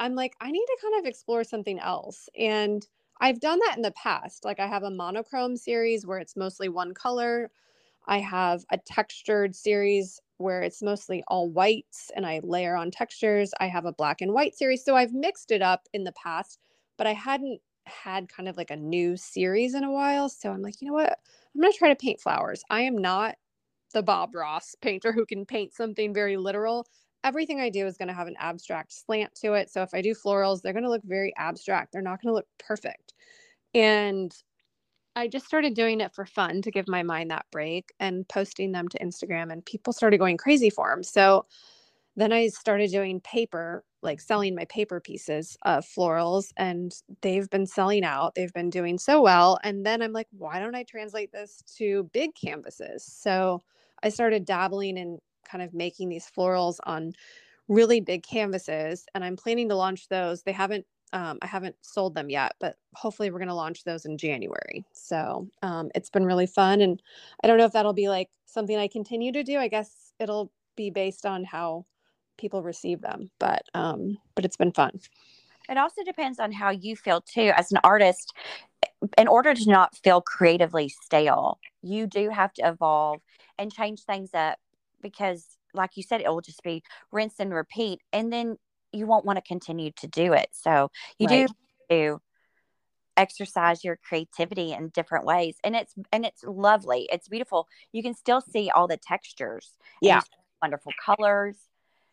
I'm 0.00 0.14
like, 0.14 0.34
I 0.40 0.50
need 0.50 0.66
to 0.66 0.78
kind 0.82 0.98
of 0.98 1.06
explore 1.08 1.44
something 1.44 1.78
else. 1.78 2.28
And 2.38 2.86
I've 3.20 3.40
done 3.40 3.58
that 3.60 3.76
in 3.76 3.82
the 3.82 3.92
past. 3.92 4.44
Like 4.44 4.60
I 4.60 4.66
have 4.66 4.82
a 4.82 4.90
monochrome 4.90 5.56
series 5.56 6.06
where 6.06 6.18
it's 6.18 6.36
mostly 6.36 6.68
one 6.68 6.92
color. 6.92 7.50
I 8.06 8.18
have 8.18 8.64
a 8.70 8.78
textured 8.78 9.54
series 9.54 10.20
where 10.38 10.60
it's 10.62 10.82
mostly 10.82 11.22
all 11.28 11.48
whites 11.48 12.10
and 12.16 12.26
I 12.26 12.40
layer 12.42 12.76
on 12.76 12.90
textures. 12.90 13.52
I 13.60 13.68
have 13.68 13.84
a 13.86 13.92
black 13.92 14.20
and 14.20 14.32
white 14.32 14.56
series. 14.56 14.84
So 14.84 14.96
I've 14.96 15.12
mixed 15.12 15.52
it 15.52 15.62
up 15.62 15.88
in 15.92 16.04
the 16.04 16.12
past, 16.12 16.58
but 16.98 17.06
I 17.06 17.12
hadn't 17.14 17.60
had 17.86 18.28
kind 18.28 18.48
of 18.48 18.56
like 18.56 18.70
a 18.70 18.76
new 18.76 19.16
series 19.16 19.74
in 19.74 19.84
a 19.84 19.92
while. 19.92 20.28
So 20.28 20.50
I'm 20.50 20.62
like, 20.62 20.80
you 20.80 20.88
know 20.88 20.94
what? 20.94 21.20
I'm 21.54 21.60
going 21.60 21.72
to 21.72 21.78
try 21.78 21.88
to 21.88 21.96
paint 21.96 22.20
flowers. 22.20 22.62
I 22.70 22.82
am 22.82 22.96
not 22.96 23.36
the 23.92 24.02
Bob 24.02 24.34
Ross 24.34 24.74
painter 24.80 25.12
who 25.12 25.26
can 25.26 25.44
paint 25.44 25.74
something 25.74 26.14
very 26.14 26.36
literal. 26.36 26.86
Everything 27.24 27.60
I 27.60 27.70
do 27.70 27.86
is 27.86 27.96
going 27.96 28.08
to 28.08 28.14
have 28.14 28.26
an 28.26 28.36
abstract 28.38 28.92
slant 28.92 29.34
to 29.42 29.52
it. 29.52 29.70
So 29.70 29.82
if 29.82 29.94
I 29.94 30.00
do 30.02 30.14
florals, 30.14 30.62
they're 30.62 30.72
going 30.72 30.84
to 30.84 30.90
look 30.90 31.04
very 31.04 31.32
abstract. 31.36 31.92
They're 31.92 32.02
not 32.02 32.22
going 32.22 32.30
to 32.30 32.34
look 32.34 32.48
perfect. 32.58 33.12
And 33.74 34.34
I 35.14 35.28
just 35.28 35.46
started 35.46 35.74
doing 35.74 36.00
it 36.00 36.14
for 36.14 36.24
fun 36.24 36.62
to 36.62 36.70
give 36.70 36.88
my 36.88 37.02
mind 37.02 37.30
that 37.30 37.46
break 37.52 37.92
and 38.00 38.26
posting 38.28 38.72
them 38.72 38.88
to 38.88 38.98
Instagram, 38.98 39.52
and 39.52 39.64
people 39.64 39.92
started 39.92 40.18
going 40.18 40.38
crazy 40.38 40.70
for 40.70 40.88
them. 40.88 41.02
So 41.02 41.44
then 42.16 42.32
I 42.32 42.48
started 42.48 42.90
doing 42.90 43.20
paper, 43.20 43.84
like 44.02 44.20
selling 44.20 44.54
my 44.54 44.64
paper 44.66 45.00
pieces 45.00 45.56
of 45.62 45.84
florals, 45.86 46.52
and 46.56 46.92
they've 47.22 47.48
been 47.50 47.66
selling 47.66 48.04
out. 48.04 48.34
They've 48.34 48.52
been 48.52 48.70
doing 48.70 48.98
so 48.98 49.22
well. 49.22 49.58
And 49.64 49.86
then 49.86 50.02
I'm 50.02 50.12
like, 50.12 50.28
why 50.32 50.58
don't 50.60 50.74
I 50.74 50.84
translate 50.84 51.32
this 51.32 51.62
to 51.78 52.10
big 52.12 52.30
canvases? 52.34 53.04
So 53.04 53.62
I 54.02 54.10
started 54.10 54.44
dabbling 54.44 54.96
in 54.98 55.18
kind 55.48 55.62
of 55.62 55.74
making 55.74 56.08
these 56.08 56.30
florals 56.36 56.78
on 56.84 57.12
really 57.68 58.00
big 58.00 58.22
canvases, 58.24 59.06
and 59.14 59.24
I'm 59.24 59.36
planning 59.36 59.68
to 59.70 59.76
launch 59.76 60.08
those. 60.08 60.42
They 60.42 60.52
haven't 60.52 60.86
Um, 61.14 61.38
I 61.42 61.46
haven't 61.46 61.76
sold 61.82 62.14
them 62.14 62.30
yet, 62.30 62.52
but 62.58 62.76
hopefully 62.94 63.30
we're 63.30 63.38
going 63.38 63.48
to 63.48 63.54
launch 63.54 63.84
those 63.84 64.06
in 64.06 64.16
January. 64.18 64.84
So 64.94 65.48
um, 65.62 65.90
it's 65.94 66.10
been 66.10 66.24
really 66.26 66.46
fun. 66.46 66.80
And 66.80 67.02
I 67.44 67.46
don't 67.46 67.58
know 67.58 67.66
if 67.66 67.72
that'll 67.72 67.92
be 67.92 68.08
like 68.08 68.30
something 68.46 68.78
I 68.78 68.88
continue 68.88 69.32
to 69.32 69.42
do. 69.44 69.58
I 69.58 69.68
guess 69.68 70.12
it'll 70.18 70.50
be 70.76 70.90
based 70.90 71.26
on 71.26 71.44
how 71.44 71.84
people 72.42 72.62
receive 72.62 73.00
them, 73.00 73.30
but 73.38 73.62
um, 73.72 74.18
but 74.34 74.44
it's 74.44 74.56
been 74.58 74.72
fun. 74.72 75.00
It 75.70 75.78
also 75.78 76.02
depends 76.04 76.40
on 76.40 76.52
how 76.52 76.70
you 76.70 76.96
feel 76.96 77.22
too. 77.22 77.52
As 77.56 77.70
an 77.70 77.78
artist, 77.84 78.34
in 79.16 79.28
order 79.28 79.54
to 79.54 79.70
not 79.70 79.96
feel 79.96 80.20
creatively 80.20 80.88
stale, 80.88 81.58
you 81.82 82.06
do 82.06 82.28
have 82.28 82.52
to 82.54 82.68
evolve 82.68 83.20
and 83.58 83.72
change 83.72 84.00
things 84.02 84.30
up 84.34 84.58
because, 85.00 85.56
like 85.72 85.96
you 85.96 86.02
said, 86.02 86.20
it 86.20 86.28
will 86.28 86.40
just 86.40 86.64
be 86.64 86.82
rinse 87.12 87.36
and 87.38 87.54
repeat. 87.54 88.00
And 88.12 88.32
then 88.32 88.56
you 88.92 89.06
won't 89.06 89.24
want 89.24 89.36
to 89.36 89.42
continue 89.42 89.92
to 89.98 90.08
do 90.08 90.32
it. 90.32 90.48
So 90.52 90.90
you 91.18 91.28
right. 91.28 91.50
do 91.88 92.20
exercise 93.16 93.84
your 93.84 93.98
creativity 94.02 94.72
in 94.72 94.88
different 94.88 95.26
ways 95.26 95.56
and 95.62 95.76
it's 95.76 95.94
and 96.10 96.24
it's 96.24 96.42
lovely 96.44 97.06
it's 97.12 97.28
beautiful 97.28 97.68
you 97.92 98.02
can 98.02 98.14
still 98.14 98.40
see 98.40 98.70
all 98.70 98.88
the 98.88 98.96
textures 98.96 99.72
yeah 100.00 100.22
wonderful 100.62 100.90
colors 101.04 101.56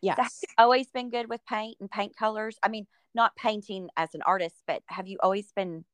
yes 0.02 0.16
that's 0.16 0.44
always 0.58 0.88
been 0.90 1.10
good 1.10 1.28
with 1.28 1.44
paint 1.46 1.76
and 1.80 1.90
paint 1.90 2.16
colors 2.16 2.58
i 2.62 2.68
mean 2.68 2.86
not 3.14 3.34
painting 3.36 3.88
as 3.96 4.14
an 4.14 4.22
artist 4.22 4.56
but 4.66 4.82
have 4.86 5.06
you 5.06 5.18
always 5.22 5.52
been 5.52 5.84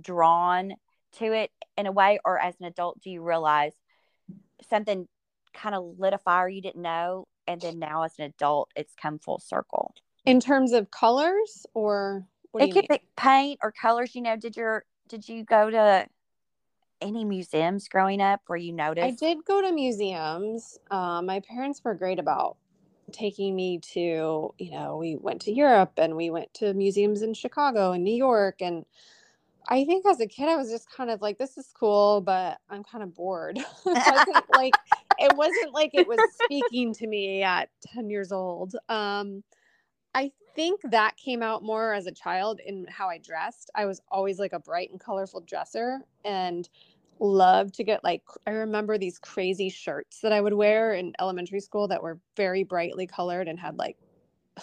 drawn 0.00 0.74
to 1.12 1.32
it 1.32 1.50
in 1.76 1.86
a 1.86 1.92
way 1.92 2.18
or 2.24 2.38
as 2.38 2.54
an 2.60 2.66
adult 2.66 3.00
do 3.00 3.10
you 3.10 3.22
realize 3.22 3.72
something 4.68 5.06
kind 5.52 5.74
of 5.74 5.98
lit 5.98 6.12
a 6.12 6.18
fire 6.18 6.48
you 6.48 6.60
didn't 6.60 6.82
know 6.82 7.26
and 7.46 7.60
then 7.60 7.78
now 7.78 8.02
as 8.02 8.12
an 8.18 8.24
adult 8.24 8.70
it's 8.74 8.94
come 9.00 9.18
full 9.18 9.38
circle 9.38 9.94
in 10.24 10.40
terms 10.40 10.72
of 10.72 10.90
colors 10.90 11.66
or 11.74 12.26
it 12.60 12.68
could 12.68 12.86
mean? 12.88 12.98
be 12.98 13.00
paint 13.16 13.58
or 13.62 13.72
colors. 13.72 14.14
You 14.14 14.22
know, 14.22 14.36
did 14.36 14.56
your 14.56 14.84
did 15.08 15.28
you 15.28 15.44
go 15.44 15.70
to 15.70 16.06
any 17.00 17.24
museums 17.24 17.88
growing 17.88 18.20
up 18.20 18.40
where 18.46 18.58
you 18.58 18.72
noticed? 18.72 19.04
I 19.04 19.10
did 19.10 19.44
go 19.44 19.60
to 19.60 19.72
museums. 19.72 20.78
Um, 20.90 21.26
my 21.26 21.40
parents 21.40 21.82
were 21.84 21.94
great 21.94 22.18
about 22.18 22.56
taking 23.14 23.54
me 23.54 23.78
to, 23.78 24.52
you 24.58 24.70
know, 24.70 24.96
we 24.96 25.16
went 25.16 25.40
to 25.42 25.52
Europe 25.52 25.92
and 25.96 26.16
we 26.16 26.30
went 26.30 26.52
to 26.54 26.74
museums 26.74 27.22
in 27.22 27.32
Chicago 27.32 27.92
and 27.92 28.04
New 28.04 28.14
York. 28.14 28.60
And 28.60 28.84
I 29.68 29.84
think 29.84 30.04
as 30.04 30.20
a 30.20 30.26
kid, 30.26 30.48
I 30.48 30.56
was 30.56 30.70
just 30.70 30.90
kind 30.90 31.10
of 31.10 31.22
like, 31.22 31.38
this 31.38 31.56
is 31.56 31.72
cool, 31.72 32.20
but 32.20 32.58
I'm 32.68 32.82
kind 32.82 33.02
of 33.02 33.14
bored. 33.14 33.58
like, 34.54 34.74
it 35.18 35.36
wasn't 35.36 35.72
like 35.72 35.90
it 35.94 36.06
was 36.06 36.18
speaking 36.42 36.92
to 36.94 37.06
me 37.06 37.42
at 37.42 37.70
10 37.94 38.10
years 38.10 38.32
old. 38.32 38.74
Um, 38.88 39.42
I 40.14 40.32
think 40.54 40.80
that 40.84 41.16
came 41.16 41.42
out 41.42 41.62
more 41.62 41.94
as 41.94 42.06
a 42.06 42.12
child 42.12 42.60
in 42.64 42.86
how 42.88 43.08
I 43.08 43.18
dressed. 43.18 43.70
I 43.74 43.86
was 43.86 44.00
always 44.10 44.38
like 44.38 44.52
a 44.52 44.60
bright 44.60 44.90
and 44.90 45.00
colorful 45.00 45.40
dresser 45.40 46.00
and 46.24 46.68
loved 47.20 47.74
to 47.74 47.84
get 47.84 48.02
like 48.04 48.22
I 48.46 48.50
remember 48.50 48.98
these 48.98 49.18
crazy 49.18 49.68
shirts 49.68 50.20
that 50.20 50.32
I 50.32 50.40
would 50.40 50.54
wear 50.54 50.94
in 50.94 51.14
elementary 51.20 51.60
school 51.60 51.88
that 51.88 52.02
were 52.02 52.18
very 52.36 52.64
brightly 52.64 53.06
colored 53.06 53.48
and 53.48 53.58
had 53.58 53.78
like 53.78 53.96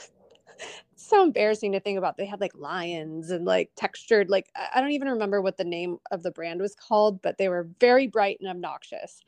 so 0.96 1.24
embarrassing 1.24 1.72
to 1.72 1.80
think 1.80 1.98
about. 1.98 2.18
They 2.18 2.26
had 2.26 2.42
like 2.42 2.56
lions 2.56 3.32
and 3.32 3.46
like 3.46 3.72
textured 3.76 4.30
like 4.30 4.50
I 4.74 4.82
don't 4.82 4.92
even 4.92 5.10
remember 5.10 5.42
what 5.42 5.58
the 5.58 5.64
name 5.64 5.98
of 6.12 6.24
the 6.24 6.32
brand 6.32 6.62
was 6.62 6.76
called, 6.76 7.22
but 7.22 7.38
they 7.38 7.50
were 7.50 7.70
very 7.80 8.08
bright 8.08 8.38
and 8.40 8.50
obnoxious. 8.50 9.22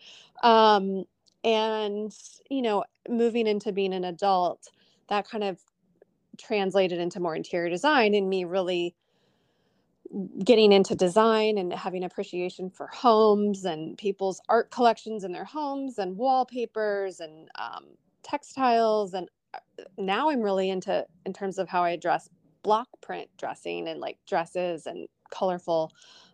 Um 0.44 1.06
and 1.44 2.14
you 2.50 2.62
know, 2.62 2.84
moving 3.10 3.48
into 3.48 3.72
being 3.72 3.94
an 3.94 4.06
adult, 4.06 4.70
that 5.10 5.28
kind 5.28 5.44
of 5.44 5.60
translated 6.38 7.00
into 7.00 7.20
more 7.20 7.36
interior 7.36 7.70
design 7.70 8.16
and 8.16 8.30
me 8.30 8.44
really 8.44 8.96
getting 10.46 10.72
into 10.72 10.96
design 10.96 11.58
and 11.58 11.74
having 11.74 12.04
appreciation 12.04 12.70
for 12.70 12.88
homes 12.88 13.66
and 13.66 13.98
people's 13.98 14.42
art 14.50 14.72
collections 14.72 15.24
in 15.24 15.32
their 15.32 15.46
homes 15.46 15.98
and 16.00 16.18
wallpapers 16.18 17.20
and 17.20 17.50
um, 17.56 17.86
textiles 18.24 19.14
and 19.14 19.30
uh, 19.54 19.60
now 19.98 20.30
i'm 20.30 20.42
really 20.42 20.70
into 20.70 21.06
in 21.26 21.34
terms 21.34 21.58
of 21.60 21.70
how 21.70 21.84
i 21.84 21.96
dress 21.96 22.30
block 22.64 22.88
print 23.02 23.30
dressing 23.38 23.88
and 23.88 24.00
like 24.02 24.18
dresses 24.28 24.88
and 24.88 25.08
colorful 25.32 25.92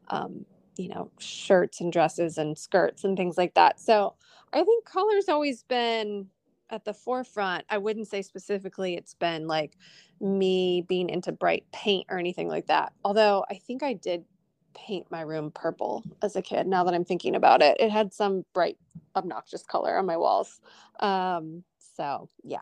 um, 0.09 0.45
you 0.77 0.89
know 0.89 1.11
shirts 1.19 1.81
and 1.81 1.93
dresses 1.93 2.37
and 2.37 2.57
skirts 2.57 3.03
and 3.03 3.17
things 3.17 3.37
like 3.37 3.53
that. 3.55 3.79
So 3.79 4.15
i 4.53 4.63
think 4.63 4.85
color's 4.85 5.29
always 5.29 5.63
been 5.63 6.27
at 6.69 6.85
the 6.85 6.93
forefront. 6.93 7.65
I 7.69 7.77
wouldn't 7.77 8.07
say 8.07 8.21
specifically 8.21 8.95
it's 8.95 9.13
been 9.13 9.47
like 9.47 9.77
me 10.21 10.85
being 10.87 11.09
into 11.09 11.31
bright 11.31 11.65
paint 11.71 12.07
or 12.09 12.17
anything 12.17 12.47
like 12.47 12.67
that. 12.67 12.93
Although 13.03 13.45
I 13.49 13.55
think 13.55 13.83
I 13.83 13.93
did 13.93 14.25
paint 14.73 15.07
my 15.09 15.21
room 15.21 15.51
purple 15.51 16.03
as 16.21 16.35
a 16.35 16.41
kid. 16.41 16.67
Now 16.67 16.83
that 16.83 16.93
I'm 16.93 17.05
thinking 17.05 17.35
about 17.35 17.61
it, 17.61 17.77
it 17.79 17.89
had 17.89 18.13
some 18.13 18.45
bright, 18.53 18.77
obnoxious 19.15 19.63
color 19.63 19.97
on 19.97 20.05
my 20.05 20.17
walls. 20.17 20.61
Um, 20.99 21.63
so 21.95 22.29
yeah. 22.43 22.59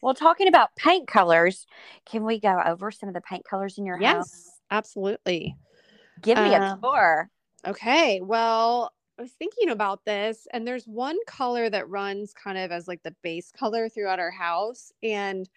Well, 0.00 0.14
talking 0.14 0.46
about 0.46 0.74
paint 0.76 1.08
colors, 1.08 1.66
can 2.06 2.24
we 2.24 2.38
go 2.38 2.60
over 2.64 2.90
some 2.90 3.08
of 3.08 3.14
the 3.14 3.20
paint 3.20 3.44
colors 3.44 3.78
in 3.78 3.84
your 3.84 4.00
yes, 4.00 4.14
house? 4.14 4.32
Yes, 4.32 4.60
absolutely. 4.70 5.56
Give 6.22 6.38
me 6.38 6.54
um, 6.54 6.78
a 6.78 6.80
tour. 6.80 7.30
Okay. 7.66 8.20
Well, 8.20 8.92
I 9.18 9.22
was 9.22 9.32
thinking 9.32 9.68
about 9.68 10.04
this, 10.04 10.46
and 10.52 10.66
there's 10.66 10.86
one 10.86 11.18
color 11.26 11.68
that 11.70 11.88
runs 11.88 12.32
kind 12.32 12.56
of 12.56 12.70
as 12.70 12.86
like 12.86 13.02
the 13.02 13.16
base 13.22 13.50
color 13.50 13.88
throughout 13.88 14.20
our 14.20 14.30
house. 14.30 14.92
And 15.02 15.48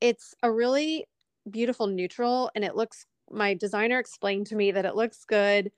it's 0.00 0.34
a 0.42 0.50
really 0.50 1.06
beautiful 1.50 1.86
neutral. 1.86 2.50
And 2.54 2.64
it 2.64 2.76
looks, 2.76 3.06
my 3.30 3.54
designer 3.54 3.98
explained 3.98 4.46
to 4.48 4.56
me 4.56 4.72
that 4.72 4.86
it 4.86 4.96
looks 4.96 5.24
good 5.24 5.72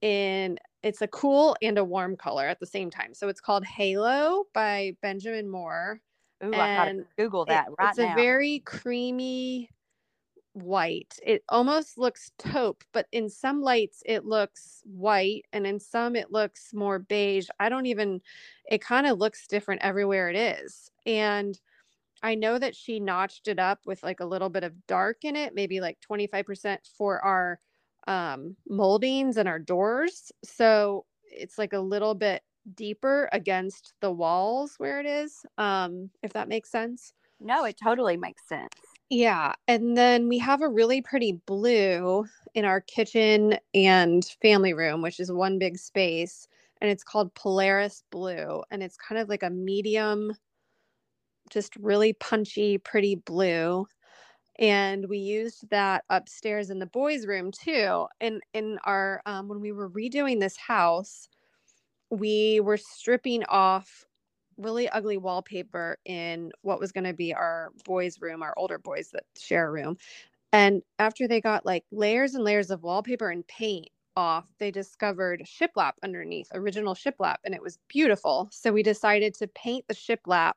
in, 0.00 0.58
it's 0.82 1.02
a 1.02 1.08
cool 1.08 1.56
and 1.62 1.78
a 1.78 1.84
warm 1.84 2.16
color 2.16 2.46
at 2.46 2.60
the 2.60 2.66
same 2.66 2.90
time. 2.90 3.14
So 3.14 3.28
it's 3.28 3.40
called 3.40 3.64
Halo 3.64 4.44
by 4.54 4.96
Benjamin 5.02 5.50
Moore. 5.50 6.00
Ooh, 6.42 6.52
and 6.52 6.62
I 6.62 6.76
gotta 6.76 7.06
Google 7.18 7.44
that 7.46 7.68
it, 7.68 7.74
right 7.78 7.88
it's 7.88 7.98
now. 7.98 8.12
a 8.12 8.14
very 8.14 8.60
creamy 8.60 9.70
white. 10.54 11.18
It 11.24 11.44
almost 11.48 11.98
looks 11.98 12.30
taupe, 12.38 12.84
but 12.92 13.06
in 13.12 13.28
some 13.28 13.60
lights 13.62 14.02
it 14.06 14.24
looks 14.24 14.82
white 14.86 15.46
and 15.52 15.66
in 15.66 15.80
some 15.80 16.16
it 16.16 16.32
looks 16.32 16.72
more 16.74 16.98
beige. 16.98 17.48
I 17.60 17.68
don't 17.68 17.86
even 17.86 18.22
it 18.70 18.80
kind 18.80 19.06
of 19.06 19.18
looks 19.18 19.46
different 19.46 19.82
everywhere 19.82 20.30
it 20.30 20.36
is. 20.36 20.90
And 21.06 21.58
I 22.22 22.34
know 22.34 22.58
that 22.58 22.76
she 22.76 23.00
notched 23.00 23.48
it 23.48 23.58
up 23.58 23.80
with 23.86 24.02
like 24.02 24.20
a 24.20 24.26
little 24.26 24.48
bit 24.48 24.64
of 24.64 24.86
dark 24.86 25.24
in 25.24 25.36
it, 25.36 25.54
maybe 25.54 25.80
like 25.80 26.00
25% 26.00 26.80
for 26.96 27.20
our 27.24 27.60
um 28.06 28.56
moldings 28.68 29.36
and 29.36 29.48
our 29.48 29.58
doors. 29.58 30.32
So 30.44 31.06
it's 31.24 31.58
like 31.58 31.72
a 31.72 31.80
little 31.80 32.14
bit 32.14 32.42
deeper 32.74 33.28
against 33.32 33.94
the 34.00 34.12
walls 34.12 34.74
where 34.78 35.00
it 35.00 35.06
is. 35.06 35.44
Um 35.58 36.10
if 36.22 36.32
that 36.34 36.48
makes 36.48 36.70
sense. 36.70 37.12
No, 37.40 37.64
it 37.64 37.76
totally 37.82 38.16
makes 38.16 38.48
sense. 38.48 38.93
Yeah. 39.10 39.52
And 39.68 39.96
then 39.96 40.28
we 40.28 40.38
have 40.38 40.62
a 40.62 40.68
really 40.68 41.02
pretty 41.02 41.32
blue 41.46 42.26
in 42.54 42.64
our 42.64 42.80
kitchen 42.80 43.58
and 43.74 44.24
family 44.42 44.72
room, 44.72 45.02
which 45.02 45.20
is 45.20 45.30
one 45.30 45.58
big 45.58 45.76
space. 45.78 46.48
And 46.80 46.90
it's 46.90 47.04
called 47.04 47.34
Polaris 47.34 48.02
Blue. 48.10 48.62
And 48.70 48.82
it's 48.82 48.96
kind 48.96 49.20
of 49.20 49.28
like 49.28 49.42
a 49.42 49.50
medium, 49.50 50.32
just 51.50 51.76
really 51.76 52.12
punchy, 52.14 52.78
pretty 52.78 53.16
blue. 53.16 53.86
And 54.58 55.08
we 55.08 55.18
used 55.18 55.70
that 55.70 56.04
upstairs 56.10 56.70
in 56.70 56.78
the 56.80 56.86
boys' 56.86 57.26
room 57.26 57.52
too. 57.52 58.06
And 58.20 58.42
in 58.54 58.78
our, 58.84 59.22
um, 59.26 59.48
when 59.48 59.60
we 59.60 59.72
were 59.72 59.90
redoing 59.90 60.40
this 60.40 60.56
house, 60.56 61.28
we 62.10 62.60
were 62.60 62.78
stripping 62.78 63.44
off 63.46 64.06
really 64.56 64.88
ugly 64.90 65.16
wallpaper 65.16 65.98
in 66.04 66.52
what 66.62 66.80
was 66.80 66.92
going 66.92 67.04
to 67.04 67.12
be 67.12 67.34
our 67.34 67.72
boys' 67.84 68.20
room, 68.20 68.42
our 68.42 68.54
older 68.56 68.78
boys 68.78 69.10
that 69.12 69.24
share 69.38 69.68
a 69.68 69.70
room. 69.70 69.96
And 70.52 70.82
after 70.98 71.26
they 71.26 71.40
got 71.40 71.66
like 71.66 71.84
layers 71.90 72.34
and 72.34 72.44
layers 72.44 72.70
of 72.70 72.82
wallpaper 72.82 73.30
and 73.30 73.46
paint 73.46 73.88
off, 74.16 74.46
they 74.58 74.70
discovered 74.70 75.42
shiplap 75.44 75.92
underneath, 76.02 76.48
original 76.54 76.94
shiplap, 76.94 77.36
and 77.44 77.54
it 77.54 77.62
was 77.62 77.78
beautiful. 77.88 78.48
So 78.52 78.72
we 78.72 78.82
decided 78.82 79.34
to 79.34 79.48
paint 79.48 79.84
the 79.88 79.94
shiplap 79.94 80.52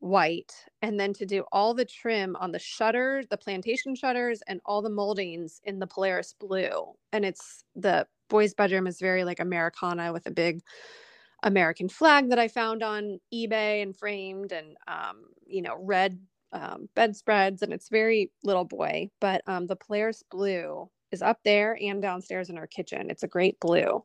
white 0.00 0.52
and 0.80 0.98
then 0.98 1.12
to 1.12 1.26
do 1.26 1.44
all 1.52 1.74
the 1.74 1.84
trim 1.84 2.36
on 2.36 2.52
the 2.52 2.58
shutters, 2.58 3.26
the 3.28 3.36
plantation 3.36 3.94
shutters, 3.94 4.42
and 4.46 4.60
all 4.64 4.80
the 4.80 4.90
moldings 4.90 5.60
in 5.64 5.78
the 5.78 5.86
Polaris 5.86 6.34
blue. 6.38 6.94
And 7.12 7.24
it's 7.24 7.64
the 7.74 8.06
boys' 8.30 8.54
bedroom 8.54 8.86
is 8.86 9.00
very 9.00 9.24
like 9.24 9.40
Americana 9.40 10.12
with 10.12 10.26
a 10.26 10.30
big 10.30 10.60
American 11.42 11.88
flag 11.88 12.30
that 12.30 12.38
I 12.38 12.48
found 12.48 12.82
on 12.82 13.20
eBay 13.32 13.82
and 13.82 13.96
framed, 13.96 14.52
and 14.52 14.76
um, 14.86 15.24
you 15.46 15.62
know, 15.62 15.76
red 15.80 16.18
um, 16.52 16.88
bedspreads, 16.94 17.62
and 17.62 17.72
it's 17.72 17.88
very 17.88 18.30
little 18.42 18.64
boy. 18.64 19.10
But 19.20 19.42
um, 19.46 19.66
the 19.66 19.76
Polaris 19.76 20.24
blue 20.30 20.90
is 21.12 21.22
up 21.22 21.40
there 21.44 21.78
and 21.80 22.02
downstairs 22.02 22.50
in 22.50 22.58
our 22.58 22.66
kitchen. 22.66 23.10
It's 23.10 23.22
a 23.22 23.28
great 23.28 23.60
blue. 23.60 24.04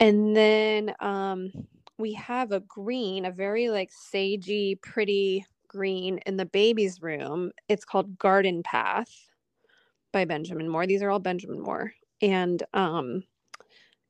And 0.00 0.36
then 0.36 0.94
um, 1.00 1.52
we 1.98 2.14
have 2.14 2.52
a 2.52 2.60
green, 2.60 3.24
a 3.26 3.30
very 3.30 3.68
like 3.68 3.90
sagey, 3.90 4.80
pretty 4.82 5.46
green 5.68 6.18
in 6.26 6.36
the 6.36 6.46
baby's 6.46 7.02
room. 7.02 7.52
It's 7.68 7.84
called 7.84 8.18
Garden 8.18 8.62
Path. 8.62 9.10
by 10.12 10.24
Benjamin 10.24 10.68
Moore. 10.68 10.86
These 10.86 11.02
are 11.02 11.10
all 11.10 11.18
Benjamin 11.18 11.60
Moore. 11.60 11.92
And 12.22 12.62
um, 12.72 13.24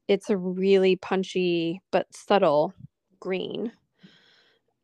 it's 0.09 0.31
a 0.31 0.37
really 0.37 0.97
punchy 0.97 1.81
but 1.91 2.15
subtle 2.15 2.75
green. 3.21 3.73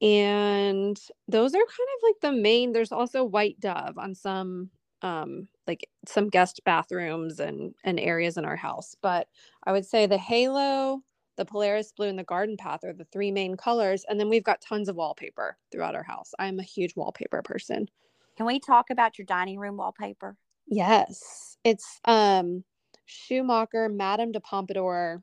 And 0.03 0.99
those 1.29 1.55
are 1.55 1.59
kind 1.59 1.68
of 1.68 2.03
like 2.03 2.21
the 2.23 2.33
main, 2.33 2.73
there's 2.73 2.93
also 2.93 3.23
white 3.25 3.61
dove 3.61 3.99
on 3.99 4.14
some 4.14 4.71
um 5.03 5.49
like 5.66 5.89
some 6.07 6.29
guest 6.29 6.61
bathrooms 6.64 7.41
and 7.41 7.75
and 7.85 7.99
areas 7.99 8.37
in 8.37 8.45
our 8.45 8.57
house. 8.57 8.95
But 9.01 9.29
I 9.64 9.73
would 9.73 9.87
say 9.87 10.07
the 10.07 10.18
halo, 10.18 11.03
the 11.37 11.45
Polaris 11.45 11.93
blue, 11.93 12.09
and 12.09 12.18
the 12.18 12.25
garden 12.25 12.57
path 12.57 12.85
are 12.85 12.93
the 12.93 13.07
three 13.12 13.31
main 13.31 13.57
colors. 13.57 14.05
And 14.09 14.18
then 14.18 14.29
we've 14.29 14.45
got 14.45 14.61
tons 14.61 14.89
of 14.89 14.97
wallpaper 14.97 15.57
throughout 15.73 15.95
our 15.95 16.03
house. 16.03 16.33
I'm 16.39 16.59
a 16.59 16.64
huge 16.64 16.97
wallpaper 16.97 17.43
person. 17.43 17.89
Can 18.37 18.47
we 18.47 18.61
talk 18.61 18.91
about 18.91 19.18
your 19.18 19.27
dining 19.27 19.59
room 19.59 19.77
wallpaper? 19.77 20.37
Yes. 20.66 21.57
It's 21.64 22.01
um 22.05 22.64
Schumacher 23.11 23.88
Madame 23.88 24.32
de 24.32 24.40
Pompadour 24.40 25.22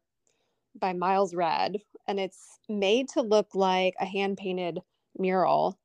by 0.79 0.93
Miles 0.93 1.33
Redd. 1.33 1.77
And 2.07 2.19
it's 2.19 2.59
made 2.69 3.09
to 3.09 3.21
look 3.21 3.55
like 3.55 3.95
a 3.99 4.05
hand 4.05 4.37
painted 4.37 4.79
mural. 5.17 5.79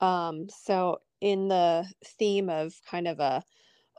Um, 0.00 0.48
so 0.48 1.00
in 1.20 1.48
the 1.48 1.86
theme 2.04 2.48
of 2.48 2.74
kind 2.88 3.08
of 3.08 3.20
a 3.20 3.42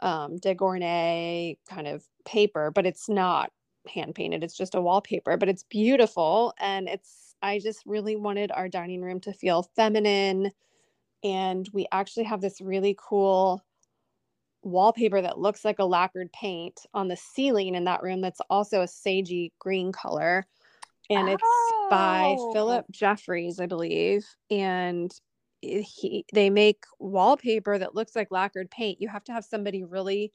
um, 0.02 0.38
de 0.38 0.56
Gournay 0.56 1.58
kind 1.70 1.88
of 1.88 2.06
paper, 2.26 2.72
but 2.72 2.86
it's 2.86 3.10
not 3.10 3.52
hand 3.94 4.16
painted. 4.16 4.44
It's 4.44 4.58
just 4.58 4.76
a 4.76 4.82
wallpaper, 4.82 5.36
but 5.38 5.50
it's 5.50 5.64
beautiful. 5.64 6.54
And 6.60 6.88
it's, 6.88 7.36
I 7.42 7.60
just 7.60 7.84
really 7.86 8.16
wanted 8.16 8.52
our 8.52 8.70
dining 8.70 9.02
room 9.02 9.20
to 9.22 9.34
feel 9.34 9.64
feminine. 9.76 10.52
And 11.24 11.68
we 11.74 11.88
actually 11.92 12.24
have 12.26 12.42
this 12.42 12.62
really 12.62 12.96
cool 12.98 13.62
wallpaper 14.64 15.22
that 15.22 15.40
looks 15.40 15.64
like 15.64 15.80
a 15.80 15.86
lacquered 15.86 16.32
paint 16.34 16.82
on 16.94 17.08
the 17.08 17.18
ceiling 17.18 17.76
in 17.76 17.86
that 17.86 18.04
room 18.04 18.22
that's 18.22 18.42
also 18.50 18.82
a 18.82 18.88
sagey 18.88 19.52
green 19.60 19.92
color. 19.92 20.46
And 21.10 21.28
it's 21.30 21.42
oh. 21.44 21.88
by 21.90 22.36
Phillip 22.54 22.86
Jeffries, 22.92 23.60
I 23.60 23.66
believe. 23.66 24.26
And 24.52 25.12
he 25.62 26.26
they 26.34 26.50
make 26.50 26.84
wallpaper 27.00 27.78
that 27.78 27.96
looks 27.96 28.16
like 28.16 28.32
lacquered 28.32 28.70
paint. 28.70 29.02
You 29.02 29.08
have 29.10 29.24
to 29.26 29.34
have 29.34 29.44
somebody 29.44 29.84
really 29.84 30.32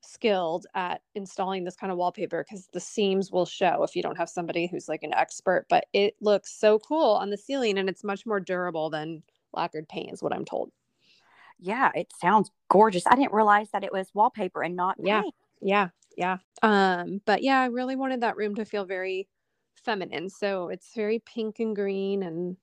skilled 0.00 0.66
at 0.74 1.02
installing 1.14 1.64
this 1.64 1.76
kind 1.76 1.90
of 1.90 1.98
wallpaper 1.98 2.44
because 2.44 2.68
the 2.72 2.80
seams 2.80 3.32
will 3.32 3.46
show 3.46 3.82
if 3.82 3.96
you 3.96 4.02
don't 4.02 4.16
have 4.16 4.28
somebody 4.28 4.66
who's 4.66 4.88
like 4.88 5.02
an 5.02 5.14
expert. 5.14 5.66
But 5.68 5.86
it 5.92 6.14
looks 6.20 6.58
so 6.58 6.78
cool 6.78 7.12
on 7.12 7.30
the 7.30 7.36
ceiling 7.36 7.78
and 7.78 7.88
it's 7.88 8.04
much 8.04 8.24
more 8.24 8.40
durable 8.40 8.90
than 8.90 9.22
lacquered 9.52 9.88
paint, 9.88 10.12
is 10.12 10.22
what 10.22 10.32
I'm 10.32 10.44
told. 10.44 10.70
Yeah, 11.58 11.90
it 11.94 12.12
sounds 12.20 12.50
gorgeous. 12.70 13.06
I 13.06 13.16
didn't 13.16 13.32
realize 13.32 13.68
that 13.72 13.84
it 13.84 13.92
was 13.92 14.10
wallpaper 14.14 14.62
and 14.62 14.76
not 14.76 14.96
yeah, 15.02 15.22
paint. 15.22 15.34
Yeah, 15.60 15.88
yeah. 16.16 16.38
Um, 16.62 17.20
but 17.24 17.42
yeah, 17.42 17.60
I 17.60 17.66
really 17.66 17.96
wanted 17.96 18.20
that 18.20 18.36
room 18.36 18.54
to 18.56 18.64
feel 18.64 18.84
very 18.84 19.28
feminine. 19.74 20.28
So 20.28 20.68
it's 20.68 20.94
very 20.94 21.20
pink 21.20 21.58
and 21.60 21.74
green 21.74 22.22
and 22.22 22.56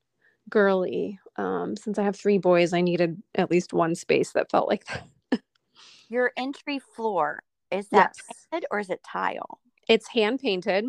girly. 0.49 1.19
Um, 1.37 1.75
since 1.75 1.97
I 1.97 2.03
have 2.03 2.15
three 2.15 2.37
boys, 2.37 2.73
I 2.73 2.81
needed 2.81 3.21
at 3.35 3.51
least 3.51 3.73
one 3.73 3.95
space 3.95 4.31
that 4.33 4.51
felt 4.51 4.67
like 4.67 4.85
that. 4.85 5.41
Your 6.09 6.31
entry 6.37 6.79
floor 6.79 7.41
is 7.71 7.89
that 7.89 8.13
yes. 8.17 8.47
painted 8.51 8.67
or 8.71 8.79
is 8.79 8.89
it 8.89 9.03
tile? 9.03 9.59
It's 9.89 10.07
hand 10.07 10.39
painted. 10.39 10.85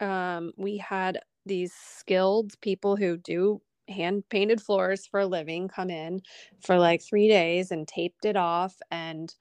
Um, 0.00 0.52
we 0.56 0.76
had 0.78 1.20
these 1.46 1.72
skilled 1.72 2.52
people 2.60 2.96
who 2.96 3.16
do 3.16 3.60
hand 3.88 4.24
painted 4.30 4.60
floors 4.62 5.06
for 5.06 5.20
a 5.20 5.26
living 5.26 5.68
come 5.68 5.90
in 5.90 6.22
for 6.62 6.78
like 6.78 7.02
three 7.02 7.28
days 7.28 7.70
and 7.72 7.88
taped 7.88 8.24
it 8.24 8.36
off 8.36 8.76
and 8.90 9.34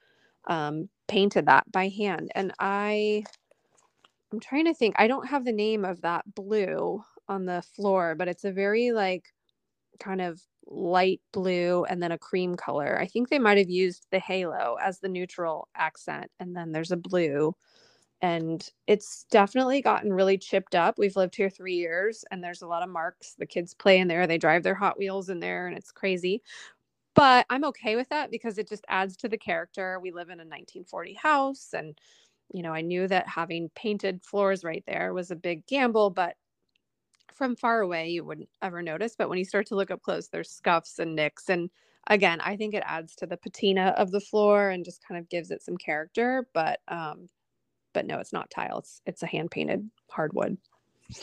um, 0.49 0.89
painted 1.07 1.47
that 1.47 1.71
by 1.71 1.89
hand. 1.89 2.31
And 2.35 2.53
I, 2.59 3.23
I'm 4.33 4.39
trying 4.41 4.65
to 4.65 4.73
think. 4.73 4.95
I 4.99 5.07
don't 5.07 5.27
have 5.29 5.45
the 5.45 5.53
name 5.53 5.85
of 5.85 6.01
that 6.01 6.23
blue 6.35 7.03
on 7.29 7.45
the 7.45 7.63
floor, 7.75 8.15
but 8.15 8.27
it's 8.29 8.45
a 8.45 8.51
very 8.53 8.91
like 8.91 9.25
kind 9.99 10.21
of 10.21 10.41
light 10.67 11.21
blue 11.33 11.85
and 11.85 12.01
then 12.01 12.11
a 12.11 12.17
cream 12.17 12.55
color. 12.55 12.99
I 12.99 13.07
think 13.07 13.29
they 13.29 13.39
might 13.39 13.57
have 13.57 13.69
used 13.69 14.07
the 14.11 14.19
halo 14.19 14.77
as 14.81 14.99
the 14.99 15.09
neutral 15.09 15.69
accent, 15.75 16.31
and 16.39 16.55
then 16.55 16.71
there's 16.71 16.91
a 16.91 16.97
blue. 16.97 17.55
And 18.21 18.67
it's 18.87 19.25
definitely 19.31 19.81
gotten 19.81 20.13
really 20.13 20.37
chipped 20.37 20.75
up. 20.75 20.97
We've 20.99 21.15
lived 21.15 21.35
here 21.35 21.49
three 21.49 21.75
years 21.75 22.23
and 22.31 22.43
there's 22.43 22.61
a 22.61 22.67
lot 22.67 22.83
of 22.83 22.89
marks. 22.89 23.33
The 23.37 23.47
kids 23.47 23.73
play 23.73 23.99
in 23.99 24.07
there, 24.07 24.27
they 24.27 24.37
drive 24.37 24.63
their 24.63 24.75
Hot 24.75 24.97
Wheels 24.99 25.29
in 25.29 25.39
there, 25.39 25.67
and 25.67 25.75
it's 25.77 25.91
crazy. 25.91 26.43
But 27.15 27.45
I'm 27.49 27.65
okay 27.65 27.95
with 27.95 28.09
that 28.09 28.31
because 28.31 28.57
it 28.57 28.69
just 28.69 28.85
adds 28.89 29.17
to 29.17 29.29
the 29.29 29.37
character. 29.37 29.99
We 30.01 30.11
live 30.11 30.29
in 30.29 30.39
a 30.39 30.45
1940 30.45 31.15
house, 31.15 31.69
and 31.73 31.97
you 32.53 32.63
know, 32.63 32.73
I 32.73 32.81
knew 32.81 33.07
that 33.07 33.27
having 33.27 33.69
painted 33.75 34.23
floors 34.23 34.63
right 34.63 34.83
there 34.87 35.13
was 35.13 35.31
a 35.31 35.35
big 35.35 35.65
gamble, 35.67 36.09
but 36.11 36.35
from 37.33 37.55
far 37.55 37.81
away 37.81 38.09
you 38.09 38.23
wouldn't 38.23 38.49
ever 38.61 38.81
notice 38.81 39.15
but 39.17 39.29
when 39.29 39.37
you 39.39 39.45
start 39.45 39.65
to 39.65 39.75
look 39.75 39.91
up 39.91 40.01
close 40.01 40.27
there's 40.27 40.49
scuffs 40.49 40.99
and 40.99 41.15
nicks 41.15 41.49
and 41.49 41.69
again 42.07 42.39
i 42.41 42.55
think 42.55 42.73
it 42.73 42.83
adds 42.85 43.15
to 43.15 43.25
the 43.25 43.37
patina 43.37 43.93
of 43.97 44.11
the 44.11 44.19
floor 44.19 44.69
and 44.69 44.85
just 44.85 45.05
kind 45.07 45.19
of 45.19 45.29
gives 45.29 45.51
it 45.51 45.61
some 45.61 45.77
character 45.77 46.47
but 46.53 46.79
um 46.87 47.27
but 47.93 48.05
no 48.05 48.19
it's 48.19 48.33
not 48.33 48.49
tile 48.49 48.79
it's 48.79 49.01
it's 49.05 49.23
a 49.23 49.27
hand 49.27 49.51
painted 49.51 49.89
hardwood. 50.09 50.57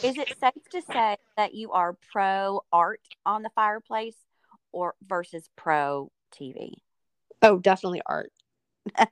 Is 0.03 0.19
it 0.19 0.35
safe 0.39 0.69
to 0.73 0.83
say 0.83 1.17
that 1.37 1.55
you 1.55 1.73
are 1.73 1.97
pro 2.13 2.63
art 2.73 3.01
on 3.25 3.43
the 3.43 3.51
fireplace 3.51 4.17
or 4.73 4.95
versus 5.07 5.49
pro 5.57 6.11
tv 6.33 6.73
oh 7.43 7.59
definitely 7.59 8.03
art. 8.07 8.33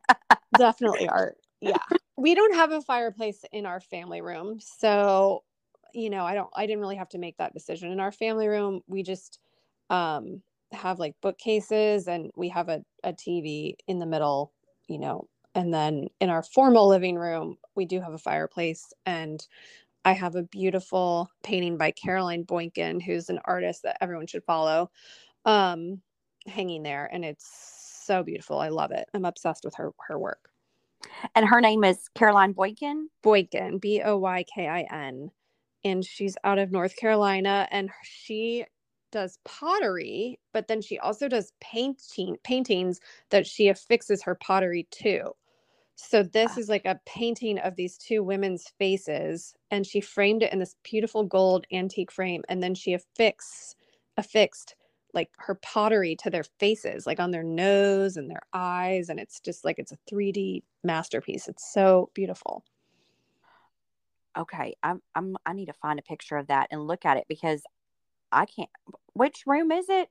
Definitely 0.58 1.06
art. 1.08 1.36
Yeah. 1.60 1.76
We 2.16 2.34
don't 2.34 2.54
have 2.54 2.72
a 2.72 2.80
fireplace 2.80 3.44
in 3.52 3.66
our 3.66 3.80
family 3.80 4.22
room 4.22 4.58
so 4.58 5.42
you 5.96 6.10
know, 6.10 6.24
I 6.24 6.34
don't, 6.34 6.50
I 6.54 6.66
didn't 6.66 6.80
really 6.80 6.96
have 6.96 7.08
to 7.10 7.18
make 7.18 7.38
that 7.38 7.54
decision. 7.54 7.90
In 7.90 8.00
our 8.00 8.12
family 8.12 8.48
room, 8.48 8.82
we 8.86 9.02
just 9.02 9.38
um, 9.88 10.42
have 10.70 10.98
like 10.98 11.14
bookcases 11.22 12.06
and 12.06 12.30
we 12.36 12.50
have 12.50 12.68
a, 12.68 12.84
a 13.02 13.14
TV 13.14 13.76
in 13.88 13.98
the 13.98 14.06
middle, 14.06 14.52
you 14.88 14.98
know, 14.98 15.26
and 15.56 15.74
then 15.74 16.08
in 16.20 16.30
our 16.30 16.44
formal 16.44 16.88
living 16.88 17.16
room, 17.16 17.58
we 17.76 17.86
do 17.86 18.00
have 18.02 18.14
a 18.14 18.18
fireplace 18.18 18.94
and 19.06 19.46
I 20.04 20.12
have 20.14 20.36
a 20.36 20.44
beautiful 20.44 21.30
painting 21.44 21.78
by 21.78 21.92
Caroline 21.92 22.44
Boykin, 22.44 23.00
who's 23.00 23.30
an 23.30 23.40
artist 23.46 23.84
that 23.84 23.98
everyone 24.02 24.26
should 24.28 24.44
follow, 24.44 24.90
um, 25.46 26.02
hanging 26.46 26.82
there. 26.84 27.08
And 27.12 27.24
it's 27.24 28.02
so 28.06 28.22
beautiful. 28.24 28.60
I 28.60 28.70
love 28.70 28.92
it. 28.92 29.06
I'm 29.14 29.26
obsessed 29.26 29.64
with 29.64 29.76
her, 29.76 29.92
her 30.08 30.18
work. 30.18 30.50
And 31.34 31.46
her 31.48 31.60
name 31.60 31.84
is 31.84 32.08
Caroline 32.16 32.52
Boykin? 32.52 33.08
Boykin, 33.22 33.78
B 33.78 34.02
O 34.04 34.18
Y 34.18 34.44
K 34.54 34.68
I 34.68 34.82
N 34.92 35.30
and 35.84 36.04
she's 36.04 36.36
out 36.44 36.58
of 36.58 36.72
North 36.72 36.96
Carolina 36.96 37.68
and 37.70 37.90
she 38.02 38.64
does 39.12 39.38
pottery, 39.44 40.38
but 40.52 40.68
then 40.68 40.80
she 40.80 40.98
also 40.98 41.28
does 41.28 41.52
painting 41.60 42.36
paintings 42.44 43.00
that 43.30 43.46
she 43.46 43.68
affixes 43.68 44.22
her 44.22 44.34
pottery 44.36 44.86
to. 44.90 45.32
So 45.96 46.22
this 46.22 46.52
ah. 46.56 46.60
is 46.60 46.68
like 46.68 46.84
a 46.84 47.00
painting 47.06 47.58
of 47.58 47.74
these 47.74 47.98
two 47.98 48.22
women's 48.22 48.68
faces 48.78 49.54
and 49.70 49.86
she 49.86 50.00
framed 50.00 50.42
it 50.42 50.52
in 50.52 50.58
this 50.58 50.76
beautiful 50.82 51.24
gold 51.24 51.66
antique 51.72 52.12
frame 52.12 52.42
and 52.48 52.62
then 52.62 52.74
she 52.74 52.92
affixed 52.92 53.76
affixed 54.16 54.76
like 55.14 55.30
her 55.38 55.54
pottery 55.56 56.14
to 56.16 56.28
their 56.28 56.44
faces, 56.60 57.06
like 57.06 57.18
on 57.18 57.30
their 57.30 57.42
nose 57.42 58.18
and 58.18 58.30
their 58.30 58.42
eyes 58.52 59.08
and 59.08 59.18
it's 59.18 59.40
just 59.40 59.64
like 59.64 59.78
it's 59.78 59.92
a 59.92 59.98
3D 60.10 60.62
masterpiece. 60.84 61.48
It's 61.48 61.72
so 61.72 62.10
beautiful 62.14 62.62
okay, 64.36 64.76
I'm 64.82 65.00
I'm 65.14 65.36
I 65.46 65.52
need 65.52 65.66
to 65.66 65.72
find 65.72 65.98
a 65.98 66.02
picture 66.02 66.36
of 66.36 66.48
that 66.48 66.68
and 66.70 66.86
look 66.86 67.04
at 67.04 67.16
it 67.16 67.24
because 67.28 67.62
I 68.30 68.46
can't. 68.46 68.70
Which 69.14 69.44
room 69.46 69.72
is 69.72 69.88
it? 69.88 70.08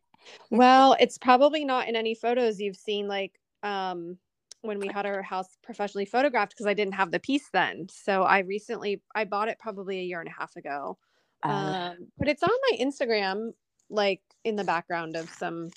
Well, 0.49 0.95
it's 0.99 1.17
probably 1.17 1.65
not 1.65 1.87
in 1.87 1.95
any 1.95 2.15
photos 2.15 2.59
you've 2.59 2.75
seen, 2.75 3.07
like 3.07 3.33
um 3.63 4.17
when 4.61 4.79
we 4.79 4.87
had 4.87 5.05
our 5.05 5.21
house 5.21 5.57
professionally 5.63 6.05
photographed 6.05 6.53
because 6.53 6.65
I 6.65 6.73
didn't 6.73 6.95
have 6.95 7.11
the 7.11 7.19
piece 7.19 7.49
then. 7.51 7.87
So 7.91 8.23
I 8.23 8.39
recently 8.39 9.01
I 9.13 9.25
bought 9.25 9.47
it 9.47 9.59
probably 9.59 9.99
a 9.99 10.03
year 10.03 10.19
and 10.19 10.29
a 10.29 10.39
half 10.39 10.55
ago. 10.55 10.97
Uh, 11.43 11.47
um, 11.91 12.07
but 12.17 12.27
it's 12.27 12.43
on 12.43 12.49
my 12.71 12.77
Instagram, 12.77 13.51
like 13.89 14.21
in 14.43 14.55
the 14.55 14.63
background 14.63 15.15
of 15.15 15.29
some 15.29 15.69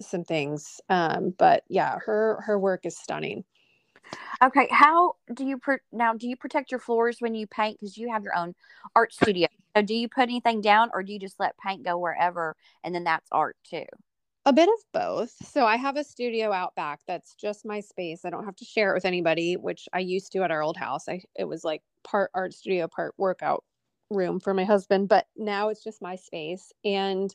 some 0.00 0.24
things. 0.24 0.80
Um, 0.88 1.34
but 1.38 1.64
yeah, 1.68 1.98
her 2.04 2.40
her 2.44 2.58
work 2.58 2.84
is 2.84 2.98
stunning. 2.98 3.44
Okay, 4.42 4.68
how 4.70 5.14
do 5.32 5.44
you 5.44 5.58
per- 5.58 5.80
now? 5.92 6.14
Do 6.14 6.28
you 6.28 6.36
protect 6.36 6.70
your 6.70 6.80
floors 6.80 7.16
when 7.20 7.34
you 7.34 7.46
paint 7.46 7.78
because 7.78 7.96
you 7.96 8.10
have 8.10 8.24
your 8.24 8.36
own 8.36 8.54
art 8.94 9.12
studio? 9.12 9.48
So 9.76 9.82
do 9.82 9.94
you 9.94 10.08
put 10.08 10.24
anything 10.24 10.60
down, 10.60 10.90
or 10.92 11.02
do 11.02 11.12
you 11.12 11.18
just 11.18 11.40
let 11.40 11.56
paint 11.58 11.84
go 11.84 11.98
wherever, 11.98 12.56
and 12.82 12.94
then 12.94 13.04
that's 13.04 13.28
art 13.32 13.56
too? 13.64 13.84
A 14.46 14.52
bit 14.52 14.68
of 14.68 14.84
both. 14.92 15.32
So 15.46 15.64
I 15.64 15.76
have 15.76 15.96
a 15.96 16.04
studio 16.04 16.52
out 16.52 16.74
back 16.74 17.00
that's 17.06 17.34
just 17.34 17.64
my 17.64 17.80
space. 17.80 18.24
I 18.24 18.30
don't 18.30 18.44
have 18.44 18.56
to 18.56 18.64
share 18.64 18.90
it 18.90 18.94
with 18.94 19.06
anybody, 19.06 19.56
which 19.56 19.88
I 19.92 20.00
used 20.00 20.32
to 20.32 20.42
at 20.42 20.50
our 20.50 20.62
old 20.62 20.76
house. 20.76 21.08
I 21.08 21.22
it 21.34 21.44
was 21.44 21.64
like 21.64 21.82
part 22.02 22.30
art 22.34 22.52
studio, 22.52 22.86
part 22.88 23.14
workout 23.16 23.64
room 24.10 24.40
for 24.40 24.52
my 24.52 24.64
husband, 24.64 25.08
but 25.08 25.26
now 25.36 25.70
it's 25.70 25.82
just 25.82 26.02
my 26.02 26.16
space 26.16 26.72
and 26.84 27.34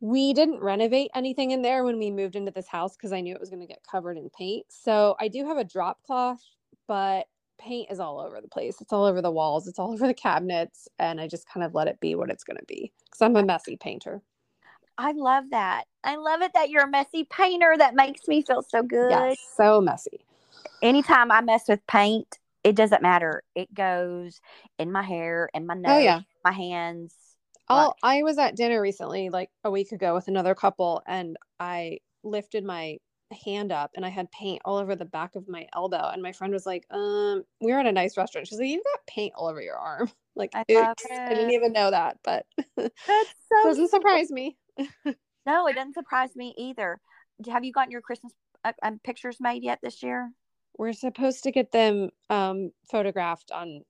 we 0.00 0.32
didn't 0.32 0.60
renovate 0.60 1.10
anything 1.14 1.50
in 1.50 1.62
there 1.62 1.84
when 1.84 1.98
we 1.98 2.10
moved 2.10 2.36
into 2.36 2.52
this 2.52 2.68
house 2.68 2.96
because 2.96 3.12
I 3.12 3.20
knew 3.20 3.34
it 3.34 3.40
was 3.40 3.50
going 3.50 3.60
to 3.62 3.66
get 3.66 3.82
covered 3.90 4.16
in 4.16 4.30
paint. 4.30 4.66
So 4.68 5.16
I 5.20 5.28
do 5.28 5.44
have 5.46 5.56
a 5.56 5.64
drop 5.64 6.02
cloth, 6.04 6.40
but 6.86 7.26
paint 7.58 7.90
is 7.90 7.98
all 7.98 8.20
over 8.20 8.40
the 8.40 8.48
place. 8.48 8.80
It's 8.80 8.92
all 8.92 9.04
over 9.04 9.20
the 9.20 9.30
walls, 9.32 9.66
it's 9.66 9.78
all 9.78 9.92
over 9.94 10.06
the 10.06 10.14
cabinets, 10.14 10.88
and 10.98 11.20
I 11.20 11.26
just 11.28 11.48
kind 11.48 11.64
of 11.64 11.74
let 11.74 11.88
it 11.88 12.00
be 12.00 12.14
what 12.14 12.30
it's 12.30 12.44
going 12.44 12.58
to 12.58 12.64
be 12.66 12.92
because 13.06 13.22
I'm 13.22 13.36
a 13.36 13.44
messy 13.44 13.76
painter. 13.76 14.22
I 14.98 15.12
love 15.12 15.44
that. 15.50 15.84
I 16.04 16.16
love 16.16 16.42
it 16.42 16.52
that 16.54 16.70
you're 16.70 16.84
a 16.84 16.90
messy 16.90 17.24
painter. 17.24 17.74
That 17.76 17.94
makes 17.94 18.28
me 18.28 18.42
feel 18.42 18.62
so 18.62 18.82
good. 18.82 19.10
Yes, 19.10 19.36
so 19.56 19.80
messy. 19.80 20.20
Anytime 20.82 21.30
I 21.30 21.40
mess 21.40 21.64
with 21.68 21.84
paint, 21.86 22.38
it 22.64 22.76
doesn't 22.76 23.02
matter. 23.02 23.42
It 23.54 23.72
goes 23.74 24.40
in 24.78 24.92
my 24.92 25.02
hair, 25.02 25.48
in 25.54 25.66
my 25.66 25.74
nose, 25.74 25.92
oh, 25.92 25.98
yeah. 25.98 26.20
my 26.44 26.52
hands. 26.52 27.14
Oh, 27.70 27.92
I 28.02 28.22
was 28.22 28.38
at 28.38 28.56
dinner 28.56 28.80
recently, 28.80 29.28
like 29.28 29.50
a 29.64 29.70
week 29.70 29.92
ago, 29.92 30.14
with 30.14 30.28
another 30.28 30.54
couple, 30.54 31.02
and 31.06 31.36
I 31.60 31.98
lifted 32.24 32.64
my 32.64 32.96
hand 33.44 33.72
up 33.72 33.90
and 33.94 34.06
I 34.06 34.08
had 34.08 34.30
paint 34.30 34.62
all 34.64 34.78
over 34.78 34.96
the 34.96 35.04
back 35.04 35.34
of 35.34 35.48
my 35.48 35.66
elbow. 35.74 36.10
And 36.12 36.22
my 36.22 36.32
friend 36.32 36.52
was 36.52 36.64
like, 36.64 36.84
um, 36.90 37.44
we 37.60 37.72
were 37.72 37.78
at 37.78 37.86
a 37.86 37.92
nice 37.92 38.16
restaurant. 38.16 38.46
She's 38.46 38.58
like, 38.58 38.68
You've 38.68 38.84
got 38.84 39.06
paint 39.06 39.34
all 39.36 39.48
over 39.48 39.62
your 39.62 39.76
arm. 39.76 40.10
Like, 40.36 40.52
I, 40.54 40.62
I 40.70 41.34
didn't 41.34 41.50
even 41.50 41.72
know 41.72 41.90
that, 41.90 42.18
but 42.22 42.46
that 42.76 42.92
so 43.06 43.64
doesn't 43.64 43.90
surprise 43.90 44.30
me. 44.30 44.56
no, 45.48 45.66
it 45.66 45.74
doesn't 45.74 45.94
surprise 45.94 46.36
me 46.36 46.54
either. 46.58 47.00
Have 47.50 47.64
you 47.64 47.72
gotten 47.72 47.90
your 47.90 48.02
Christmas 48.02 48.34
uh, 48.64 48.72
um, 48.82 49.00
pictures 49.02 49.38
made 49.40 49.64
yet 49.64 49.78
this 49.82 50.02
year? 50.02 50.30
We're 50.76 50.92
supposed 50.92 51.42
to 51.44 51.50
get 51.50 51.72
them 51.72 52.10
um, 52.28 52.70
photographed 52.90 53.50
on 53.50 53.80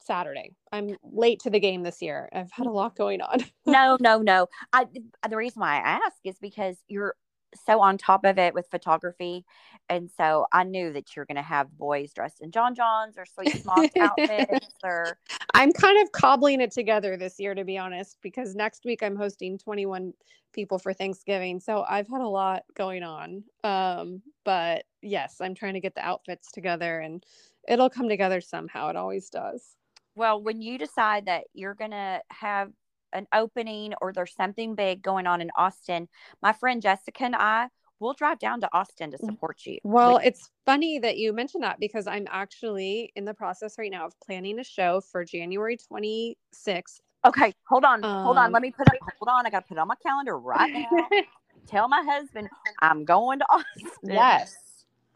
Saturday. 0.00 0.54
I'm 0.72 0.96
late 1.02 1.40
to 1.40 1.50
the 1.50 1.60
game 1.60 1.82
this 1.82 2.00
year. 2.00 2.30
I've 2.32 2.50
had 2.50 2.66
a 2.66 2.70
lot 2.70 2.96
going 2.96 3.20
on. 3.20 3.44
no, 3.66 3.98
no, 4.00 4.18
no. 4.18 4.46
I 4.72 4.86
the 5.28 5.36
reason 5.36 5.60
why 5.60 5.76
I 5.76 6.00
ask 6.06 6.16
is 6.24 6.38
because 6.40 6.78
you're 6.88 7.14
so 7.54 7.80
on 7.80 7.98
top 7.98 8.24
of 8.24 8.38
it 8.38 8.54
with 8.54 8.66
photography. 8.70 9.44
And 9.88 10.10
so 10.10 10.46
I 10.52 10.64
knew 10.64 10.92
that 10.92 11.14
you're 11.14 11.24
going 11.24 11.36
to 11.36 11.42
have 11.42 11.76
boys 11.76 12.12
dressed 12.12 12.40
in 12.40 12.50
John 12.50 12.74
Johns 12.74 13.16
or 13.16 13.24
Sweet 13.24 13.62
Smock 13.62 13.90
outfits 13.98 14.74
or 14.84 15.18
I'm 15.54 15.72
kind 15.72 16.00
of 16.02 16.12
cobbling 16.12 16.60
it 16.60 16.70
together 16.70 17.16
this 17.16 17.38
year 17.38 17.54
to 17.54 17.64
be 17.64 17.78
honest 17.78 18.18
because 18.22 18.54
next 18.54 18.84
week 18.84 19.02
I'm 19.02 19.16
hosting 19.16 19.58
21 19.58 20.12
people 20.52 20.78
for 20.78 20.92
Thanksgiving. 20.92 21.60
So 21.60 21.84
I've 21.88 22.08
had 22.08 22.20
a 22.20 22.28
lot 22.28 22.64
going 22.74 23.02
on. 23.02 23.44
Um 23.64 24.22
but 24.44 24.84
yes, 25.02 25.36
I'm 25.40 25.54
trying 25.54 25.74
to 25.74 25.80
get 25.80 25.94
the 25.94 26.06
outfits 26.06 26.50
together 26.52 27.00
and 27.00 27.24
it'll 27.66 27.90
come 27.90 28.08
together 28.08 28.40
somehow. 28.40 28.88
It 28.88 28.96
always 28.96 29.30
does. 29.30 29.76
Well, 30.14 30.42
when 30.42 30.60
you 30.60 30.78
decide 30.78 31.26
that 31.26 31.44
you're 31.54 31.74
going 31.74 31.92
to 31.92 32.20
have 32.30 32.72
an 33.12 33.26
opening 33.32 33.94
or 34.00 34.12
there's 34.12 34.34
something 34.34 34.74
big 34.74 35.02
going 35.02 35.26
on 35.26 35.40
in 35.40 35.50
Austin, 35.56 36.08
my 36.42 36.52
friend 36.52 36.82
Jessica 36.82 37.24
and 37.24 37.36
I 37.36 37.68
will 38.00 38.14
drive 38.14 38.38
down 38.38 38.60
to 38.60 38.68
Austin 38.72 39.10
to 39.10 39.18
mm. 39.18 39.26
support 39.26 39.58
you. 39.64 39.78
Well, 39.82 40.20
it's 40.22 40.50
funny 40.64 40.98
that 41.00 41.18
you 41.18 41.32
mentioned 41.32 41.64
that 41.64 41.80
because 41.80 42.06
I'm 42.06 42.26
actually 42.30 43.12
in 43.16 43.24
the 43.24 43.34
process 43.34 43.76
right 43.78 43.90
now 43.90 44.06
of 44.06 44.14
planning 44.24 44.58
a 44.58 44.64
show 44.64 45.00
for 45.00 45.24
January 45.24 45.76
26th. 45.76 47.00
Okay, 47.26 47.52
hold 47.68 47.84
on. 47.84 48.04
Um, 48.04 48.24
hold 48.24 48.38
on. 48.38 48.52
Let 48.52 48.58
um, 48.58 48.62
me 48.62 48.70
put 48.70 48.86
it 48.92 49.00
hold 49.18 49.28
on. 49.28 49.46
I 49.46 49.50
got 49.50 49.60
to 49.60 49.68
put 49.68 49.76
it 49.76 49.80
on 49.80 49.88
my 49.88 49.96
calendar 49.96 50.38
right 50.38 50.72
now. 50.72 51.08
Tell 51.66 51.88
my 51.88 52.02
husband 52.02 52.48
I'm 52.80 53.04
going 53.04 53.40
to 53.40 53.46
Austin. 53.50 53.90
Yes. 54.04 54.56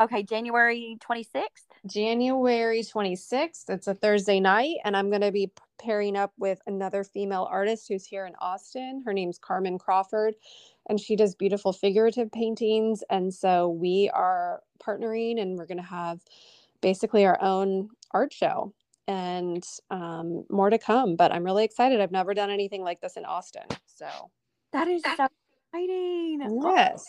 Okay, 0.01 0.22
January 0.22 0.99
26th. 1.01 1.66
January 1.86 2.82
26th. 2.82 3.68
It's 3.68 3.86
a 3.86 3.95
Thursday 3.95 4.40
night, 4.40 4.76
and 4.84 4.97
I'm 4.97 5.11
going 5.11 5.20
to 5.20 5.32
be 5.32 5.53
pairing 5.78 6.16
up 6.16 6.32
with 6.38 6.61
another 6.66 7.05
female 7.05 7.47
artist 7.51 7.88
who's 7.88 8.05
here 8.05 8.26
in 8.26 8.34
Austin. 8.40 9.03
Her 9.05 9.12
name's 9.12 9.38
Carmen 9.38 9.78
Crawford, 9.78 10.34
and 10.88 10.99
she 10.99 11.14
does 11.14 11.34
beautiful 11.34 11.72
figurative 11.72 12.32
paintings. 12.32 13.05
And 13.11 13.32
so 13.32 13.68
we 13.68 14.11
are 14.14 14.62
partnering, 14.82 15.40
and 15.40 15.57
we're 15.59 15.66
going 15.66 15.78
to 15.78 15.84
have 15.84 16.20
basically 16.80 17.24
our 17.24 17.40
own 17.40 17.88
art 18.12 18.32
show 18.32 18.72
and 19.09 19.64
um, 19.90 20.45
more 20.51 20.70
to 20.70 20.78
come. 20.78 21.16
But 21.16 21.32
I'm 21.32 21.45
really 21.45 21.64
excited. 21.64 22.01
I've 22.01 22.12
never 22.12 22.34
done 22.34 22.51
anything 22.51 22.82
like 22.82 23.01
this 23.01 23.16
in 23.16 23.24
Austin. 23.24 23.64
So 23.86 24.07
that 24.72 24.88
is 24.88 25.03
so 25.03 25.28
exciting. 25.72 26.61
Yes. 26.62 27.05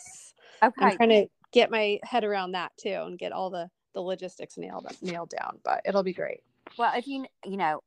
Okay. 0.62 0.72
I'm 0.78 0.96
trying 0.96 1.08
to 1.08 1.26
get 1.54 1.70
my 1.70 2.00
head 2.02 2.24
around 2.24 2.52
that 2.52 2.72
too 2.76 3.04
and 3.06 3.18
get 3.18 3.32
all 3.32 3.48
the 3.48 3.70
the 3.94 4.00
logistics 4.00 4.58
nailed 4.58 4.86
nailed 5.00 5.30
down 5.30 5.58
but 5.64 5.80
it'll 5.86 6.02
be 6.02 6.12
great. 6.12 6.40
Well 6.76 6.92
if 6.96 7.06
you 7.06 7.24
you 7.46 7.56
know 7.56 7.80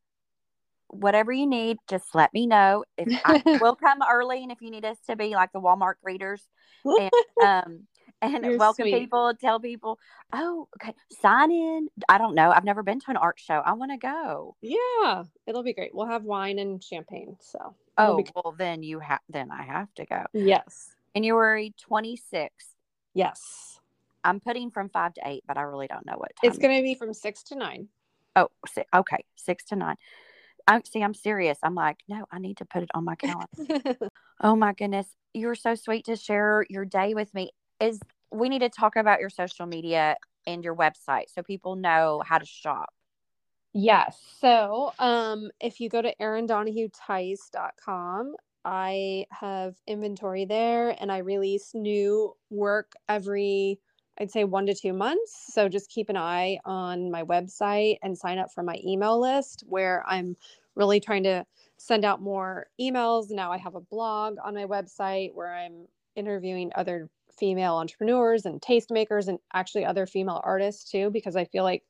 whatever 0.88 1.34
you 1.34 1.45
need 1.45 1.78
just 1.89 2.15
let 2.15 2.34
me 2.34 2.47
know. 2.47 2.86
If 2.97 3.09
I 3.26 3.43
will 3.61 3.76
come 3.76 3.99
early 4.09 4.41
and 4.41 4.51
if 4.51 4.61
you 4.61 4.72
need 4.72 4.86
us 4.86 4.97
to 5.07 5.18
be 5.18 5.32
like 5.36 5.51
the 5.51 5.59
walmart 5.59 5.95
greeters 6.05 6.39
and 6.86 7.11
um 7.43 7.88
and 8.22 8.45
You're 8.45 8.57
welcome 8.57 8.84
sweet. 8.86 8.97
people 8.97 9.34
tell 9.39 9.59
people 9.59 9.99
oh 10.32 10.70
okay 10.82 10.93
sign 11.22 11.51
in. 11.51 11.89
I 12.07 12.18
don't 12.18 12.36
know. 12.36 12.49
I've 12.49 12.63
never 12.63 12.84
been 12.84 13.01
to 13.01 13.11
an 13.11 13.18
art 13.18 13.38
show. 13.38 13.61
I 13.65 13.74
want 13.74 13.91
to 13.91 13.97
go. 13.97 14.55
Yeah 14.61 15.26
it'll 15.45 15.63
be 15.63 15.74
great. 15.74 15.93
We'll 15.93 16.07
have 16.07 16.24
wine 16.24 16.57
and 16.57 16.82
champagne 16.82 17.36
so 17.41 17.76
oh 17.97 18.24
well 18.34 18.55
then 18.57 18.82
you 18.84 18.99
have 18.99 19.20
then 19.28 19.51
i 19.51 19.63
have 19.63 19.93
to 19.95 20.05
go. 20.05 20.24
Yes. 20.32 20.93
January 21.13 21.74
26th 21.89 22.77
Yes. 23.18 23.80
I'm 24.24 24.39
putting 24.39 24.70
from 24.70 24.89
five 24.89 25.15
to 25.15 25.22
eight, 25.26 25.43
but 25.47 25.57
I 25.57 25.63
really 25.63 25.88
don't 25.88 26.05
know 26.05 26.18
what 26.18 26.36
time. 26.36 26.51
It's 26.51 26.59
going 26.59 26.78
to 26.78 26.84
be 26.84 26.93
from 26.93 27.15
six 27.15 27.41
to 27.43 27.55
nine. 27.55 27.88
Oh, 28.36 28.49
okay. 28.93 29.26
Six 29.36 29.63
to 29.65 29.76
nine. 29.76 29.95
I 30.68 30.80
see. 30.86 31.01
I'm 31.01 31.15
serious. 31.15 31.57
I'm 31.63 31.74
like, 31.74 31.97
no, 32.07 32.26
I 32.32 32.38
need 32.38 32.57
to 32.57 32.65
put 32.65 32.84
it 32.84 32.91
on 32.93 33.05
my 33.05 33.15
calendar. 33.15 34.11
oh 34.41 34.55
my 34.55 34.74
goodness, 34.74 35.07
you're 35.34 35.55
so 35.55 35.74
sweet 35.74 36.05
to 36.05 36.15
share 36.15 36.63
your 36.70 36.86
day 36.86 37.15
with 37.15 37.34
me. 37.34 37.49
Is 37.80 37.99
we 38.32 38.49
need 38.49 38.59
to 38.59 38.70
talk 38.70 38.97
about 38.97 39.20
your 39.20 39.32
social 39.32 39.65
media 39.65 40.15
and 40.45 40.63
your 40.63 40.76
website 40.76 41.34
so 41.34 41.41
people 41.41 41.76
know 41.76 42.22
how 42.24 42.38
to 42.38 42.45
shop. 42.45 42.93
Yes. 43.74 44.15
So, 44.39 44.93
um, 44.99 45.49
if 45.59 45.80
you 45.80 45.89
go 45.89 46.03
to 46.03 46.13
erindonahuetice.com, 46.22 48.36
I 48.68 49.26
have 49.32 49.76
inventory 49.88 50.43
there 50.43 50.89
and 50.99 51.09
I 51.09 51.20
release 51.20 51.72
new 51.74 52.36
work 52.49 52.91
every, 53.07 53.80
I'd 54.20 54.30
say 54.30 54.43
one 54.43 54.65
to 54.65 54.74
two 54.74 54.91
months. 54.91 55.53
So 55.53 55.70
just 55.70 55.89
keep 55.89 56.09
an 56.09 56.18
eye 56.18 56.59
on 56.65 57.09
my 57.09 57.24
website 57.24 57.97
and 58.03 58.18
sign 58.18 58.39
up 58.39 58.51
for 58.53 58.63
my 58.63 58.76
email 58.86 59.22
list 59.22 59.63
where 59.70 60.03
I'm 60.05 60.36
really 60.76 60.99
trying 60.99 61.24
to 61.24 61.45
send 61.78 62.03
out 62.03 62.22
more 62.22 62.68
emails. 62.78 63.32
Now 63.32 63.53
I 63.53 63.57
have 63.57 63.76
a 63.76 63.80
blog 63.80 64.36
on 64.43 64.53
my 64.53 64.65
website 64.65 65.34
where 65.34 65.53
I'm 65.53 65.88
interviewing 66.18 66.72
other 66.76 67.09
female 67.39 67.76
entrepreneurs 67.76 68.45
and 68.45 68.61
tastemakers 68.61 69.30
and 69.30 69.39
actually 69.53 69.86
other 69.86 70.05
female 70.05 70.41
artists 70.43 70.91
too, 70.91 71.09
because 71.09 71.38
I 71.38 71.45
feel 71.45 71.63
like 71.63 71.84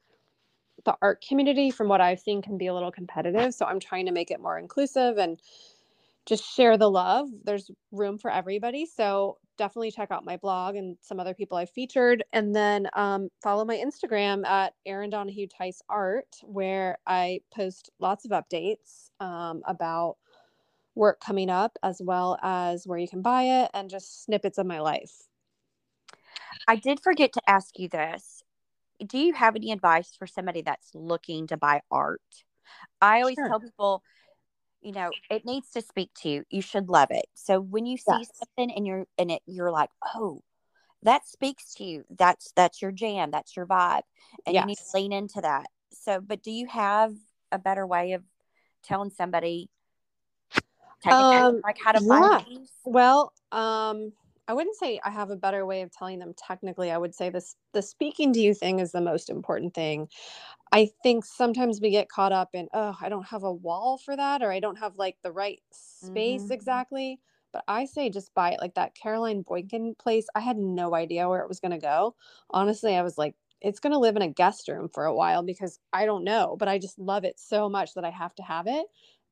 the 0.86 0.95
art 1.01 1.25
community, 1.28 1.71
from 1.71 1.88
what 1.88 2.01
I've 2.01 2.19
seen, 2.19 2.43
can 2.43 2.55
be 2.55 2.67
a 2.67 2.73
little 2.73 2.91
competitive. 2.91 3.55
So 3.55 3.65
I'm 3.65 3.80
trying 3.80 4.05
to 4.05 4.11
make 4.11 4.30
it 4.30 4.39
more 4.39 4.59
inclusive 4.59 5.17
and 5.17 5.41
just 6.28 6.43
share 6.43 6.78
the 6.78 6.89
love. 6.89 7.30
There's 7.45 7.71
room 7.91 8.17
for 8.17 8.30
everybody. 8.30 8.86
So 8.86 9.38
definitely 9.57 9.91
check 9.91 10.11
out 10.11 10.25
my 10.25 10.38
blog 10.38 10.75
and 10.75 10.97
some 11.01 11.19
other 11.19 11.34
people 11.34 11.57
I've 11.57 11.69
featured. 11.69 12.23
And 12.34 12.53
then 12.53 12.88
um, 12.93 13.30
follow 13.41 13.63
my 13.63 13.78
Instagram 13.78 14.45
at 14.45 14.73
Erin 14.86 15.09
Donahue 15.09 15.47
Tice 15.47 15.82
Art, 15.89 16.28
where 16.43 16.97
I 17.07 17.39
post 17.55 17.89
lots 17.99 18.25
of 18.25 18.32
updates 18.32 19.09
um, 19.19 19.61
about 19.65 20.17
work 20.95 21.21
coming 21.21 21.49
up, 21.49 21.78
as 21.82 22.01
well 22.03 22.38
as 22.43 22.86
where 22.86 22.99
you 22.99 23.07
can 23.07 23.21
buy 23.21 23.43
it 23.63 23.71
and 23.73 23.89
just 23.89 24.25
snippets 24.25 24.57
of 24.57 24.65
my 24.65 24.82
life. 24.82 25.13
I 26.67 26.75
did 26.75 26.99
forget 26.99 27.32
to 27.34 27.41
ask 27.47 27.80
you 27.80 27.88
this. 27.88 28.43
Do 29.05 29.17
you 29.17 29.34
have 29.34 29.55
any 29.55 29.71
advice 29.71 30.15
for 30.17 30.28
somebody 30.28 30.61
that's 30.61 30.91
looking 30.93 31.47
to 31.47 31.57
buy 31.57 31.82
art? 31.89 32.21
I 32.99 33.21
always 33.21 33.36
sure. 33.36 33.47
tell 33.47 33.59
people 33.59 34.03
you 34.82 34.91
know 34.91 35.09
it 35.30 35.45
needs 35.45 35.71
to 35.71 35.82
speak 35.82 36.11
to 36.21 36.30
you. 36.30 36.43
You 36.49 36.61
should 36.61 36.89
love 36.89 37.09
it. 37.11 37.25
So 37.34 37.59
when 37.59 37.86
you 37.86 37.97
see 37.97 38.03
yes. 38.19 38.32
something 38.36 38.75
and 38.75 38.86
you're 38.86 39.05
in 39.17 39.30
it 39.30 39.41
you're 39.45 39.71
like 39.71 39.89
oh 40.15 40.41
that 41.03 41.28
speaks 41.28 41.75
to 41.75 41.84
you. 41.84 42.03
That's 42.09 42.51
that's 42.55 42.82
your 42.82 42.91
jam. 42.91 43.32
That's 43.32 43.55
your 43.55 43.65
vibe. 43.65 44.01
And 44.45 44.53
yes. 44.53 44.61
you 44.61 44.67
need 44.67 44.78
to 44.78 44.84
lean 44.93 45.13
into 45.13 45.41
that. 45.41 45.67
So 45.91 46.19
but 46.19 46.43
do 46.43 46.51
you 46.51 46.67
have 46.67 47.13
a 47.51 47.59
better 47.59 47.86
way 47.86 48.13
of 48.13 48.23
telling 48.84 49.09
somebody 49.09 49.69
um, 51.05 51.61
like 51.63 51.78
how 51.84 51.91
to 51.91 52.03
yeah. 52.03 52.41
these 52.47 52.71
well 52.86 53.32
um 53.51 54.11
I 54.48 54.54
wouldn't 54.54 54.78
say 54.78 55.00
I 55.04 55.10
have 55.10 55.30
a 55.30 55.36
better 55.36 55.66
way 55.66 55.82
of 55.82 55.91
telling 55.91 56.20
them 56.20 56.34
technically. 56.38 56.91
I 56.91 56.98
would 56.98 57.14
say 57.14 57.30
this 57.30 57.56
the 57.74 57.82
speaking 57.82 58.34
to 58.34 58.39
you 58.39 58.54
thing 58.54 58.80
is 58.80 58.91
the 58.91 59.02
most 59.02 59.30
important 59.30 59.74
thing. 59.74 60.08
I 60.72 60.89
think 61.04 61.26
sometimes 61.26 61.80
we 61.82 61.91
get 61.91 62.10
caught 62.10 62.32
up 62.32 62.50
in, 62.54 62.68
oh, 62.74 62.95
I 63.02 63.10
don't 63.10 63.28
have 63.28 63.43
a 63.43 63.54
wall 63.54 63.98
for 63.98 64.16
that, 64.16 64.41
or 64.41 64.52
I 64.52 64.60
don't 64.60 64.78
have 64.78 64.98
like 64.98 65.18
the 65.24 65.32
right 65.32 65.62
space 65.72 66.43
mm-hmm. 66.43 66.54
exactly. 66.54 67.20
But 67.54 67.64
I 67.68 67.86
say 67.86 68.10
just 68.10 68.34
buy 68.34 68.52
it. 68.52 68.60
Like 68.60 68.76
that 68.76 68.95
Caroline 68.95 69.41
Boykin 69.41 69.95
place, 69.98 70.28
I 70.36 70.41
had 70.41 70.58
no 70.58 70.93
idea 70.95 71.30
where 71.30 71.41
it 71.41 71.50
was 71.50 71.60
going 71.60 71.72
to 71.72 71.78
go. 71.78 72.16
Honestly, 72.50 72.95
I 72.95 73.04
was 73.04 73.18
like, 73.18 73.36
it's 73.62 73.80
going 73.80 73.93
to 73.93 74.00
live 74.00 74.16
in 74.16 74.22
a 74.22 74.28
guest 74.28 74.68
room 74.68 74.89
for 74.93 75.06
a 75.06 75.16
while 75.16 75.43
because 75.43 75.80
I 75.93 76.06
don't 76.06 76.24
know, 76.24 76.56
but 76.60 76.68
I 76.68 76.78
just 76.78 77.00
love 77.00 77.24
it 77.24 77.39
so 77.39 77.70
much 77.70 77.93
that 77.95 78.06
I 78.06 78.12
have 78.12 78.36
to 78.36 78.43
have 78.43 78.68
it. 78.68 78.86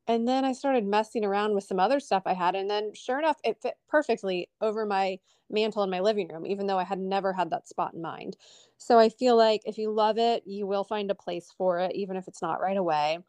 And 0.08 0.28
then 0.28 0.45
I 0.45 0.53
started 0.53 0.86
messing 0.86 1.26
around 1.26 1.56
with 1.56 1.64
some 1.64 1.80
other 1.80 1.99
stuff 1.99 2.24
I 2.26 2.34
had. 2.34 2.56
And 2.56 2.70
then 2.70 2.93
sure 2.93 3.18
enough, 3.18 3.38
it 3.43 3.62
fit 3.62 3.76
perfectly 3.88 4.49
over 4.62 4.86
my 4.86 5.20
mantle 5.49 5.84
in 5.84 5.89
my 5.89 5.99
living 5.99 6.28
room, 6.28 6.45
even 6.45 6.68
though 6.68 6.78
I 6.78 6.84
had 6.84 6.99
never 6.99 7.34
had 7.34 7.49
that 7.49 7.68
spot 7.68 7.93
in 7.93 8.01
mind. 8.01 8.38
So 8.78 8.99
I 8.99 9.10
feel 9.10 9.36
like 9.36 9.62
if 9.66 9.78
you 9.78 9.91
love 9.91 10.18
it, 10.18 10.43
you 10.45 10.68
will 10.68 10.84
find 10.84 11.10
a 11.10 11.16
place 11.16 11.51
for 11.58 11.80
it, 11.80 11.95
even 11.95 12.18
if 12.18 12.28
it's 12.28 12.41
not 12.41 12.62
right 12.62 12.78
away. 12.78 13.20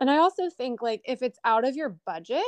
And 0.00 0.10
I 0.10 0.18
also 0.18 0.50
think 0.50 0.82
like 0.82 1.02
if 1.04 1.22
it's 1.22 1.38
out 1.44 1.66
of 1.66 1.76
your 1.76 1.90
budget, 2.06 2.42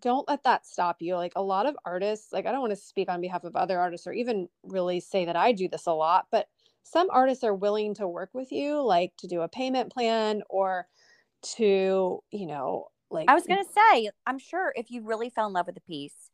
don't 0.00 0.28
let 0.28 0.44
that 0.44 0.66
stop 0.66 0.96
you. 1.00 1.16
Like 1.16 1.32
a 1.36 1.42
lot 1.42 1.66
of 1.66 1.76
artists, 1.84 2.32
like 2.32 2.46
I 2.46 2.52
don't 2.52 2.60
want 2.60 2.72
to 2.72 2.76
speak 2.76 3.10
on 3.10 3.20
behalf 3.20 3.44
of 3.44 3.56
other 3.56 3.78
artists 3.78 4.06
or 4.06 4.12
even 4.12 4.48
really 4.62 5.00
say 5.00 5.24
that 5.24 5.36
I 5.36 5.52
do 5.52 5.68
this 5.68 5.86
a 5.86 5.92
lot, 5.92 6.26
but 6.30 6.48
some 6.82 7.08
artists 7.10 7.44
are 7.44 7.54
willing 7.54 7.94
to 7.94 8.08
work 8.08 8.30
with 8.32 8.50
you, 8.50 8.82
like 8.82 9.12
to 9.18 9.28
do 9.28 9.42
a 9.42 9.48
payment 9.48 9.92
plan 9.92 10.42
or 10.48 10.86
to, 11.42 12.22
you 12.30 12.46
know, 12.46 12.88
like 13.10 13.28
I 13.28 13.34
was 13.34 13.46
going 13.46 13.64
to 13.64 13.70
say, 13.70 14.10
I'm 14.26 14.38
sure 14.38 14.72
if 14.76 14.90
you 14.90 15.02
really 15.02 15.30
fell 15.30 15.46
in 15.46 15.52
love 15.52 15.66
with 15.66 15.76
a 15.76 15.82
piece, 15.82 16.30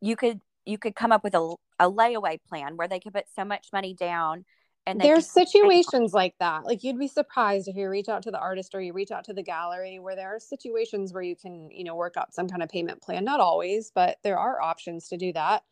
you 0.00 0.16
could 0.16 0.40
you 0.64 0.78
could 0.78 0.94
come 0.94 1.12
up 1.12 1.22
with 1.22 1.34
a, 1.34 1.54
a 1.78 1.90
layaway 1.90 2.38
plan 2.48 2.76
where 2.76 2.88
they 2.88 2.98
could 2.98 3.12
put 3.12 3.26
so 3.34 3.44
much 3.44 3.68
money 3.72 3.94
down 3.94 4.44
and 4.86 5.00
there's 5.00 5.30
situations 5.30 6.12
like 6.12 6.34
that. 6.40 6.64
Like 6.64 6.84
you'd 6.84 6.98
be 6.98 7.08
surprised 7.08 7.68
if 7.68 7.76
you 7.76 7.88
reach 7.88 8.08
out 8.08 8.22
to 8.24 8.30
the 8.30 8.38
artist 8.38 8.74
or 8.74 8.82
you 8.82 8.92
reach 8.92 9.10
out 9.10 9.24
to 9.24 9.32
the 9.32 9.42
gallery 9.42 9.98
where 9.98 10.14
there 10.14 10.34
are 10.34 10.40
situations 10.40 11.12
where 11.12 11.22
you 11.22 11.36
can 11.36 11.70
you 11.70 11.84
know 11.84 11.94
work 11.94 12.16
out 12.16 12.34
some 12.34 12.48
kind 12.48 12.62
of 12.62 12.68
payment 12.68 13.00
plan. 13.00 13.24
Not 13.24 13.40
always 13.40 13.90
but 13.94 14.18
there 14.22 14.38
are 14.38 14.60
options 14.60 15.08
to 15.08 15.16
do 15.16 15.32
that. 15.32 15.62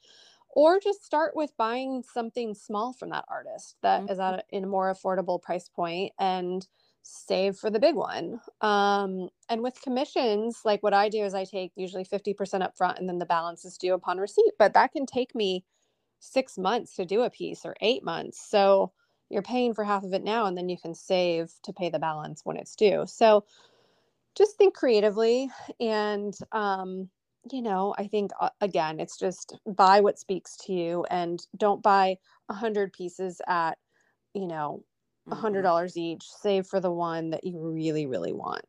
Or 0.55 0.79
just 0.81 1.05
start 1.05 1.35
with 1.35 1.57
buying 1.57 2.03
something 2.13 2.55
small 2.55 2.93
from 2.93 3.11
that 3.11 3.25
artist 3.29 3.77
that 3.83 4.03
mm-hmm. 4.03 4.13
is 4.13 4.19
at 4.19 4.35
a, 4.35 4.43
in 4.51 4.65
a 4.65 4.67
more 4.67 4.93
affordable 4.93 5.41
price 5.41 5.69
point 5.69 6.13
and 6.19 6.67
save 7.03 7.57
for 7.57 7.71
the 7.71 7.81
big 7.81 7.95
one. 7.97 8.41
Um, 8.61 9.29
and 9.49 9.63
with 9.63 9.83
commissions 9.83 10.61
like 10.65 10.83
what 10.83 10.95
i 10.95 11.09
do 11.09 11.25
is 11.25 11.35
i 11.35 11.45
take 11.45 11.73
usually 11.77 12.05
50% 12.05 12.63
up 12.63 12.77
front 12.77 12.99
and 12.99 13.09
then 13.09 13.19
the 13.19 13.27
balance 13.27 13.65
is 13.65 13.77
due 13.79 13.95
upon 13.95 14.19
receipt 14.19 14.53
but 14.59 14.75
that 14.75 14.93
can 14.93 15.07
take 15.07 15.35
me 15.35 15.65
six 16.21 16.57
months 16.59 16.95
to 16.97 17.05
do 17.05 17.23
a 17.23 17.31
piece 17.31 17.65
or 17.67 17.75
eight 17.81 18.05
months. 18.05 18.41
So 18.41 18.93
you're 19.31 19.43
paying 19.43 19.75
for 19.75 19.85
half 19.85 20.05
of 20.05 20.15
it 20.15 20.23
now 20.25 20.47
and 20.47 20.57
then 20.57 20.69
you 20.69 20.79
can 20.79 20.95
save 20.95 21.53
to 21.65 21.73
pay 21.73 21.91
the 21.91 21.99
balance 21.99 22.43
when 22.45 22.57
it's 22.57 22.77
due. 22.77 23.05
So 23.07 23.45
just 24.37 24.57
think 24.57 24.75
creatively 24.75 25.51
and 25.81 26.35
um, 26.53 27.11
you 27.51 27.63
know 27.63 27.95
i 27.99 28.07
think 28.07 28.31
uh, 28.41 28.51
again 28.61 29.01
it's 29.01 29.19
just 29.19 29.59
buy 29.67 30.01
what 30.01 30.19
speaks 30.19 30.57
to 30.57 30.73
you 30.73 31.05
and 31.11 31.47
don't 31.57 31.83
buy 31.83 32.17
a 32.49 32.55
hundred 32.55 32.93
pieces 32.93 33.41
at 33.49 33.79
you 34.35 34.47
know 34.47 34.85
a 35.31 35.35
hundred 35.35 35.59
mm-hmm. 35.59 35.67
dollars 35.67 35.97
each 35.97 36.25
save 36.25 36.67
for 36.67 36.81
the 36.81 36.91
one 36.91 37.31
that 37.31 37.45
you 37.45 37.59
really 37.59 38.07
really 38.07 38.33
want 38.33 38.63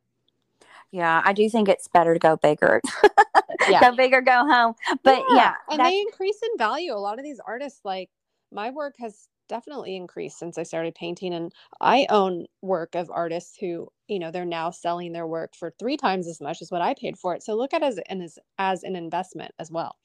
yeah 0.92 1.22
i 1.26 1.34
do 1.34 1.50
think 1.50 1.68
it's 1.68 1.88
better 1.88 2.14
to 2.14 2.20
go 2.20 2.36
bigger 2.38 2.82
yeah. 3.70 3.80
go 3.80 3.96
big 3.96 4.14
or 4.14 4.22
go 4.22 4.46
home 4.46 4.74
but 5.04 5.24
yeah, 5.30 5.36
yeah 5.36 5.54
and 5.70 5.80
they 5.80 6.00
increase 6.00 6.40
in 6.44 6.58
value 6.58 6.94
a 6.94 6.96
lot 6.96 7.18
of 7.18 7.24
these 7.24 7.40
artists 7.46 7.82
like 7.84 8.10
my 8.52 8.70
work 8.70 8.96
has 9.00 9.28
definitely 9.50 9.96
increased 9.96 10.40
since 10.40 10.58
I 10.58 10.64
started 10.64 10.96
painting. 10.96 11.34
And 11.34 11.54
I 11.82 12.08
own 12.10 12.46
work 12.62 12.96
of 12.96 13.12
artists 13.12 13.58
who, 13.60 13.88
you 14.08 14.20
know, 14.20 14.32
they're 14.32 14.46
now 14.46 14.72
selling 14.72 15.14
their 15.14 15.28
work 15.28 15.56
for 15.56 15.72
three 15.78 15.98
times 15.98 16.28
as 16.28 16.42
much 16.42 16.62
as 16.62 16.72
what 16.72 16.82
I 16.82 16.94
paid 16.94 17.18
for 17.18 17.36
it. 17.36 17.44
So 17.44 17.56
look 17.56 17.74
at 17.74 17.84
it 17.84 17.86
as, 17.86 18.00
as, 18.10 18.40
as 18.58 18.84
an 18.84 18.96
investment 18.96 19.52
as 19.60 19.72
well. 19.72 19.96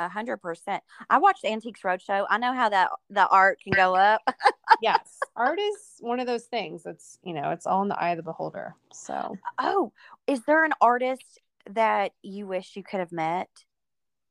A 0.00 0.08
hundred 0.08 0.38
percent. 0.38 0.82
I 1.10 1.18
watched 1.18 1.44
Antiques 1.44 1.82
Roadshow. 1.82 2.24
I 2.30 2.38
know 2.38 2.54
how 2.54 2.70
that 2.70 2.88
the 3.10 3.28
art 3.28 3.58
can 3.62 3.74
go 3.74 3.94
up. 3.94 4.22
yes, 4.82 5.18
art 5.36 5.58
is 5.60 5.76
one 6.00 6.20
of 6.20 6.26
those 6.26 6.44
things. 6.44 6.86
It's 6.86 7.18
you 7.22 7.34
know, 7.34 7.50
it's 7.50 7.66
all 7.66 7.82
in 7.82 7.88
the 7.88 8.00
eye 8.00 8.10
of 8.10 8.16
the 8.16 8.22
beholder. 8.22 8.74
So, 8.94 9.36
oh, 9.58 9.92
is 10.26 10.40
there 10.44 10.64
an 10.64 10.72
artist 10.80 11.38
that 11.68 12.12
you 12.22 12.46
wish 12.46 12.76
you 12.76 12.82
could 12.82 13.00
have 13.00 13.12
met 13.12 13.50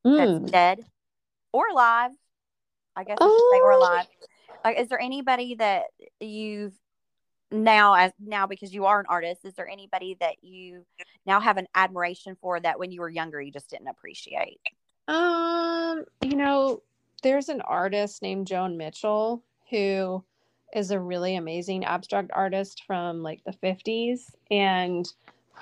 mm. 0.03 0.17
that's 0.17 0.39
hmm. 0.39 0.45
dead 0.47 0.85
or 1.53 1.67
alive? 1.67 2.11
I 2.95 3.03
guess 3.03 3.17
I 3.21 3.27
should 3.27 3.51
say 3.51 3.61
or 3.61 3.71
alive. 3.71 4.07
Like, 4.65 4.79
is 4.79 4.87
there 4.87 4.99
anybody 4.99 5.53
that 5.55 5.83
you've 6.19 6.73
now 7.51 7.93
as 7.93 8.11
now 8.19 8.47
because 8.47 8.73
you 8.73 8.85
are 8.85 8.99
an 8.99 9.07
artist 9.09 9.43
is 9.43 9.55
there 9.55 9.67
anybody 9.67 10.15
that 10.19 10.35
you 10.43 10.85
now 11.25 11.39
have 11.39 11.57
an 11.57 11.65
admiration 11.73 12.37
for 12.39 12.59
that 12.59 12.77
when 12.77 12.91
you 12.91 13.01
were 13.01 13.09
younger 13.09 13.41
you 13.41 13.51
just 13.51 13.71
didn't 13.71 13.87
appreciate 13.87 14.59
um 15.09 16.05
you 16.23 16.35
know 16.35 16.81
there's 17.23 17.49
an 17.49 17.61
artist 17.61 18.21
named 18.21 18.47
joan 18.47 18.77
mitchell 18.77 19.43
who 19.71 20.23
is 20.75 20.91
a 20.91 20.99
really 20.99 21.35
amazing 21.35 21.83
abstract 21.85 22.31
artist 22.33 22.83
from 22.87 23.23
like 23.23 23.43
the 23.43 23.53
50s 23.53 24.35
and 24.51 25.13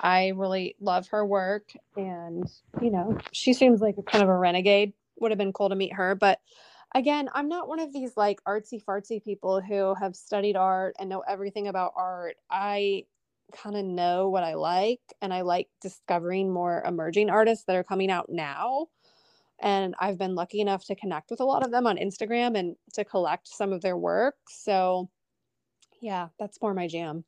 i 0.02 0.28
really 0.36 0.76
love 0.80 1.08
her 1.08 1.26
work 1.26 1.70
and 1.96 2.44
you 2.82 2.90
know 2.90 3.18
she 3.32 3.54
seems 3.54 3.80
like 3.80 3.96
a 3.98 4.02
kind 4.02 4.22
of 4.22 4.30
a 4.30 4.36
renegade 4.36 4.92
would 5.20 5.32
have 5.32 5.38
been 5.38 5.52
cool 5.52 5.70
to 5.70 5.76
meet 5.76 5.94
her 5.94 6.14
but 6.14 6.40
again, 6.94 7.28
I'm 7.34 7.48
not 7.48 7.68
one 7.68 7.80
of 7.80 7.92
these 7.92 8.16
like 8.16 8.42
artsy 8.44 8.82
fartsy 8.82 9.22
people 9.22 9.60
who 9.60 9.94
have 9.94 10.16
studied 10.16 10.56
art 10.56 10.96
and 10.98 11.08
know 11.08 11.20
everything 11.28 11.68
about 11.68 11.92
art. 11.96 12.36
I 12.50 13.04
kind 13.52 13.76
of 13.76 13.84
know 13.84 14.28
what 14.28 14.44
I 14.44 14.54
like 14.54 15.00
and 15.22 15.32
I 15.32 15.42
like 15.42 15.68
discovering 15.80 16.52
more 16.52 16.82
emerging 16.86 17.30
artists 17.30 17.64
that 17.66 17.76
are 17.76 17.84
coming 17.84 18.10
out 18.10 18.28
now. 18.30 18.88
And 19.60 19.94
I've 19.98 20.18
been 20.18 20.34
lucky 20.34 20.60
enough 20.60 20.84
to 20.86 20.94
connect 20.94 21.30
with 21.30 21.40
a 21.40 21.44
lot 21.44 21.64
of 21.64 21.70
them 21.70 21.86
on 21.86 21.96
Instagram 21.96 22.56
and 22.56 22.76
to 22.94 23.04
collect 23.04 23.48
some 23.48 23.72
of 23.72 23.82
their 23.82 23.96
work. 23.96 24.36
So, 24.48 25.10
yeah, 26.00 26.28
that's 26.38 26.62
more 26.62 26.74
my 26.74 26.86
jam. 26.86 27.24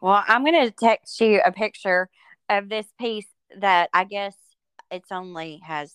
Well, 0.00 0.22
I'm 0.26 0.44
going 0.44 0.66
to 0.66 0.70
text 0.70 1.20
you 1.20 1.40
a 1.44 1.52
picture 1.52 2.08
of 2.48 2.68
this 2.68 2.86
piece 2.98 3.28
that 3.58 3.88
I 3.94 4.04
guess 4.04 4.36
it's 4.90 5.10
only 5.10 5.60
has 5.64 5.94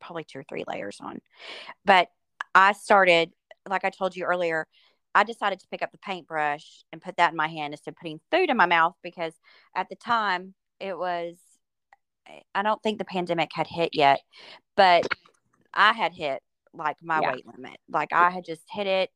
probably 0.00 0.24
two 0.24 0.38
or 0.38 0.44
three 0.48 0.64
layers 0.66 0.98
on. 1.00 1.20
But 1.84 2.08
I 2.54 2.72
started, 2.72 3.30
like 3.68 3.84
I 3.84 3.90
told 3.90 4.16
you 4.16 4.24
earlier, 4.24 4.66
I 5.14 5.24
decided 5.24 5.60
to 5.60 5.68
pick 5.68 5.82
up 5.82 5.92
the 5.92 5.98
paintbrush 5.98 6.84
and 6.92 7.02
put 7.02 7.16
that 7.18 7.30
in 7.30 7.36
my 7.36 7.48
hand 7.48 7.74
instead 7.74 7.92
of 7.92 7.96
putting 7.96 8.20
food 8.30 8.50
in 8.50 8.56
my 8.56 8.66
mouth 8.66 8.94
because 9.02 9.34
at 9.76 9.88
the 9.88 9.96
time 9.96 10.54
it 10.80 10.96
was, 10.96 11.36
I 12.54 12.62
don't 12.62 12.82
think 12.82 12.98
the 12.98 13.04
pandemic 13.04 13.50
had 13.52 13.66
hit 13.66 13.90
yet, 13.92 14.20
but 14.76 15.06
I 15.72 15.92
had 15.92 16.12
hit 16.12 16.42
like 16.72 16.96
my 17.02 17.20
yeah. 17.20 17.32
weight 17.32 17.46
limit. 17.46 17.78
Like 17.88 18.12
I 18.12 18.30
had 18.30 18.44
just 18.44 18.62
hit 18.70 18.86
it 18.86 19.10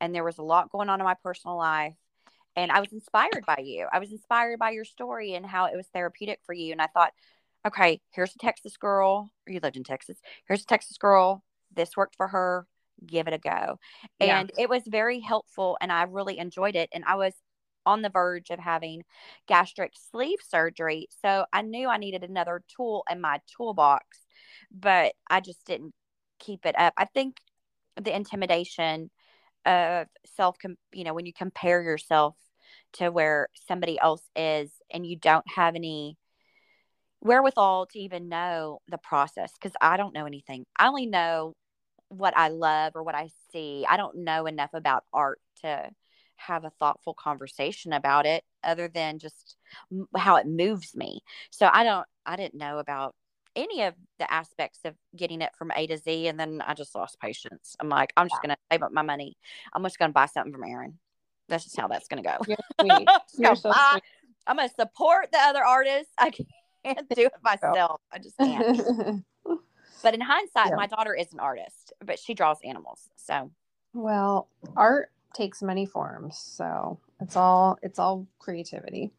and 0.00 0.14
there 0.14 0.24
was 0.24 0.38
a 0.38 0.42
lot 0.42 0.70
going 0.70 0.88
on 0.88 1.00
in 1.00 1.04
my 1.04 1.16
personal 1.22 1.56
life. 1.56 1.94
And 2.54 2.70
I 2.70 2.80
was 2.80 2.92
inspired 2.92 3.44
by 3.46 3.62
you. 3.64 3.86
I 3.90 3.98
was 3.98 4.12
inspired 4.12 4.58
by 4.58 4.70
your 4.70 4.84
story 4.84 5.34
and 5.34 5.46
how 5.46 5.66
it 5.66 5.76
was 5.76 5.86
therapeutic 5.88 6.40
for 6.44 6.52
you. 6.52 6.72
And 6.72 6.82
I 6.82 6.86
thought, 6.88 7.12
okay, 7.66 8.00
here's 8.10 8.34
a 8.34 8.38
Texas 8.38 8.76
girl. 8.76 9.30
You 9.46 9.60
lived 9.62 9.76
in 9.76 9.84
Texas. 9.84 10.18
Here's 10.46 10.62
a 10.62 10.66
Texas 10.66 10.98
girl. 10.98 11.42
This 11.74 11.96
worked 11.96 12.16
for 12.16 12.28
her 12.28 12.66
give 13.06 13.26
it 13.26 13.34
a 13.34 13.38
go. 13.38 13.78
And 14.20 14.52
yeah. 14.56 14.64
it 14.64 14.68
was 14.68 14.82
very 14.86 15.20
helpful 15.20 15.76
and 15.80 15.92
I 15.92 16.04
really 16.04 16.38
enjoyed 16.38 16.76
it. 16.76 16.90
And 16.92 17.04
I 17.04 17.16
was 17.16 17.34
on 17.86 18.02
the 18.02 18.10
verge 18.10 18.50
of 18.50 18.58
having 18.58 19.02
gastric 19.46 19.92
sleeve 20.10 20.38
surgery. 20.46 21.08
So 21.22 21.46
I 21.52 21.62
knew 21.62 21.88
I 21.88 21.96
needed 21.96 22.22
another 22.24 22.62
tool 22.74 23.04
in 23.10 23.20
my 23.20 23.40
toolbox, 23.56 24.18
but 24.70 25.14
I 25.28 25.40
just 25.40 25.64
didn't 25.66 25.94
keep 26.38 26.66
it 26.66 26.78
up. 26.78 26.94
I 26.96 27.06
think 27.06 27.38
the 28.00 28.14
intimidation 28.14 29.10
of 29.64 30.06
self, 30.36 30.56
you 30.92 31.04
know, 31.04 31.14
when 31.14 31.26
you 31.26 31.32
compare 31.32 31.82
yourself 31.82 32.36
to 32.94 33.10
where 33.10 33.48
somebody 33.66 33.98
else 33.98 34.22
is 34.36 34.70
and 34.90 35.06
you 35.06 35.16
don't 35.16 35.48
have 35.54 35.74
any 35.74 36.16
wherewithal 37.20 37.86
to 37.86 37.98
even 37.98 38.28
know 38.28 38.80
the 38.88 38.98
process 38.98 39.52
because 39.52 39.72
I 39.80 39.96
don't 39.96 40.14
know 40.14 40.26
anything. 40.26 40.64
I 40.76 40.88
only 40.88 41.06
know 41.06 41.54
what 42.08 42.36
I 42.36 42.48
love 42.48 42.92
or 42.94 43.02
what 43.02 43.14
I 43.14 43.30
see. 43.52 43.86
I 43.88 43.96
don't 43.96 44.18
know 44.18 44.46
enough 44.46 44.74
about 44.74 45.04
art 45.12 45.40
to 45.62 45.90
have 46.46 46.64
a 46.64 46.72
thoughtful 46.78 47.14
conversation 47.14 47.92
about 47.92 48.26
it 48.26 48.44
other 48.64 48.88
than 48.88 49.18
just 49.18 49.56
how 50.16 50.36
it 50.36 50.46
moves 50.46 50.94
me. 50.96 51.20
So 51.50 51.68
I 51.72 51.84
don't 51.84 52.06
I 52.26 52.36
didn't 52.36 52.54
know 52.54 52.78
about 52.78 53.14
any 53.54 53.82
of 53.82 53.94
the 54.18 54.32
aspects 54.32 54.80
of 54.84 54.94
getting 55.14 55.42
it 55.42 55.50
from 55.56 55.70
A 55.76 55.86
to 55.86 55.98
Z 55.98 56.28
and 56.28 56.38
then 56.38 56.62
I 56.66 56.74
just 56.74 56.94
lost 56.94 57.20
patience. 57.20 57.76
I'm 57.80 57.88
like 57.88 58.12
I'm 58.16 58.28
just 58.28 58.42
going 58.42 58.50
to 58.50 58.56
save 58.70 58.82
up 58.82 58.92
my 58.92 59.02
money. 59.02 59.36
I'm 59.72 59.82
just 59.82 59.98
going 59.98 60.10
to 60.10 60.14
buy 60.14 60.26
something 60.26 60.52
from 60.52 60.64
Erin. 60.64 60.98
That's 61.48 61.64
just 61.64 61.78
how 61.78 61.88
that's 61.88 62.08
going 62.08 62.22
to 62.22 62.28
go. 62.28 62.54
You're 62.84 63.06
You're 63.38 63.56
so 63.56 63.70
buy, 63.70 63.98
I'm 64.46 64.56
going 64.56 64.68
to 64.68 64.74
support 64.74 65.30
the 65.32 65.38
other 65.38 65.64
artists. 65.64 66.12
I 66.18 66.30
can't 66.84 67.08
do 67.08 67.26
it 67.26 67.32
myself. 67.42 68.00
I 68.12 68.18
just 68.18 68.36
can't. 68.38 69.24
But 70.02 70.14
in 70.14 70.20
hindsight, 70.20 70.70
yeah. 70.70 70.74
my 70.74 70.88
daughter 70.88 71.14
is 71.14 71.32
an 71.32 71.38
artist, 71.38 71.92
but 72.04 72.18
she 72.18 72.34
draws 72.34 72.58
animals. 72.64 73.08
So, 73.16 73.52
well, 73.94 74.48
art 74.76 75.12
takes 75.34 75.62
many 75.62 75.86
forms, 75.86 76.38
so 76.38 77.00
it's 77.20 77.36
all 77.36 77.78
it's 77.82 77.98
all 77.98 78.26
creativity. 78.38 79.12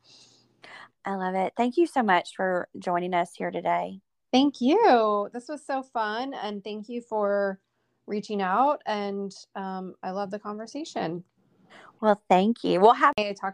I 1.05 1.15
love 1.15 1.35
it. 1.35 1.53
Thank 1.57 1.77
you 1.77 1.85
so 1.85 2.01
much 2.01 2.35
for 2.35 2.69
joining 2.79 3.13
us 3.13 3.31
here 3.35 3.51
today. 3.51 3.99
Thank 4.31 4.61
you. 4.61 5.29
This 5.33 5.49
was 5.49 5.65
so 5.65 5.83
fun, 5.83 6.33
and 6.33 6.63
thank 6.63 6.89
you 6.89 7.01
for 7.01 7.59
reaching 8.07 8.41
out. 8.41 8.81
And 8.85 9.31
um, 9.55 9.95
I 10.01 10.11
love 10.11 10.31
the 10.31 10.39
conversation. 10.39 11.23
Well, 12.01 12.21
thank 12.29 12.63
you. 12.63 12.79
We'll 12.79 12.93
have 12.93 13.13
I 13.17 13.33
talk 13.33 13.51